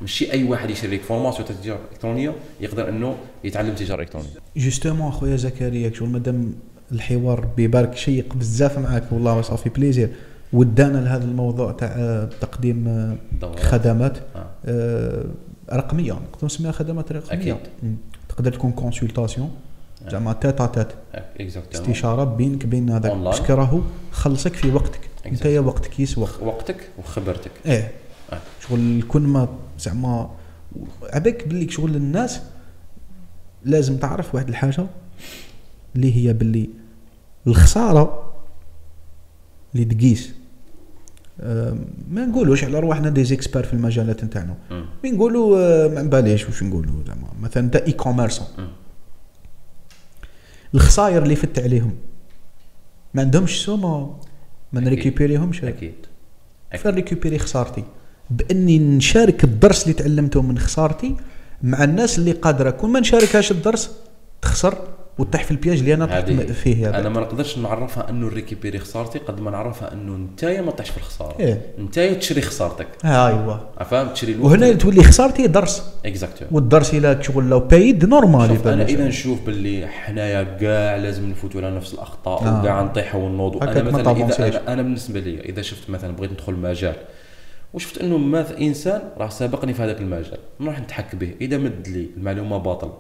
[0.05, 4.29] ماشي أي واحد يشري لك formation تاع التجاره الالكترونيه يقدر إنه يتعلم تجارة إلكترونية.
[4.57, 6.55] justement أخويا زكريا شغل مادام
[6.93, 10.09] الحوار ربي يبارك شيق بزاف معاك والله ça fait plaisir.
[10.53, 13.17] ودانا لهذا الموضوع تاع آه، تقديم آه،.
[13.57, 14.47] خدمات آه.
[14.67, 15.25] آه،
[15.73, 16.13] رقمية.
[16.13, 17.53] نقدر نسميها خدمات رقمية.
[17.53, 17.57] أكيد.
[18.29, 19.51] تقدر تكون consultation
[20.11, 20.87] زعما تات ا
[21.75, 23.13] استشارة بينك بين هذاك.
[23.12, 23.81] parce que راهو
[24.13, 25.01] خلصك في وقتك.
[25.27, 26.29] انت وقتك يسوى.
[26.43, 27.51] وقتك وخبرتك.
[27.67, 28.04] إيه.
[28.68, 29.49] شغل كل ما
[29.79, 30.31] زعما
[31.03, 32.41] عباك باللي شغل الناس
[33.64, 34.87] لازم تعرف واحد الحاجة
[35.97, 36.68] اللي هي باللي
[37.47, 38.35] الخسارة
[39.75, 40.35] اللي تقيس.
[42.11, 44.57] ما نقولوش على رواحنا دي زيكسبير في المجالات نتاعنا.
[45.05, 47.29] mais نقولوا آه، ما نباليش واش نقولوا زعما.
[47.41, 48.47] مثلا انت e-commerçant.
[50.75, 51.95] الخسائر اللي فت عليهم.
[53.14, 54.16] ما عندهمش سوما
[54.72, 54.93] ما أكيد.
[54.93, 55.64] نريكوبيريهمش.
[55.64, 55.95] أكيد.
[56.79, 57.85] فين ريكوبيري خسارتي؟
[58.31, 61.16] بأني نشارك الدرس اللي تعلمته من خسارتي
[61.62, 62.70] مع الناس اللي قادرة.
[62.70, 63.91] كون ما نشاركهاش الدرس
[64.43, 64.79] تخسر
[65.18, 67.01] وتطيح في البياج اللي أنا طحت فيه هذا.
[67.01, 70.97] أنا ما نقدرش نعرفها أنه ريكيبيري خسارتي قد ما نعرفها أنه نتايا ما طيحش في
[70.97, 71.41] الخسارة.
[71.41, 71.61] إيه.
[71.79, 72.87] نتايا تشري خسارتك.
[73.05, 74.53] ايوا فاهم تشري الوقت.
[74.53, 75.83] وهنا تولي خسارتي درس.
[76.07, 81.61] اكزاكتو والدرس إلى شغل لو بايد نورمال أنا إذا نشوف باللي حنايا كاع لازم نفوتوا
[81.61, 82.61] على نفس الأخطاء آه.
[82.61, 83.62] وكاع نطيحوا ونوضوا.
[83.62, 84.55] أنا مثلا إذا تافونسيش.
[84.55, 86.95] أنا, أنا بالنسبة لي إذا شفت مثلا بغيت ندخل مجال
[87.75, 91.35] وشفت انه ماث انسان راه سابقني في هذاك المجال نروح نتحك به.
[91.41, 92.93] اذا مد لي المعلومة باطل.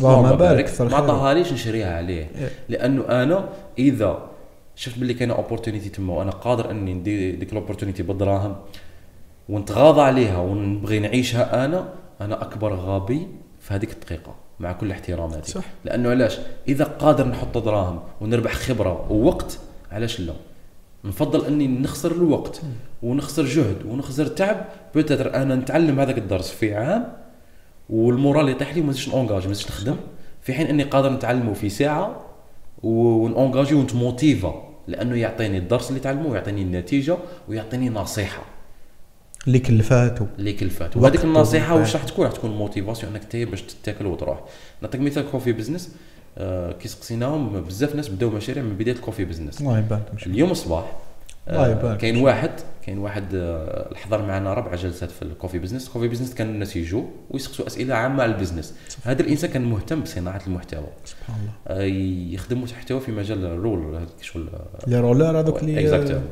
[0.00, 0.96] اللهم بارك، ما.
[0.96, 2.30] عطاهاليش نشريها عليه.
[2.38, 2.50] إيه.
[2.68, 3.48] لأنه أنا
[3.78, 4.30] إذا
[4.76, 8.56] شفت باللي كاينة opportunité تما وأنا قادر إني ندير ديك ال opportunité بالدراهم
[9.48, 11.88] ونتغاضى عليها ونبغي نعيشها أنا
[12.20, 13.28] أنا أكبر غبي
[13.60, 15.64] في هذيك الدقيقة مع كل احتراماتي صح.
[15.84, 19.58] لأنه علاش؟ إذا قادر نحط دراهم ونربح خبرة ووقت
[19.92, 20.32] علاش لا؟
[21.04, 22.60] نفضل أني نخسر الوقت
[23.02, 24.64] ونخسر جهد ونخسر تعب.
[24.94, 27.12] peut-être أنا نتعلم هذاك الدرس في عام
[27.90, 29.96] وال moral يطيح لي وما نزيدش نونجاجي ما نزيدش نخدم.
[30.42, 32.20] في حين أني قادر نتعلمه في ساعة
[32.82, 37.16] ونونجاجي ونتموتيفا لأنه يعطيني الدرس اللي تعلمه ويعطيني النتيجة
[37.48, 38.42] ويعطيني نصيحة.
[39.46, 40.96] اللي كلفاتو اللي كلفات.
[40.96, 41.74] وقت وهذيك النصيحة.
[41.74, 44.40] واش راح تكون؟ راح تكون motivation إنك تي باش تتاكي وتروح.
[44.82, 45.94] نعطيك مثال coffee business.
[46.80, 49.60] كي سقسيناهم بزاف ناس بداو مشاريع من بداية ال coffee business.
[49.60, 50.26] الله يبارك.
[50.26, 50.84] اليوم الصباح
[51.48, 52.50] الله آه كاين واحد
[52.86, 55.86] كاين واحد آه حضر معنا ربع جلسات في ال coffee business.
[55.86, 58.74] ال coffee business كان الناس يجوا ويسقسوا أسئلة عامة على ال business.
[59.04, 60.86] هذا الإنسان كان مهتم بصناعة المحتوى.
[61.04, 61.52] سبحان الله.
[61.68, 61.84] آه
[62.34, 64.48] يخدم محتوى في مجال ال roller شغل
[64.86, 66.30] لي رولر هذوك اللي exactement.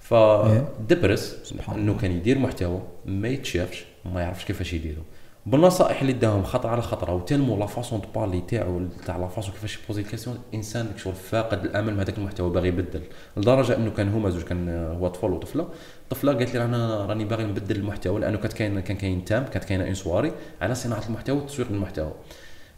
[0.00, 5.02] فدبرس إنه كان يدير محتوى ما يتشافش وما يعرفش كيفاش يديرو.
[5.46, 9.52] بالنصائح اللي داهم خطره على خطره وتنمو la façon de parler تاعو تاع la façon
[9.52, 13.00] كيفاش يبوزي question إنسان شغل فاقد الأمل من هذاك المحتوى باغي يبدل.
[13.36, 14.68] لدرجة إنه كان هما زوج كان
[15.00, 15.68] هو طفل وطفلة
[16.10, 19.64] طفلة قالت لي أنا راني باغي نبدل المحتوى لأنه كانت كاين كان كاين thème كانت
[19.64, 22.12] كاينة une soirée على صناعة المحتوى والتسويق للمحتوى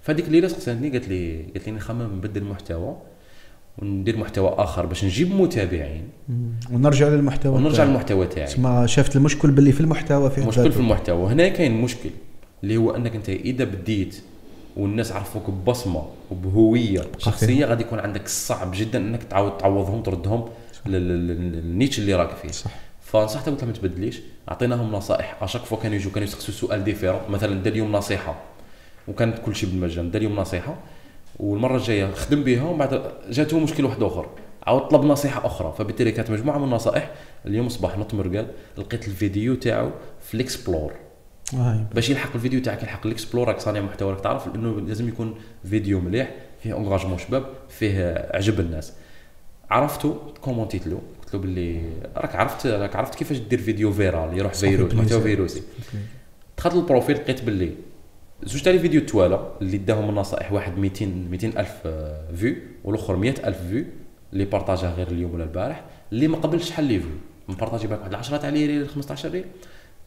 [0.03, 2.97] فهذيك الليلة سقساتني قالت لي قالت لي نخمم نبدل المحتوى
[3.79, 6.09] وندير محتوى آخر باش نجيب متابعين.
[6.73, 7.85] ونرجع للمحتوى ونرجع.
[7.85, 8.47] للمحتوى تاعي.
[8.47, 10.79] تسمى شفت المشكل باللي في المحتوى في مشكل في.
[10.79, 11.17] المحتوى.
[11.17, 12.11] وهنا كاين مشكل.
[12.67, 14.23] اللي هو أنك أنت إذا بديت
[14.77, 20.49] والناس عرفوك ببصمة وبهوية شخصية غادي يكون عندك صعب جدا أنك تعاود تعوضهم تردهم
[20.87, 22.49] لل- لل- لل niche اللي راك فيه.
[22.49, 22.71] صح.
[23.03, 24.21] فنصحته قلت لهم ما تبدليش.
[24.49, 25.43] أعطيناهم نصائح.
[25.43, 28.37] à chaque fois كانوا يجوا كانوا يسقسوا سؤال différent مثلا دا اليوم نصيحة.
[29.09, 30.11] وكانت كل شيء بالمجان.
[30.11, 30.77] دا اليوم نصيحة.
[31.41, 34.29] والمرة الجاية خدم بها ومن بعد جاته مشكل واحد اخر
[34.67, 35.75] عاود طلب نصيحة أخرى.
[35.79, 37.11] فبالتالي كانت مجموعة من النصائح.
[37.47, 38.47] اليوم صباح نط مرقاد
[38.79, 39.91] لقيت الفيديو تاعو
[40.27, 40.93] في ال explore.
[41.94, 45.34] باش يلحق الفيديو تاعك يلحق ال explore راك صانع محتوى راك تعرف إنه لازم يكون
[45.64, 46.30] فيديو مليح
[46.62, 48.92] فيه engagement شباب فيه عجب الناس.
[49.70, 51.01] عرفته commentيت له.
[51.22, 51.82] قلت له باللي
[52.16, 55.20] راك عرفت راك عرفت كيفاش دير vidéo virale يروح فيروس محتوى.
[55.20, 55.62] فيروسي.
[56.59, 57.72] دخلت لل profil لقيت باللي
[58.42, 61.88] زوج تاع les vidéos توالى اللي داهم النصائح واحد 200 200 ألف
[62.37, 63.85] vues والأخر 100 ألف vues
[64.32, 67.11] اللي partageاه غير اليوم ولا البارح اللي ما قبل شحال les vues
[67.49, 69.44] مpartagي بالك واحد 10 تاع لي reels 15 ريل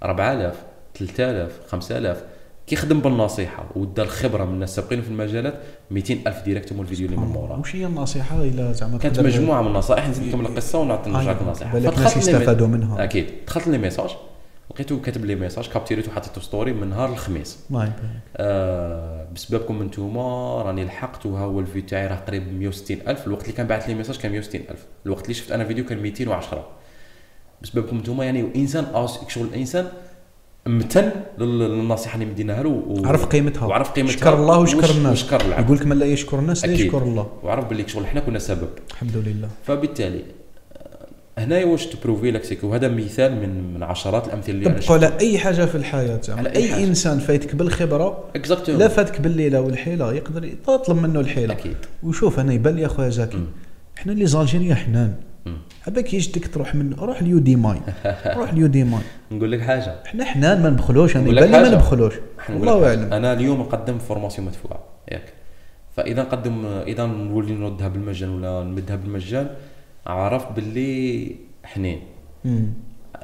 [0.03, 0.63] 4000
[1.00, 2.24] 3000 5000
[2.68, 5.54] كي خدم بالنصيحة ودا الخبرة من الناس السابقين في المجالات
[5.91, 9.62] 200 ألف direct هما الفيديو اللي من موراه وش هي النصيحة؟ إلى زعما كانت مجموعة
[9.62, 12.68] من النصائح نزيد نكمل القصة ونعطي نرجع لك النصيحه بالك فدخلت ناس لي مي- يستفادوا
[12.68, 13.04] منها.
[13.04, 13.26] أكيد.
[13.47, 14.09] دخلت les messages
[14.72, 17.60] لقيته كاتب les messages captureيته وحطيته story من نهار الخميس.
[18.38, 23.28] آه بسببكم انتوما راني لحقت وها هو الفيديو تاعي راه قريب 160 ألف.
[23.28, 24.86] الوقت اللي كان بعث les messages كان 160 ألف.
[25.06, 26.68] الوقت اللي شفت أنا فيديو كان 210
[27.62, 29.88] بسببكم انتوما يعني انسان شغل انسان
[30.70, 33.05] امتن لل- للنصيحه اللي مديناها له و...
[33.05, 33.65] عرف قيمتها.
[33.65, 34.11] وعرف قيمتها.
[34.13, 35.24] شكر الله وشكر وش- الناس.
[35.24, 36.72] وشكر العبد؟ يقول لك من لا يشكر الناس لا.
[36.74, 37.28] يشكر الله.
[37.43, 38.67] وعرف باللي شغل حنا كنا سبب.
[38.91, 39.47] الحمد لله.
[39.65, 40.22] فبالتالي
[41.38, 45.38] هنايا واش تبروفي لك سيكو؟ هذا مثال من من عشرات الأمثلة اللي طبقوا على أي
[45.39, 46.84] حاجة في الحياة زعما على أي أي حاجة.
[46.84, 51.53] إنسان فايتك بالخبرة اكزاكتومون لا فاتك بالليلة والحيلة يقدر يطلب منه الحيلة.
[51.53, 51.76] أكيد.
[52.03, 53.45] وشوف أنا يبان لي أخويا زكي مم.
[53.97, 55.13] إحنا اللي زالجيريا حنان
[55.50, 55.58] مم.
[55.88, 57.78] عباك يجدك تروح من روح اليو دي ماي
[58.38, 61.64] روح اليو دي ماي نقول لك حاجة إحنا حنان ما نبخلوش أنا نقول لك يبان
[61.64, 61.76] لي ما.
[61.76, 62.86] نبخلوش حاجة.
[62.88, 64.80] أعلم أنا اليوم نقدم فورماسيون مدفوعة
[65.12, 65.34] ياك
[65.97, 69.50] فإذا نقدم إذا نولي نردها بالمجان ولا نمدها بالمجان
[70.08, 72.00] عرف باللي حنين.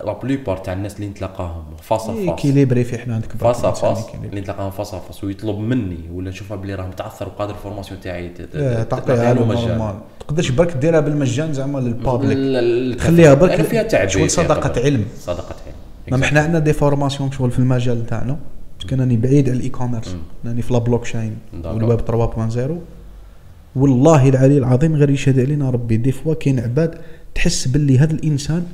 [0.04, 4.06] لا بليبار تاع الناس اللي نتلاقاهم فاس إيه، فاس كيليبري في حنا عندك فاس فاس.
[4.30, 8.84] اللي نتلاقاهم فاس فاس ويطلب مني ولا نشوفها بلي راه متعثر وقادر الفورماسيون تاعي إيه،
[8.84, 9.46] تعطيها له.
[9.46, 9.96] نورمال.
[10.20, 13.00] تقدرش برك ديرها بالمجان زعما للبابليك.
[13.00, 15.06] تخليها برك لأنه فيها تعب شغل صدقه علم.
[15.20, 15.56] صدقه
[16.12, 18.38] ما علم إحنا عندنا دي فورماسيون شغل في المجال تاعنا.
[18.80, 20.16] باسكو راني بعيد على الاي كوميرس.
[20.46, 21.84] راني في لا بلوك داكور.
[21.84, 22.80] والويب 3.0
[23.76, 25.98] والله العلي العظيم غير يشهد علينا ربي.
[25.98, 26.96] des fois كاين عباد
[27.36, 28.66] تحس باللي هذا الإنسان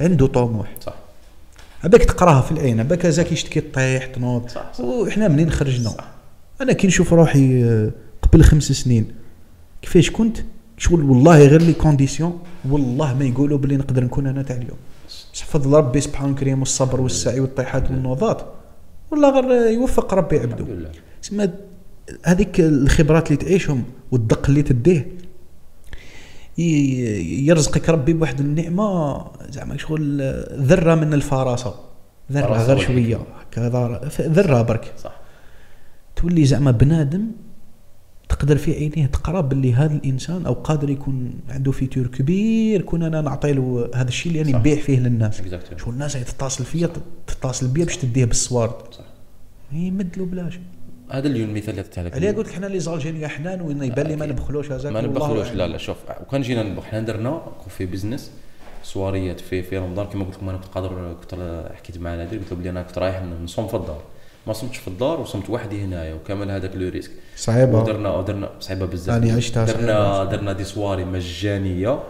[0.00, 0.76] عنده طموح.
[0.80, 0.94] صح.
[1.84, 4.50] عباك تقراها في العين هذاك يشتكي طيح تنوض.
[4.80, 6.08] وحنا منين خرجنا صح.
[6.60, 7.90] أنا كي نشوف روحي آه،
[8.22, 9.06] قبل خمس سنين
[9.82, 10.36] كيفاش كنت؟
[10.78, 14.78] شغل والله غير les conditions والله ما يقولوا بلي نقدر نكون أنا تاع اليوم.
[15.40, 18.46] حفظ ربي سبحانه الكريم والصبر والسعي والطيحات والنوضات.
[19.10, 20.54] والله غير يوفق ربي عبده.
[20.54, 20.90] الحمد لله.
[21.22, 21.48] تسمى
[22.24, 25.08] هذيك الخبرات اللي تعيشهم والدق اللي تديه.
[27.46, 29.24] يرزقك ربي بواحد النعمة.
[29.50, 30.20] زعما شغل
[30.52, 31.74] ذرة من الفراسة.
[32.32, 32.78] ذرة غير.
[32.78, 33.20] شوية.
[33.40, 33.68] هكا
[34.20, 34.94] ذرة برك.
[34.98, 35.20] صح.
[36.16, 37.26] تولي زعما بنادم
[38.28, 43.20] تقدر في عينيه تقرأ باللي هذا الإنسان أو قادر يكون عنده فيتور كبير كون أنا
[43.20, 44.58] نعطي له هذا الشيء اللي صح.
[44.58, 45.42] نبيع فيه للناس.
[45.76, 46.90] شغل الناس هي تتصل فيا
[47.26, 48.74] تتصل بيا باش تديه بالصوارد.
[48.92, 49.04] صح.
[49.72, 50.58] يمد له بلاش
[51.10, 54.06] هذا اللي المثال اللي عطيته لك عليا قلت لك حنا les Algériens حنان وين يبان
[54.06, 54.26] لي ما.
[54.26, 55.66] نبخلوش هذاك ما نبخلوش لا.
[55.68, 58.30] لا شوف وكان جينا نبخ حنا درنا في business
[58.82, 62.50] soiréeات في في رمضان كما قلت لكم أنا كنت قادر كنت حكيت مع نادر قلت
[62.52, 64.02] له بلي أنا كنت رايح نصوم في الدار
[64.46, 68.86] ما صمتش في الدار وصمت وحدي هنايا وكامل هذاك le risque صعيبة ودرنا ودرنا صعيبة
[68.86, 70.24] بزاف راني عشتها درنا.
[70.24, 72.00] درنا des soirées مجانية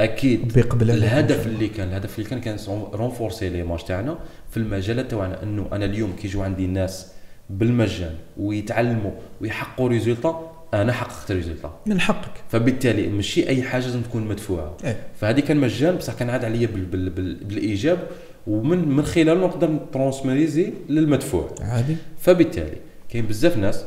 [0.00, 1.46] أكيد الهدف.
[1.46, 2.56] اللي كان الهدف اللي كان كان
[2.92, 4.18] renforcer l'image تاعنا
[4.50, 7.15] في المجالات تاعنا إنه أنا اليوم كيجوا عندي ناس
[7.50, 11.80] بالمجان ويتعلموا ويحققوا résultat أنا حققت résultat.
[11.86, 12.32] من حقك.
[12.48, 14.76] فبالتالي ماشي أي حاجة لازم تكون مدفوعة.
[14.84, 14.96] إيه.
[15.20, 18.08] فهذه كان مجان بصح كان عاد عليا بال بال بال بالإيجاب
[18.46, 21.50] ومن من خلاله نقدر نترونسميريزي للمدفوع.
[21.60, 21.96] عادي.
[22.18, 22.76] فبالتالي
[23.08, 23.84] كاين بزاف ناس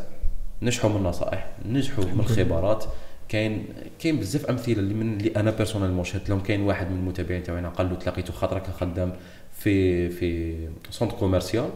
[0.61, 2.85] نجحوا من النصائح نجحوا من الخبرات
[3.29, 3.65] كاين
[3.99, 6.39] كاين بزاف أمثلة اللي من اللي أنا personnellement شهدت لهم.
[6.39, 9.13] كاين واحد من المتابعين تاعنا قال له تلاقيته خاطر كان خدام
[9.57, 10.55] في في
[10.89, 11.69] centre commercial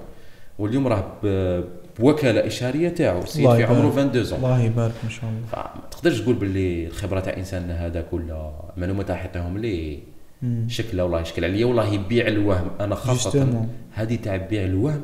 [0.60, 1.18] واليوم راه
[2.00, 3.92] بوكالة إشهارية تاعو السيد الله في عمره يبارك.
[3.92, 5.48] 22 زون الله يبارك ان شاء الله.
[5.52, 10.00] فما تقدرش تقول باللي الخبرة تاع إنسان هذاك ولا المعلومات تاع يعطيهم لي.
[10.68, 12.68] شكله والله يشكل عليا والله يبيع الوهم.
[12.80, 13.68] أنا خاصة.
[13.94, 15.02] هذه تاع بيع الوهم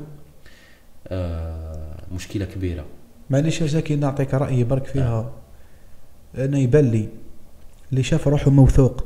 [1.07, 2.85] آه مشكلة كبيرة.
[3.29, 5.31] معليش يا زكي نعطيك رايي برك فيها.
[6.37, 7.09] أنا يبان لي
[7.91, 9.03] اللي شاف روحه موثوق.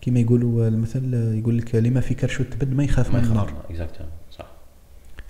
[0.00, 3.52] كما يقولوا المثل يقول لك لما في كرشو التبن ما يخاف ما من يخاف النار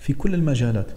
[0.03, 0.91] في كل المجالات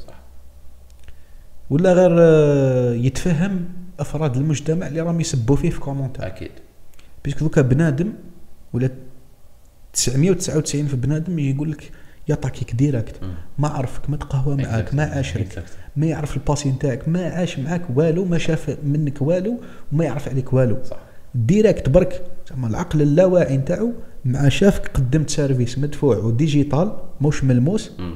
[1.70, 3.64] ولا غير آه، يتفهم
[4.00, 6.50] أفراد المجتمع اللي راهم يسبوا فيه في commentaires أكيد
[7.24, 8.12] parce que دوكا بنادم
[8.72, 8.90] ولا
[9.92, 11.90] 999 في بنادم يقول لك
[12.28, 13.20] يعطاك direct.
[13.59, 15.64] ما عرفك ما تقهوى معاك ما عاشرك.
[15.96, 19.61] ما يعرف ال passé نتاعك ما عاش معاك والو ما شاف منك والو
[19.92, 20.96] وما يعرف عليك والو صح
[21.34, 23.92] direct برك زعما العقل اللاواعي نتاعو
[24.24, 28.14] مع شافك قدمت service مدفوع و digital موش ملموس مم.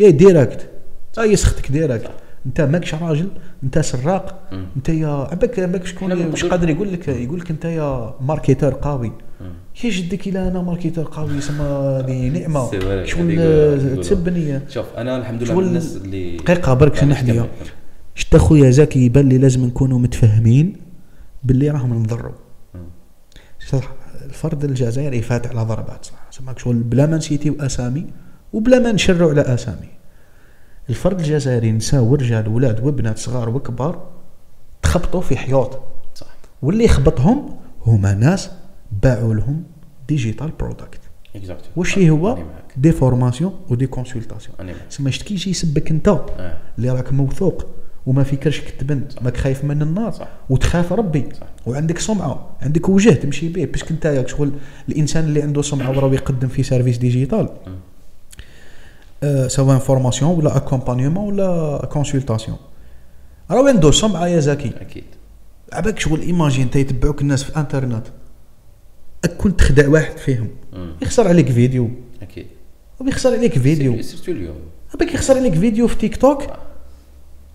[0.00, 0.70] يا direct.
[1.18, 2.10] آه يسختك direct.
[2.46, 3.28] انت ماكش راجل
[3.64, 4.48] انت سراق.
[4.76, 9.12] انت يا عباك عباك شكون مش قادر يقول لك يقول لك انت يا marketeur قوي.
[9.84, 12.70] يا جدك إلى أنا ماركيتور قوي يسمى هذه نعمة.
[13.04, 17.14] شغل هذيك تسبني شوف أنا الحمد لله من الناس اللي دقيقة برك يعني.
[17.14, 17.46] كمل، كمل.
[18.14, 20.76] شتا خويا زكي يبان لي لازم نكونوا متفاهمين
[21.44, 22.32] باللي راهم نضروا.
[23.68, 23.92] صح
[24.24, 26.04] الفرد الجزائري فات على ضربات.
[26.04, 28.06] صح سماك شغل بلا ما نسيتيو اسامي
[28.52, 29.88] وبلا ما نشروا على اسامي
[30.88, 34.06] الفرد الجزائري نساء ورجال ولاد وبنات صغار وكبار
[34.82, 35.78] تخبطوا في حيوط
[36.14, 36.26] صح
[36.62, 38.50] واللي خبطهم هما ناس
[39.02, 39.62] باعوا لهم
[40.08, 41.00] digital product
[41.36, 42.38] exactement واش هو؟
[42.76, 43.86] des formations و des
[44.64, 44.76] معاك.
[44.88, 46.58] سما شت كي يجي يسبك انت آه.
[46.78, 47.66] اللي راك موثوق
[48.06, 50.28] وما فيكرش كتبن ماك خايف من النار صح.
[50.50, 51.28] وتخاف ربي.
[51.40, 51.46] صح.
[51.66, 54.52] وعندك سمعه عندك وجه تمشي به parce que انت شغل
[54.88, 57.48] الإنسان اللي عنده سمعه وراه يقدم في service digital
[59.46, 62.56] سواء formation ولا accompagnement ولا consultation
[63.50, 65.04] راه عنده سمعه يا زكي أكيد
[65.72, 68.06] عباك شغل imagine انت يتبعوك الناس في الانترنت
[69.38, 70.92] كنت تخدع واحد فيهم مم.
[71.02, 71.90] يخسر عليك فيديو
[72.22, 72.46] أكيد
[73.00, 74.56] وبيخسر عليك فيديو surtout اليوم
[74.94, 76.42] عباك يخسر عليك فيديو في تيك توك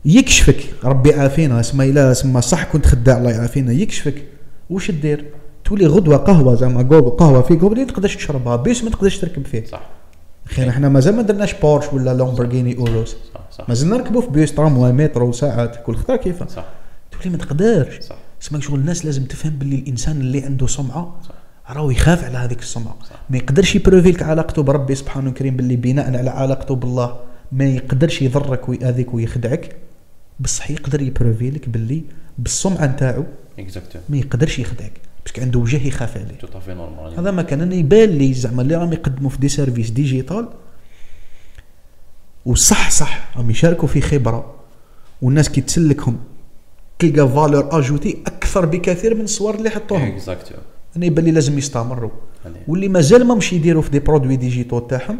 [0.05, 4.23] يكشفك ربي يعافينا اسما الا اسما صح كنت خداع الله يعافينا يكشفك
[4.69, 5.25] واش دير
[5.65, 9.63] تولي غدوه قهوه زعما قهوه في قبل ما تقدرش تشربها بيس ما تقدرش تركب فيه
[9.65, 9.81] صح
[10.45, 13.15] خير إحنا مازال ما درناش بورش ولا Lamborghini Urus
[13.69, 16.65] مازلنا نركبوا في bus tramway métro ساعات كل خطره كيف؟ صح.
[17.11, 17.99] تولي ما تقدرش.
[17.99, 18.15] صح.
[18.59, 21.35] شغل الناس لازم تفهم باللي الإنسان اللي عنده سمعة صح.
[21.75, 22.95] راهو يخاف على هذيك السمعة.
[23.29, 27.19] ما يقدرش يبروفيلك علاقته بربي سبحانه الكريم باللي بناء على علاقته بالله.
[27.51, 29.75] ما يقدرش يضرك ويأذيك ويخدعك.
[30.39, 32.03] بصح يقدر يبروفيلك باللي
[32.37, 33.23] بالسمعة نتاعو
[34.09, 34.91] ما يقدرش يخدعك.
[35.25, 36.37] parce que عنده وجه يخاف عليه.
[36.39, 39.37] tout à fait normal هذا ما كان أنا يبان لي زعما اللي راهم يقدموا في
[39.37, 40.49] des services digitaux.
[42.45, 44.55] وصح صح راهم يشاركوا في خبرة.
[45.21, 46.19] والناس كي تسلكهم
[46.99, 50.11] تلقى valeur ajoutée أكثر بكثير من الصور اللي حطوهم.
[50.11, 50.55] اكزاكتو
[50.97, 52.11] أنا يبان لي لازم يستمروا.
[52.67, 55.19] واللي مازال ما مش يديروا في des produits digitaux تاعهم.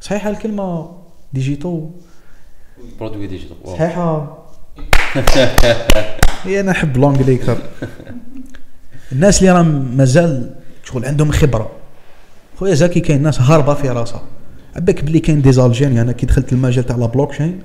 [0.00, 0.96] صحيحة الكلمة
[1.32, 1.90] ديجيتو
[3.00, 3.76] produits digitaux واو.
[3.76, 4.38] صحيحة.
[6.44, 7.58] هي أنا أحب لونجلي أكثر.
[9.12, 10.54] الناس اللي راهم مازال
[10.84, 11.70] شغل عندهم خبرة.
[12.56, 14.22] خويا زكي كاين ناس هاربه في راسها.
[14.76, 17.62] عباك بلي كاين des Algériens أنا كي دخلت المجال تاع la blockchain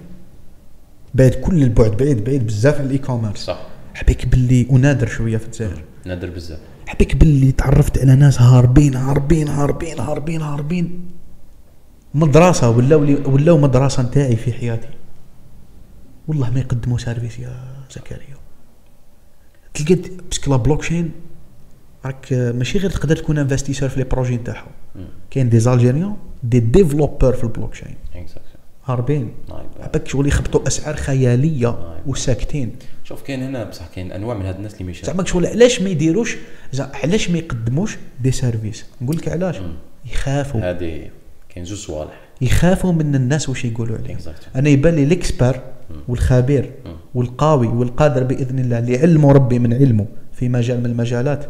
[1.13, 3.59] بعد كل البعد بعيد بعيد بزاف على ال e-commerce صح.
[3.95, 6.59] عباك بلي ونادر شوية في الجزائر نادر بزاف.
[6.87, 11.11] حبيك باللي تعرفت على ناس هاربين هاربين هاربين هاربين هاربين.
[12.13, 14.87] مدرسة ولاو ولاو مدرسة نتاعي في حياتي.
[16.27, 17.57] والله ما يقدموا service يا
[17.91, 18.37] زكريا.
[19.73, 19.95] تلقى
[20.29, 21.11] parce que la blockchain
[22.05, 24.71] راك ماشي غير تقدر تكون investisseur في les projets نتاعهم.
[25.31, 27.95] كاين des Algériens des développeurs في البلوكشين
[28.85, 29.31] هاربين.
[29.79, 31.95] عباك شغل يخبطوا أسعار خيالية.
[32.05, 32.75] وساكتين.
[33.03, 35.89] شوف كاين هنا بصح كاين أنواع من هاد الناس اللي ميشا زعما شغل علاش ما
[35.89, 36.37] يديروش؟
[36.79, 39.55] علاش ما يقدموش des services نقول لك علاش.
[40.13, 40.71] يخافوا.
[40.71, 41.09] هذه
[41.49, 42.19] كاين زوج صوالح.
[42.41, 44.17] يخافوا من الناس واش يقولوا عليه.
[44.55, 45.59] أنا يبان لي ال expert
[46.07, 46.71] والخبير
[47.15, 51.45] والقوي والقادر بإذن الله اللي علمه ربي من علمه في مجال من المجالات.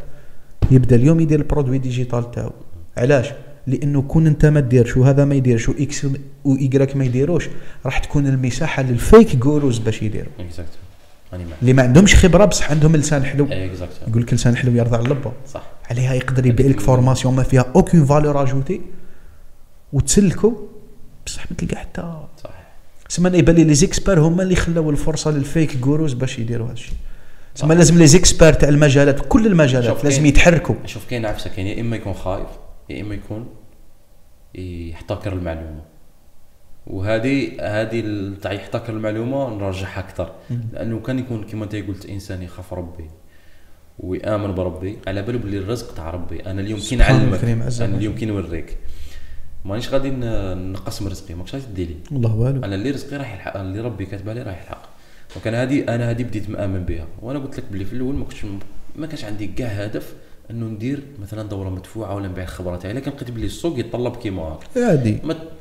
[0.71, 2.51] يبدا اليوم يدير ال produit digital تاعو.
[2.97, 3.27] علاش؟
[3.67, 6.07] لأنه كون أنت ما ديرش وهذا ما يديرش و X
[6.43, 7.49] و Y ما يديروش
[7.85, 10.31] راح تكون المساحة لل fake gurus باش يديروا
[11.61, 13.47] اللي ما عندهمش خبرة بصح عندهم لسان حلو.
[13.51, 15.63] exact يقول لك لسان حلو يرضع اللبه صح.
[15.89, 18.81] عليها يقدر يبيع لك formation ما فيها aucune valeur ajoutée
[19.93, 20.51] وتسلكوا
[21.25, 22.01] بصح ما تلقى حتى
[22.43, 22.49] صح.
[23.07, 26.73] سما يبان لي لي زيكسبير هما اللي خلاو الفرصة لل fake gurus باش يديروا هذا
[26.73, 26.95] الشيء.
[27.55, 30.75] سما لازم لي زيكسبير تاع المجالات كل المجالات لازم يتحركوا.
[30.85, 32.47] شوف كاين عفسه كاين يا إما يكون خايف
[32.89, 33.47] يا إما يكون
[34.55, 35.81] يحتكر المعلومة.
[36.87, 40.31] وهذه هذه تاع يحتكر المعلومة نرجعها أكثر.
[40.73, 43.09] لأنه كان يكون كما أنت قلت إنسان يخاف ربي
[43.99, 44.97] ويآمن بربي.
[45.07, 46.39] على باله بلي الرزق تاع ربي.
[46.39, 47.97] أنا اليوم كي نعلمك أنا.
[47.97, 48.77] اليوم كي نوريك.
[49.65, 52.63] مانيش غادي نقسم رزقي ماكش غادي تدي لي والله والو.
[52.63, 54.94] أنا اللي رزقي راح يلحق اللي ربي كاتبها لي راح يلحق.
[55.37, 57.07] وكان هذه أنا هذه بديت مآمن بها.
[57.21, 58.45] وأنا قلت لك بلي في الأول ما كنتش
[58.95, 60.13] ما كانش عندي كاع هدف
[60.51, 64.41] إنه ندير مثلا دورة مدفوعة ولا نبيع الخبره تاعي لكن لقيت بلي السوق يتطلب كيما
[64.41, 65.17] هكا عادي.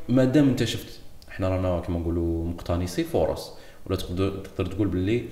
[0.09, 3.53] ما دام أنت شفت إحنا رانا كما نقولوا مقتنصي فرص.
[3.87, 5.25] ولا تقدر تقدر تقول باللي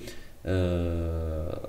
[0.45, 1.67] آه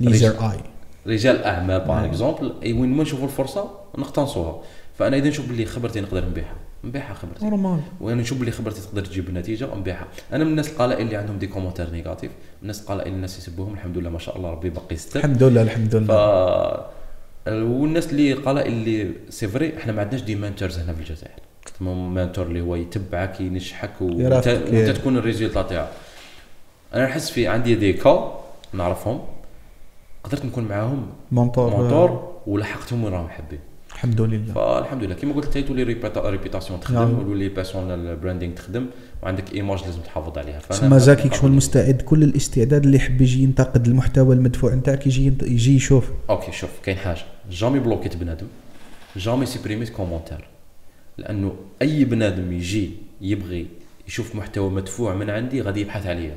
[0.00, 0.60] ليزر اي
[1.06, 4.62] رجال اعمال par exemple أي وين ما نشوفوا الفرصة نقتنصوها.
[4.98, 6.56] فأنا إذا نشوف باللي خبرتي نقدر نبيعها.
[6.86, 7.80] نبيعها خبرتي normal.
[8.00, 11.46] وأنا نشوف باللي خبرتي تقدر تجيب نتيجة نبيعها أنا من الناس القلائل اللي عندهم des
[11.46, 12.30] commentaires négatifs.
[12.62, 13.74] الناس القلائل الناس يسبوهم.
[13.74, 16.86] الحمد لله ما شاء الله ربي باقي يستر الحمد لله الحمد ف لله
[17.46, 21.40] والناس اللي قلائل اللي c'est vrai إحنا ما عندناش des mentors هنا في الجزائر.
[21.80, 24.46] mentor اللي هو يتبعك ينشحك وانت.
[24.46, 25.88] وانت تكون ال résultat تاعك.
[26.94, 28.40] أنا نحس في عندي des cas
[28.72, 29.20] نعرفهم.
[30.24, 33.58] قدرت نكون معاهم mentor mentor ولحقتهم وين راهم حابين
[33.96, 34.54] الحمد لله.
[34.54, 35.14] فالحمد لله.
[35.14, 35.82] كيما قلت تولي
[36.16, 37.28] réputation تخدم نعم.
[37.28, 38.86] ولي personal branding تخدم.
[39.22, 40.60] وعندك image لازم تحافظ عليها.
[40.70, 42.02] سما زاكي شغل مستعد.
[42.02, 46.10] كل الاستعداد اللي يحب يجي ينتقد المحتوى المدفوع نتاعك يجي يجي يشوف.
[46.30, 47.24] okay شوف كاين حاجة.
[47.50, 48.46] jamais bloquit بنادم.
[49.16, 50.44] jamais supprimit commentaire.
[51.18, 52.90] لأنه أي بنادم يجي
[53.20, 53.66] يبغي
[54.08, 56.34] يشوف محتوى مدفوع من عندي غادي يبحث عليا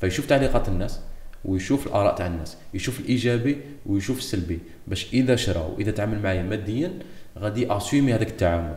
[0.00, 1.00] فيشوف تعليقات الناس
[1.46, 3.56] ويشوف الآراء تاع الناس يشوف الإيجابي
[3.86, 4.58] ويشوف السلبي.
[4.86, 6.92] باش إذا شرا واذا تعامل معايا ماديا
[7.38, 8.76] غادي assumer هذاك التعامل.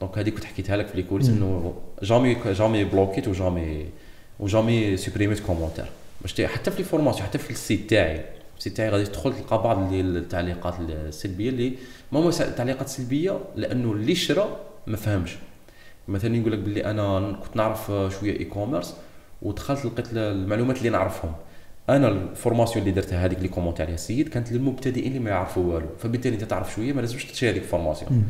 [0.00, 3.86] donc هذيك كنت حكيتها لك في les coulisses إنه jamais jamais bloquit و jamais
[4.40, 5.84] و jamais supprimit commentaire
[6.22, 8.24] باش حتى في les formations حتى في ال site تاعي.
[8.58, 11.72] ال site تاعي غادي تدخل تلقى بعض التعليقات السلبية اللي
[12.12, 14.56] ما هو تعليقات سلبية لأنه اللي شرا
[14.86, 15.36] ما فهمش.
[16.08, 18.94] مثلا يقول لك باللي أنا كنت نعرف شوية e-commerce
[19.42, 21.32] ودخلت لقيت المعلومات اللي نعرفهم.
[21.88, 25.74] أنا ال formation اللي درتها هذيك اللي comment عليها السيد كانت للمبتدئين اللي ما يعرفوا
[25.74, 25.86] والو.
[25.98, 28.24] فبالتالي أنت تعرف شوية ما لازمش تشري هذيك ال formation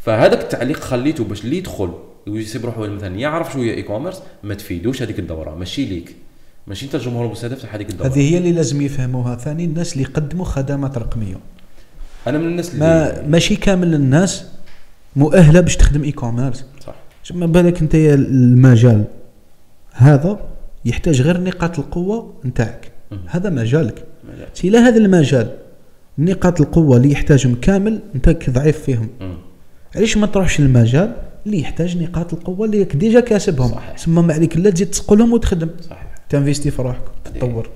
[0.00, 1.92] فهذاك التعليق خليته باش اللي يدخل
[2.26, 5.54] ويصيب روحه مثلا يعرف شوية e-commerce ما تفيدوش هذيك الدورة.
[5.54, 6.16] ماشي ليك.
[6.66, 8.08] ماشي أنت الجمهور المستهدف تاع هذيك الدورة.
[8.08, 9.36] هذه هي اللي لازم يفهموها.
[9.36, 11.36] ثاني الناس اللي يقدموا خدمات رقمية.
[12.26, 14.44] أنا من الناس اللي ما ماشي كامل الناس
[15.16, 16.94] مؤهلة باش تخدم e-commerce صح
[17.34, 19.04] ما بالك أنت المجال
[19.92, 20.40] هذا؟
[20.84, 22.92] يحتاج غير نقاط القوة نتاعك.
[23.26, 24.04] هذا مجالك.
[24.64, 25.56] لا هذا المجال.
[26.18, 29.08] نقاط القوة اللي يحتاجهم كامل انت ضعيف فيهم.
[29.96, 33.74] علاش ما تروحش للمجال اللي يحتاج نقاط القوة اللي راك déjà كاسبهم.
[33.98, 35.70] ثم ما عليك لا تزيد تصقلهم وتخدم.
[35.90, 36.14] صحيح.
[36.28, 37.70] ت investi في روحك تطور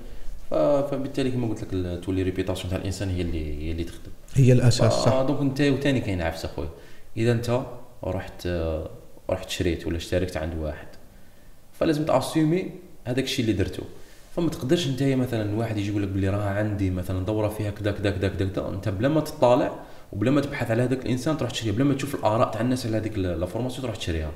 [0.50, 4.10] ف- فبالتالي كما قلت لك تولي réputation تاع الإنسان هي اللي هي اللي تخدم.
[4.34, 5.12] هي الأساس صح.
[5.12, 6.68] آه donc انت وثاني كاين عفسة خويا.
[7.16, 7.60] إذا أنت
[8.04, 8.48] رحت
[9.30, 10.86] رحت شريت ولا اشتريت عند واحد
[11.72, 12.70] فلازم ت assumer
[13.04, 13.82] هذاك الشيء اللي درته.
[14.36, 17.90] فما تقدرش انت مثلا واحد يجي يقول لك بلي راه عندي مثلا دورة فيها كذا
[17.90, 19.72] كذا كذا كذا انت بلا ما تطالع
[20.12, 22.96] وبلا ما تبحث على هذاك الإنسان تروح تشريها بلا ما تشوف الآراء تاع الناس على
[22.96, 24.30] هذيك la formation تروح تشريها.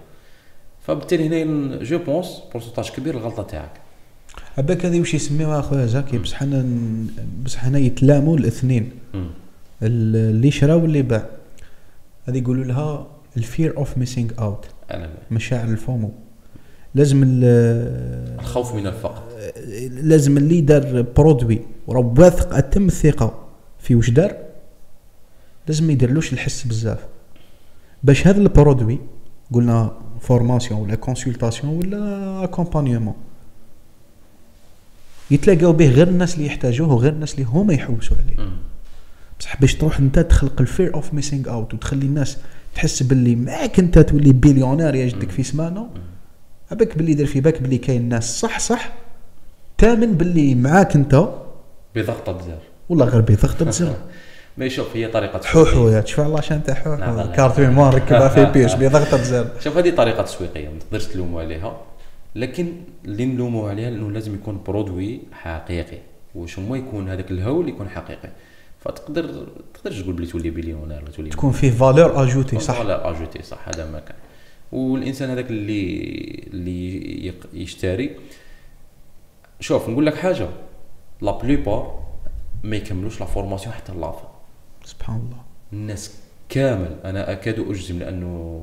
[0.87, 3.71] فبالتالي هنا je pense pourcentage كبير الغلطة تاعك.
[4.59, 6.67] عباك هذه وش يسميوها أخويا زكي بصح حنا
[7.45, 8.91] بصح حنا يتلاموا الاثنين.
[9.83, 11.27] اللي شرا واللي باع.
[12.25, 13.07] هذه يقولوا لها
[13.37, 16.13] ال fear of missing out أنا مشاعر ال FOMO.
[16.97, 19.23] لازم ال- الخوف من الفقر.
[20.03, 23.39] لازم اللي دار produit وراه واثق أتم الثقة
[23.79, 24.37] في وش دار؟
[25.69, 26.99] لازم ما يديرلوش الحس بزاف.
[28.03, 28.99] باش هذا ال produit
[29.53, 33.15] قلنا formation ولا consultation ولا accompagnement
[35.31, 38.51] يتلاقاو به غير الناس اللي يحتاجوه وغير الناس اللي هما يحوسوا عليه.
[39.41, 42.37] بصح باش تروح انت تخلق ال fear of missing out وتخلي الناس
[42.75, 45.89] تحس باللي معاك انت تولي بليونير يا جدك في سمانه
[46.73, 48.93] أبك باللي يدير في بالك باللي كاين ناس صح صح.
[49.79, 51.29] تامن باللي معاك أنت.
[51.95, 53.95] بضغطة زر والله غير بضغطة زر
[54.59, 57.27] ما شوف هي طريقة حوحو يا تشفى الله شان تاع لا، لا، حوحو لا.
[57.37, 61.81] carte mémoire ركبها في بيش بضغطة زر شوف هذه طريقة تسويقية ما تقدرش تلوموا عليها.
[62.35, 62.73] لكن
[63.05, 65.99] اللي نلوموا عليها لأنه لازم يكون produit حقيقي.
[66.35, 68.29] واش هما يكون هذاك الهول يكون حقيقي.
[68.85, 72.81] فتقدر تقدرش تقول بلي تولي بليونير ولا تولي تكون فيه valeur ajoutée صح.
[72.81, 73.69] لا ajoutée صح.
[73.69, 74.17] هذا ما كان.
[74.73, 75.95] والإنسان هذاك اللي
[76.53, 78.11] اللي يشتري.
[79.61, 80.49] شوف نقول لك حاجة.
[81.21, 82.07] la plupart
[82.65, 84.31] ما يكملوش la formation حتى لافا
[84.85, 85.43] سبحان الله.
[85.73, 86.15] الناس
[86.49, 86.97] كامل.
[87.05, 88.63] أنا أكاد أجزم لأنه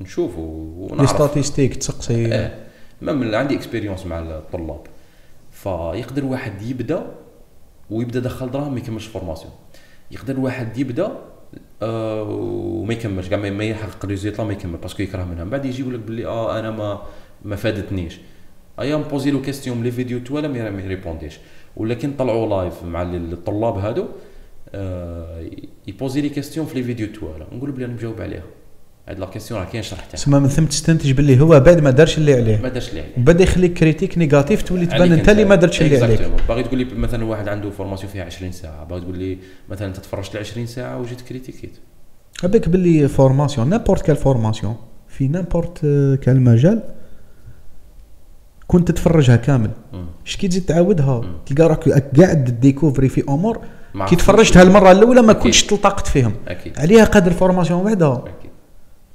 [0.00, 2.34] نشوف و- لي ونعرف ستاتيستيك تسقسي.
[2.34, 2.58] آه.
[3.02, 4.80] ميم عندي اكسبيريونس مع الطلاب.
[5.52, 7.06] فيقدر واحد يبدأ
[7.90, 9.52] ويبدأ دخل دراهم ما يكملش فورماسيون
[10.10, 11.12] يقدر واحد يبدأ
[11.82, 13.28] آه وما يكملش.
[13.28, 15.44] كاع ما- يحقق ريزولتا ما يكمل باسكو يكره منها.
[15.44, 17.02] من بعد يجي يقول لك باللي آه أنا ما
[17.44, 18.18] ما فادتنيش.
[18.80, 21.38] ايا مبوزي له كيستيون لي فيديو توالا ما يريبونديش.
[21.76, 24.04] ولكن طلعوا لايف مع ال- الطلاب هادو
[24.74, 25.46] آه
[25.86, 28.42] ي poser لي question في les vidéos توالا نقول بلي أنا مجاوب عليها.
[29.10, 32.18] هاد la question راه كاين شرحتها تسمى من ثم تستنتج باللي هو بعد ما دارش
[32.18, 32.58] اللي عليه.
[32.62, 33.12] ما دارش لي عليه.
[33.16, 35.28] بدا يخليك critique négative تولي تبان أنت.
[35.28, 36.30] اللي ما درتش اللي عليك.
[36.48, 38.84] باغي تقول لي مثلا واحد عنده formation فيها 20 ساعة.
[38.84, 39.38] باغي تقول لي
[39.68, 41.78] مثلا أنت تفرجت لي 20 ساعة وجيت critiqué يت
[42.42, 44.76] هبك باللي formation n'importe quelle formation
[45.08, 45.78] في n'importe
[46.22, 46.82] quel مجال
[48.66, 49.70] كنت تتفرجها كامل.
[50.26, 51.22] اش كي تزيد تعاودها.
[51.46, 51.88] تلقى راك
[52.20, 53.60] قاعد découvrir في أمور
[54.08, 55.42] كي تفرجتها المرة الأولى ما أكيد.
[55.42, 56.34] كنتش تلتقط فيهم.
[56.48, 56.78] أكيد.
[56.78, 58.24] عليها قدر formation وحدها.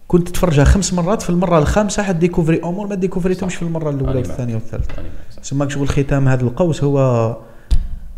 [0.08, 3.56] كنت تتفرجها خمس مرات في المرة الخامسة حد découvrir أمور ما découvri تهمش.
[3.56, 4.18] في المرة الأولى.
[4.18, 4.94] والثانيه والثالثة.
[5.42, 7.38] سماك شغل ختام هذا القوس هو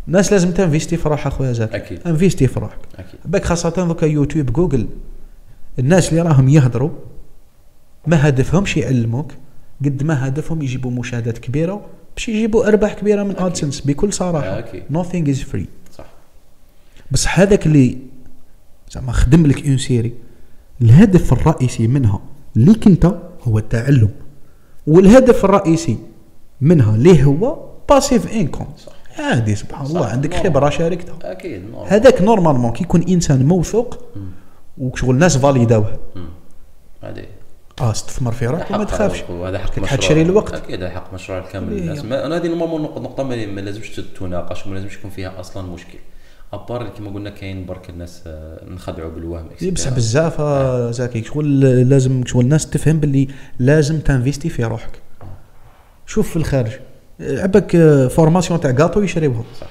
[0.08, 2.00] الناس لازم ت investi في روحها خويا زكي أكيد.
[2.06, 2.78] investi في روحك.
[2.98, 3.20] أكيد.
[3.24, 4.86] باك خاصة دوكا يوتيوب جوجل.
[5.78, 6.90] الناس اللي راهم يهضروا
[8.06, 9.32] ما هدفهمش يعلموك
[9.84, 11.86] قد ما هدفهم يجيبوا مشاهدات كبيرة
[12.16, 13.34] باش يجيبوا أرباح كبيرة من.
[13.38, 14.58] AdSense بكل صراحة.
[14.58, 14.82] أكيد.
[14.92, 15.66] Nothing is free.
[15.96, 16.06] صح.
[17.10, 17.98] بس هذاك اللي
[18.90, 20.14] زعما خدم لك une série
[20.82, 22.20] الهدف الرئيسي منها
[22.56, 23.14] ليك انت
[23.48, 24.10] هو التعلم
[24.86, 25.98] والهدف الرئيسي
[26.60, 27.58] منها ليه هو
[27.88, 28.66] passive income
[29.18, 30.06] عادي سبحان الله.
[30.06, 30.34] عندك.
[30.34, 31.62] خبرة شاركتها أكيد.
[31.86, 33.98] هذاك normalement كي يكون إنسان موثوق.
[34.78, 35.98] وشغل الناس valid اوه.
[37.02, 37.24] هذه
[37.80, 40.54] آه استثمر في راك وما تخافش وهذا حق مشروع حتشري الوقت.
[40.54, 41.80] أكيد هذا حق مشروع كامل إيه.
[41.80, 45.98] الناس ما- أنا هذه normalement نقطة ما لازمش تناقش وما لازمش يكون فيها أصلا مشكل
[46.52, 49.90] à part كما قلنا كاين برك الناس آه، نخدعوا بالوهم إيه، بصح.
[49.90, 55.02] بزاف آه، زكي شغل لازم شغل الناس تفهم باللي لازم ت investi في روحك.
[56.06, 56.72] شوف في الخارج.
[57.20, 59.44] آه، عباك آه، formation تاع كاطو يشريوها.
[59.60, 59.66] صح.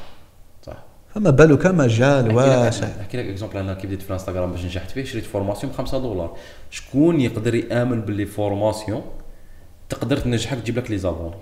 [0.63, 0.83] صح.
[1.15, 4.65] فما بالو مجال نحكي واسع لك نحكي لك exemple أنا كي بديت في الانستغرام باش
[4.65, 6.37] نجحت فيه شريت formation ب 5 دولار.
[6.69, 9.01] شكون يقدر يآمن باللي formation
[9.89, 11.34] تقدر تنجحك تجيب لك les abonnés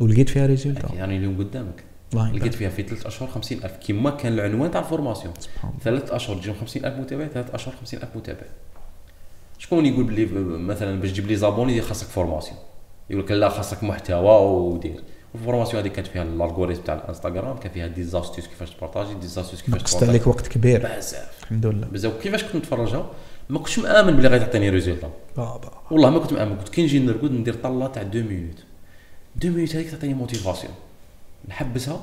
[0.00, 0.94] ولقيت فيها résultat.
[0.94, 1.84] يعني اليوم قدامك.
[2.14, 5.34] لقيت فيها في ثلاث أشهر 50000 كيما كان العنوان تاع ال formation.
[5.82, 8.46] ثلاث أشهر تجيهم 50000 متابع ثلاث أشهر 50000 متابع.
[9.58, 10.26] شكون يقول بلي
[10.58, 12.58] مثلا باش تجيب les abonnés خاصك formation.
[13.10, 15.02] يقول لك لا خاصك محتوى ودير.
[15.34, 18.75] ال formation هذيك كانت فيها ال algorithme تاع الإنستغرام كان فيها des astuces كيفاش ت
[18.75, 20.96] partager des astuces كيفاش نقصت عليك وقت كبير.
[20.96, 21.42] بزاف.
[21.42, 21.86] الحمد لله.
[21.86, 22.22] بزاف.
[22.22, 23.10] كيفاش كنت نتفرجها؟
[23.48, 26.56] ما كنتش مآمن بلي غتعطيني résultat بابا والله ما كنت مآمن.
[26.56, 28.64] كنت كي نجي نرقد ندير طلة تاع deux minutes
[29.36, 30.74] deux minutes هذيك تعطيني motivation
[31.48, 32.00] نحبسها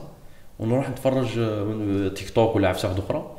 [0.59, 3.31] ونروح نتفرج آه، تيك توك ولا عفسه واحدة أخرى.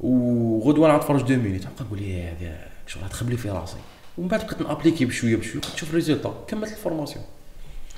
[0.00, 2.56] وغدوة نعاود نتفرج deux minutes نبقى نقول يا هذا
[2.86, 3.76] شغل تخبل لي في راسي.
[4.18, 7.24] ومن بعد بقيت نappliquي بشوية بشوية كنت نشوف ال résultat كملت ال formation.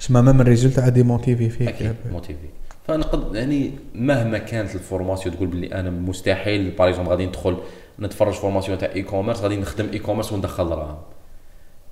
[0.00, 1.68] اسمع ما من résultat عادي motiver فيك.
[1.68, 2.48] أكيد motiver
[2.86, 7.56] فنقد يعني مهما كانت ال formation تقول باللي أنا مستحيل par exemple غادي ندخل
[8.00, 10.98] نتفرج formation تاع e-commerce غادي نخدم e-commerce وندخل دراهم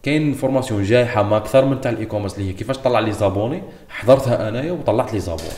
[0.05, 3.62] كاين formation جايحة ما أكثر من تاع ال e-commerce اللي هي كيفاش طلع les abonnés
[3.89, 5.48] حضرتها أنايا وطلعت les abonnés.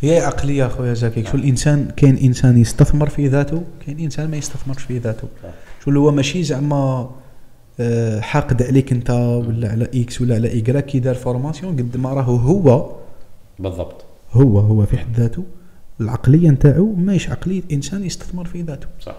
[0.00, 4.82] هي عقلية أخويا زكي شو الإنسان كاين إنسان يستثمر في ذاته كاين إنسان ما يستثمرش
[4.82, 5.28] في ذاته.
[5.84, 7.10] شو اللي هو ماشي زعما
[7.80, 12.14] آه، حاقد عليك أنت ولا على X ولا على Y كي دار formation قد ما
[12.14, 12.92] راهو هو.
[13.58, 14.04] بالضبط.
[14.32, 15.44] هو هو في حد ذاته.
[16.00, 18.86] العقلية نتاعو ماهيش عقلية إنسان يستثمر في ذاته.
[19.00, 19.16] صح.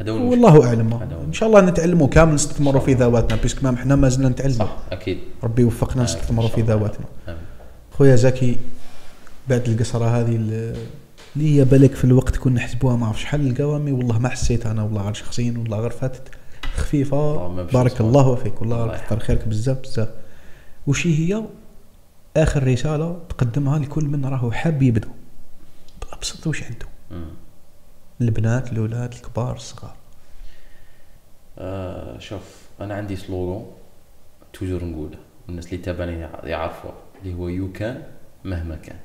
[0.00, 0.30] هذا هو.
[0.30, 0.94] والله أعلم.
[1.26, 5.18] إن شاء الله نتعلموا كامل نستثمروا في ذواتنا بيسك ما إحنا مازلنا نتعلموا صح أكيد.
[5.42, 6.62] ربي يوفقنا آه، نستثمروا في.
[6.62, 7.06] ذواتنا.
[7.92, 8.56] خويا زكي
[9.48, 10.76] بعد القصرة هذه ال-
[11.36, 13.92] اللي هي بالك في الوقت كنا نحسبوها ما عرف شحال القوامي.
[13.92, 16.22] والله ما حسيت أنا والله غير شخصيا والله غير فاتت.
[16.76, 17.48] خفيفة.
[17.62, 18.00] بارك.
[18.00, 18.60] الله فيك.
[18.60, 20.08] والله الله كثر خيرك بزاف بزاف
[20.86, 21.42] وش هي؟
[22.36, 25.08] آخر رسالة تقدمها لكل من راهو حاب يبدا
[26.12, 26.86] بابسط وش عنده.
[28.20, 29.96] البنات الأولاد الكبار الصغار.
[31.58, 33.72] آه شوف أنا عندي سلوغون
[34.52, 35.18] توجور نقوله.
[35.46, 36.90] والناس اللي تابعني يعرفوا
[37.22, 38.02] اللي هو يو كان
[38.44, 38.96] مهما كان.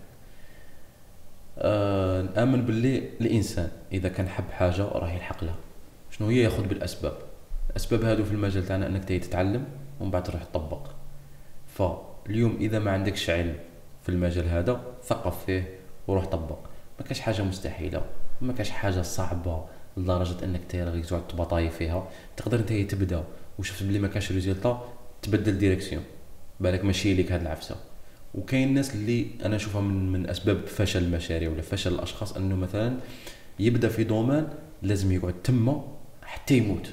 [1.57, 5.55] آه نأمن باللي الإنسان إذا كان حب حاجة راه يلحق لها.
[6.11, 7.17] شنو هي؟ ياخذ بالأسباب.
[7.69, 9.65] الأسباب هادو في المجال تاعنا إنك تتعلم
[9.99, 10.87] ومن بعد تروح تطبق.
[11.67, 13.55] فاليوم إذا ما عندكش علم
[14.03, 16.59] في المجال هذا ثقف فيه وروح طبق.
[16.99, 18.05] ما كاش حاجة مستحيلة.
[18.41, 19.63] ما كاش حاجة صعبة
[19.97, 22.07] لدرجة إنك تيرغي تقعد تبطاي فيها.
[22.37, 23.23] تقدر أنت تبدأ
[23.59, 24.83] وشفت بلي ما كاش résultat
[25.21, 26.03] تبدل direction.
[26.59, 27.75] بالك ماشي ليك هاد العفسة.
[28.35, 32.97] وكاين الناس اللي أنا أشوفها من من أسباب فشل المشاريع ولا فشل الأشخاص أنه مثلا
[33.59, 34.47] يبدأ في domaine
[34.81, 35.87] لازم يقعد تما
[36.21, 36.89] حتى يموت.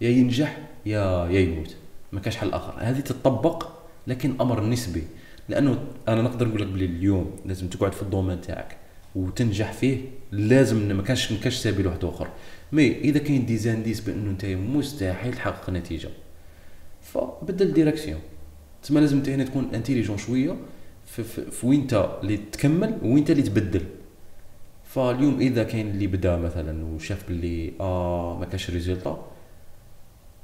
[0.00, 1.76] يا ينجح يا يا يموت.
[2.12, 2.74] ما كاش حل آخر.
[2.78, 3.68] هذه تطبق
[4.06, 5.04] لكن أمر نسبي.
[5.48, 8.76] لأنه أنا نقدر نقول لك بلي اليوم لازم تقعد في ال domaine تاعك
[9.14, 10.00] وتنجح فيه
[10.32, 12.28] لازم ما كانش ما كانش سبيل واحد آخر.
[12.72, 16.08] mais إذا كاين des indices بأنه أنت مستحيل تحقق نتيجة.
[17.02, 18.20] فبدل direction
[18.82, 20.56] تسمى لازم أنت هنا تكون intelligent شوية
[21.06, 23.84] في, وين أنت اللي تكمل وين أنت اللي تبدل.
[24.84, 29.26] فاليوم إذا كاين اللي بدا مثلا وشاف باللي آه ما كاش résultat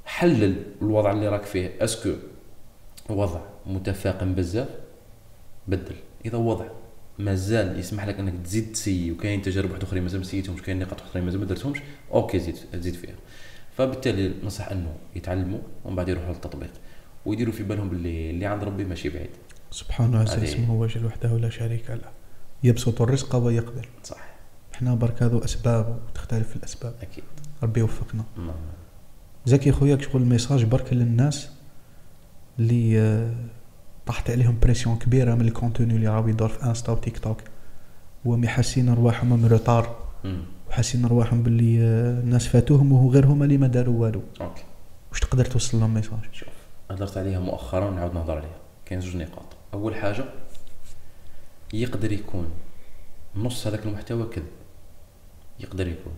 [0.05, 1.71] حلل الوضع اللي راك فيه.
[1.81, 2.13] est-ce que
[3.09, 4.69] وضع متفاقم بزاف؟
[5.67, 5.95] بدل.
[6.25, 6.65] إذا وضع
[7.19, 11.01] مازال يسمح لك انك تزيد تessayer وكاين تجارب واحد اخرين مازال ما essayيتهمش كاين نقاط
[11.01, 11.79] اخرين مازال ما درتهمش
[12.11, 13.15] OK زيد زيد فيها.
[13.77, 16.71] فبالتالي ننصح انه يتعلموا ومن بعد يروحوا للتطبيق
[17.25, 19.29] ويديروا في بالهم باللي اللي عند ربي ماشي بعيد.
[19.71, 22.11] سبحانه عز اسمه وجل وحده لا شريك له.
[22.63, 24.29] يبسط الرزق ويقدر صح.
[24.73, 26.93] إحنا برك هذو أسباب وتختلف الأسباب.
[27.01, 27.23] أكيد.
[27.63, 28.23] ربي يوفقنا.
[28.37, 28.55] نعم.
[29.45, 31.49] زكي خويا شغل message برك للناس
[32.59, 33.33] اللي آه،
[34.05, 37.37] طاحت عليهم pression كبيرة من ال contenu اللي راهو يدور في انستا وتيك توك
[38.25, 39.95] وهم حاسين رواحهم en retard.
[40.69, 44.21] وحاسين رواحهم باللي آه، الناس فاتوهم وهو غير هما اللي ما داروا والو.
[44.41, 44.63] OK.
[45.11, 46.47] واش تقدر توصل لهم message شوف
[46.91, 48.59] هضرت عليها مؤخرا ونعاود نهضر عليها.
[48.85, 49.45] كاين زوج نقاط.
[49.73, 50.25] أول حاجة
[51.73, 52.49] يقدر يكون
[53.35, 54.45] نص هذاك المحتوى كذب.
[55.59, 56.13] يقدر يكون.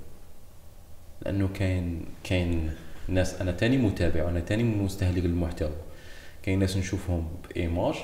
[1.22, 2.72] لأنه كاين كاين
[3.08, 5.72] ناس أنا تاني متابع وأنا تاني مستهلك للمحتوى
[6.44, 7.96] كاين ناس نشوفهم ب image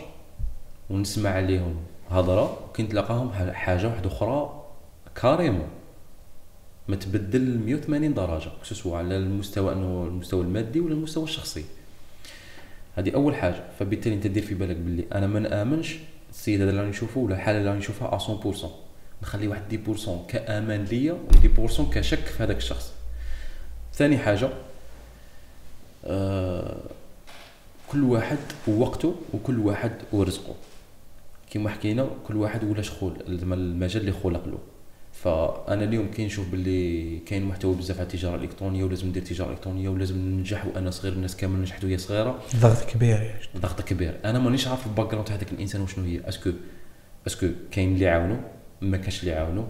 [0.90, 1.76] ونسمع عليهم
[2.10, 4.64] هضرة وكي تلقاهم حاجة واحدة أخرى
[5.16, 5.68] carrément
[6.88, 11.66] متبدل 180 درجة سواء على المستوى إنه المستوى المادي ولا المستوى الشخصي.
[12.96, 13.64] هذه أول حاجة.
[13.80, 15.98] فبالتالي أنت دير في بالك باللي أنا ما نآمنش
[16.30, 18.18] السيد هذا اللي راني نشوفه ولا الحالة اللي راني نشوفها
[18.64, 18.66] 100%
[19.24, 19.80] نخلي واحد
[20.28, 21.18] 10% كامان ليا و
[21.58, 22.94] 10% كشك في هذاك الشخص.
[23.94, 24.50] ثاني حاجة
[26.06, 26.78] آه
[27.92, 28.38] كل واحد
[28.68, 30.56] ووقته وكل واحد ورزقه.
[31.52, 34.58] كيما حكينا كل واحد ولا شغل المجال اللي خلق له.
[35.14, 39.90] فأنا اليوم كي نشوف باللي كاين محتوى بزاف على التجارة الإلكترونية ولازم ندير تجارة إلكترونية
[39.90, 42.40] ولازم ننجح وأنا صغير الناس كامل نجحت وهي صغيرة.
[42.62, 44.18] ضغط كبير ضغط كبير.
[44.26, 46.30] أنا مانيش عارف ال background تاع هذاك الإنسان وشنو هي.
[46.30, 46.52] est-ce que
[47.28, 48.38] est-ce que كاين اللي يعاونو؟
[48.82, 49.66] ما كاش اللي يعاونو.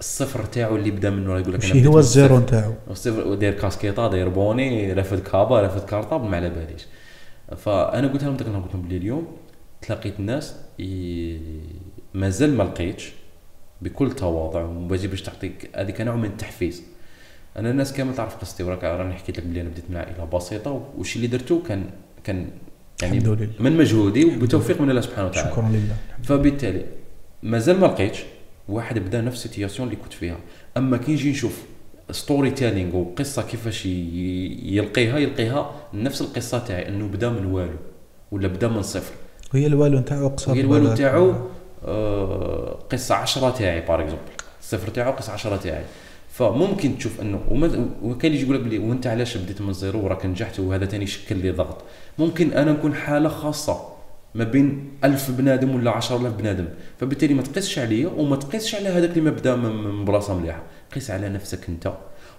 [0.00, 2.74] الصفر تاعو اللي بدا منه يقول لك أنا هو ال zéro نتاعو.
[2.90, 6.82] الصفر داير كاسكيطة داير bonnet رافد cabas رافد cartable ما على باليش.
[7.56, 9.36] فأنا قلت لهم قلت لهم بلي اليوم
[9.82, 10.56] تلاقيت الناس
[12.14, 13.12] مازال ما لقيتش
[13.82, 16.82] بكل تواضع وباجي باش تعطيك هذيك نوع من التحفيز.
[17.56, 20.90] أنا الناس كامل تعرف قصتي وراك راني حكيت لك بلي أنا بديت من عائلة بسيطة
[20.96, 21.84] والشيء اللي درته كان
[22.24, 22.50] كان
[23.02, 23.50] يعني الحمد لله.
[23.60, 25.50] من مجهودي وبتوفيق من الله سبحانه وتعالى.
[25.50, 25.96] شكرا لله.
[26.22, 26.84] فبالتالي
[27.42, 28.24] مازال ما لقيتش
[28.68, 30.36] واحد بدا نفس ال situation اللي كنت فيها.
[30.76, 31.62] أما كي نجي نشوف
[32.12, 37.76] storytelling وقصه كيفاش يلقيها يلقيها نفس القصة تاعي إنه بدا من والو
[38.32, 39.12] ولا بدا من صفر.
[39.54, 41.34] وهي الوالو نتاعو قصة هي الوالو تاعو
[41.84, 44.22] آه، قصة 10 تاعي par exemple
[44.60, 45.84] الصفر تاعو قصة 10 تاعي.
[46.32, 47.40] فممكن تشوف إنه
[48.02, 51.06] وكان يجي يقول لك بلي وأنت علاش بديت من ال zéro وراك نجحت وهذا ثاني
[51.06, 51.76] شكل لي ضغط.
[52.18, 53.92] ممكن أنا نكون حالة خاصة
[54.34, 56.68] ما بين ألف بنادم ولا 10000 بنادم.
[57.00, 60.62] فبالتالي ما تقيسش عليا وما تقيسش على هذاك اللي ما بدا من بلاصة مليحة.
[60.94, 61.92] قيس على نفسك انت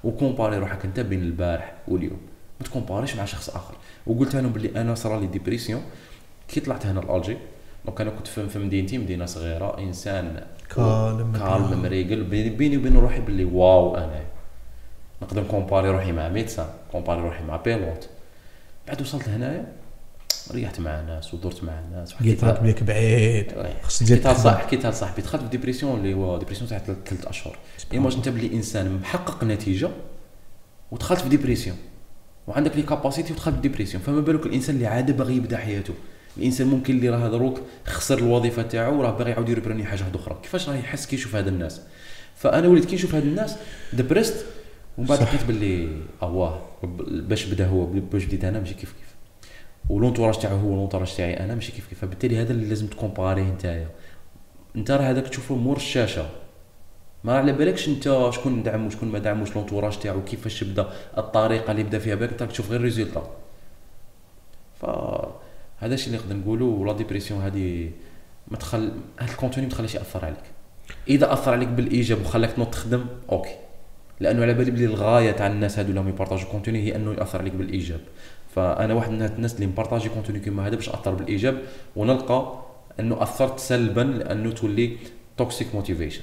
[0.04, 2.22] و comparer روحك انت بين البارح واليوم.
[2.60, 3.74] ما تcomparerش مع شخص آخر.
[4.08, 5.82] وقلت لهم بلي أنا صرا لي dépression
[6.48, 7.38] كي طلعت هنا لالجي
[7.86, 10.44] donc أنا كنت في مدينتي مدينة صغيرة إنسان
[10.76, 14.22] calme calme مريقل بيني وبين روحي باللي waw أنا.
[15.22, 18.10] نقدر نcomparer روحي مع médecin comparer روحي مع pilote.
[18.88, 19.66] بعد وصلت هنايا
[20.52, 23.54] ريحت مع الناس ودرت مع الناس وحكيت لك بليك بعيد.
[23.84, 27.58] خص حكيتها صح حكيتها لصاحبي دخلت في dépression اللي هو dépression تاع ثلاث أشهر.
[27.94, 29.90] ايماج انت بلي إنسان محقق نتيجة
[30.92, 31.78] ودخلت في dépression
[32.48, 35.94] وعندك les capacités ودخلت في dépression فما بالك الإنسان اللي عاد باغي يبدأ حياته.
[36.38, 40.40] الإنسان ممكن اللي راه دروك خسر الوظيفة تاعو وراه باغي يعاود يreprendre حاجة واحدة أخرى.
[40.44, 41.82] كيفاش راه يحس كي يشوف هاد الناس؟
[42.36, 43.56] فأنا وليت كي نشوف هاد الناس
[43.94, 44.46] dépressيت
[44.98, 46.62] ومن بعد لقيت باللي اواه
[47.08, 49.03] باش بدا هو باش بديت أنا ماشي كيف كيف
[49.96, 52.00] و l'entourage تاعو هو l'entourage تاعي أنا ماشي كيف كيف.
[52.00, 53.88] فبالتالي هذا اللي لازم تcomparerيه نتايا.
[54.76, 56.30] أنت راه هذاك تشوفه مور الشاشة.
[57.24, 61.84] ما على بالكش أنت شكون دعم وشكون ما دعموش l'entourage تاعو كيفاش بدا الطريقة اللي
[61.84, 62.16] بدا فيها.
[62.16, 63.32] بالك تشوف غير résultat
[64.82, 64.86] ف
[65.78, 67.92] هذا الشيء اللي نقدر نقوله ولا dépression هذه
[68.48, 70.44] ما تخل هذا ال contenu ما تخليش يأثر عليك.
[71.08, 73.56] إذا أثر عليك بالإيجاب وخلاك تنوض تخدم okay.
[74.20, 77.40] لأنه على بالي بلي الغاية تاع الناس هذو اللي هم يبارطاجوا contenu هي أنه يأثر
[77.40, 78.00] عليك بالإيجاب.
[78.56, 81.58] فأنا واحد من الناس اللي مبارطاجي contenu كيما هذا باش أثر بالإيجاب
[81.96, 82.54] ونلقى
[83.00, 84.98] أنه أثرت سلبا لأنه تولي
[85.38, 86.22] toxic motivation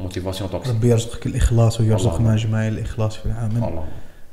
[0.00, 2.20] motivation toxique ربي يرزقك الإخلاص ويرزق.
[2.20, 3.56] مع جماعي الإخلاص في العمل.
[3.56, 3.84] الله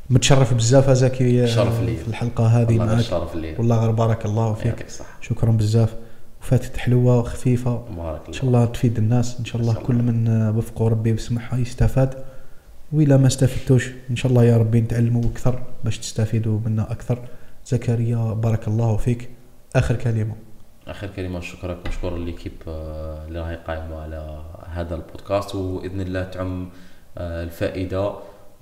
[0.10, 1.96] متشرف بزاف زكي شرف لي.
[1.96, 3.00] في الحلقة هذه الله معك.
[3.00, 4.86] الشرف اللي والله غير بارك الله فيك.
[5.22, 5.96] شكرا بزاف.
[6.42, 7.84] وفاتت حلوة وخفيفة.
[7.98, 9.40] بارك إن شاء الله الله تفيد الناس.
[9.40, 10.12] إن شاء الله كل الله.
[10.12, 12.14] من وفقه ربي بيسمعها يستفاد.
[12.94, 17.20] وإلا ما استفدتوش إن شاء الله يا ربي نتعلموا أكثر باش تستفيدوا منا أكثر.
[17.66, 19.30] زكريا بارك الله فيك.
[19.76, 20.36] آخر كلمة.
[20.88, 25.56] آخر كلمة نشكرك ونشكر l'équipe آه، اللي راهي قائمه على هذا البودكاست.
[25.56, 26.70] وباذن الله تعم
[27.18, 28.14] آه، الفائدة.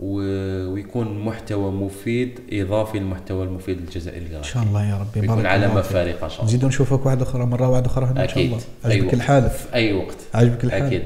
[0.01, 5.27] ويكون محتوى مفيد إضافي للمحتوى المفيد للجزائر إن شاء الله يا ربي.
[5.27, 6.49] بارك علامه فارقه إن شاء الله.
[6.49, 8.59] نزيدو نشوفك واحدة أخرى مرة واحدة أخرى هنا إن شاء الله.
[8.85, 9.13] عجبك.
[9.13, 10.17] الحال في أي وقت.
[10.33, 11.03] عجبك الحال أكيد.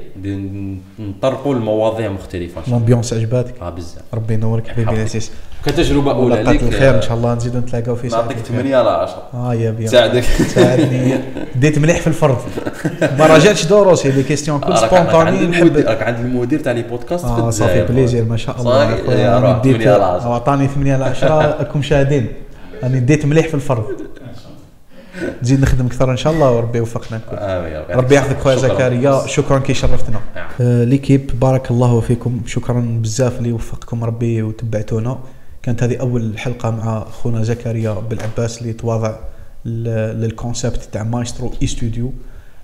[0.98, 2.76] نطرقوا لمواضيع مختلفة إن شاء الله.
[2.76, 4.02] l'ambiance عجباتك آه بزاف.
[4.14, 5.02] ربي ينورك حبيبي حبيبي.
[5.02, 5.30] العزيز.
[5.66, 6.62] كتجربة أولى ليك.
[6.62, 8.56] الخير إن شاء الله نزيدو نتلاقاو في ساعة نعطيك الخير.
[8.56, 11.18] 8 على 10 آه يا بيان تساعدك ساعدني.
[11.56, 12.38] ديت مليح في الفرض
[13.18, 17.24] ما راجعتش دروسي لي كيستيون كل سبونطاني نحب المدير راك عند المدير تاع لي بودكاست
[17.24, 17.84] آه صافي.
[17.84, 18.96] بليزير ما شاء الله.
[18.96, 20.28] صافي، ديت 8 على 10.
[20.28, 21.28] آه، عطاني 8 على 10
[21.58, 22.28] راكم شاهدين.
[22.82, 23.84] راني ديت مليح في الفرض
[25.42, 27.36] نزيد نخدم أكثر إن شاء الله وربي يوفقنا الكل.
[27.94, 27.98] رب.
[27.98, 28.56] ربي يحفظك خويا.
[28.56, 29.26] زكريا.
[29.26, 30.20] شكرا كي شرفتنا.
[30.36, 30.46] نعم.
[30.60, 32.40] آه، ليكيب بارك الله فيكم.
[32.46, 35.18] شكرا بزاف اللي وفقكم ربي وتبعتونا.
[35.66, 39.16] كانت هذه أول حلقة مع خونا زكريا بالعباس اللي تواضع
[39.64, 42.12] لل concept تاع مايسترو اي ستوديو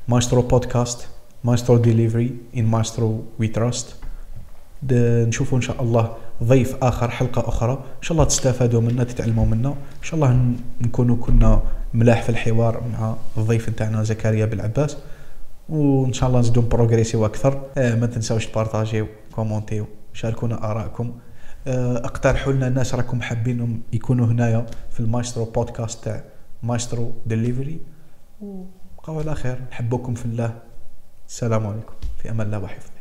[0.08, 1.08] مايسترو بودكاست
[1.44, 3.94] مايسترو ديليفري in مايسترو we trust
[4.92, 6.12] نشوفوا إن شاء الله
[6.42, 7.72] ضيف آخر حلقة أخرى.
[7.72, 9.68] إن شاء الله تستفادوا منا تتعلموا منا.
[9.68, 11.62] إن شاء الله نكونوا كنا
[11.94, 14.96] ملاح في الحوار مع الضيف نتاعنا زكريا بالعباس.
[15.68, 17.60] وإن شاء الله نزيدوا بروغريسيو أكثر.
[17.78, 21.12] آه ما تنساوش تبارطاجيو كومونتيو شاركونا آرائكم.
[21.66, 26.24] اقترحوا لنا الناس راكم حابينهم يكونوا هنايا في المايسترو بودكاست تاع
[26.62, 27.80] مايسترو ديليفري.
[28.40, 30.58] وبقاو على خير نحبكم في الله.
[31.28, 31.94] السلام عليكم.
[32.18, 32.91] في أمان الله وحفظه.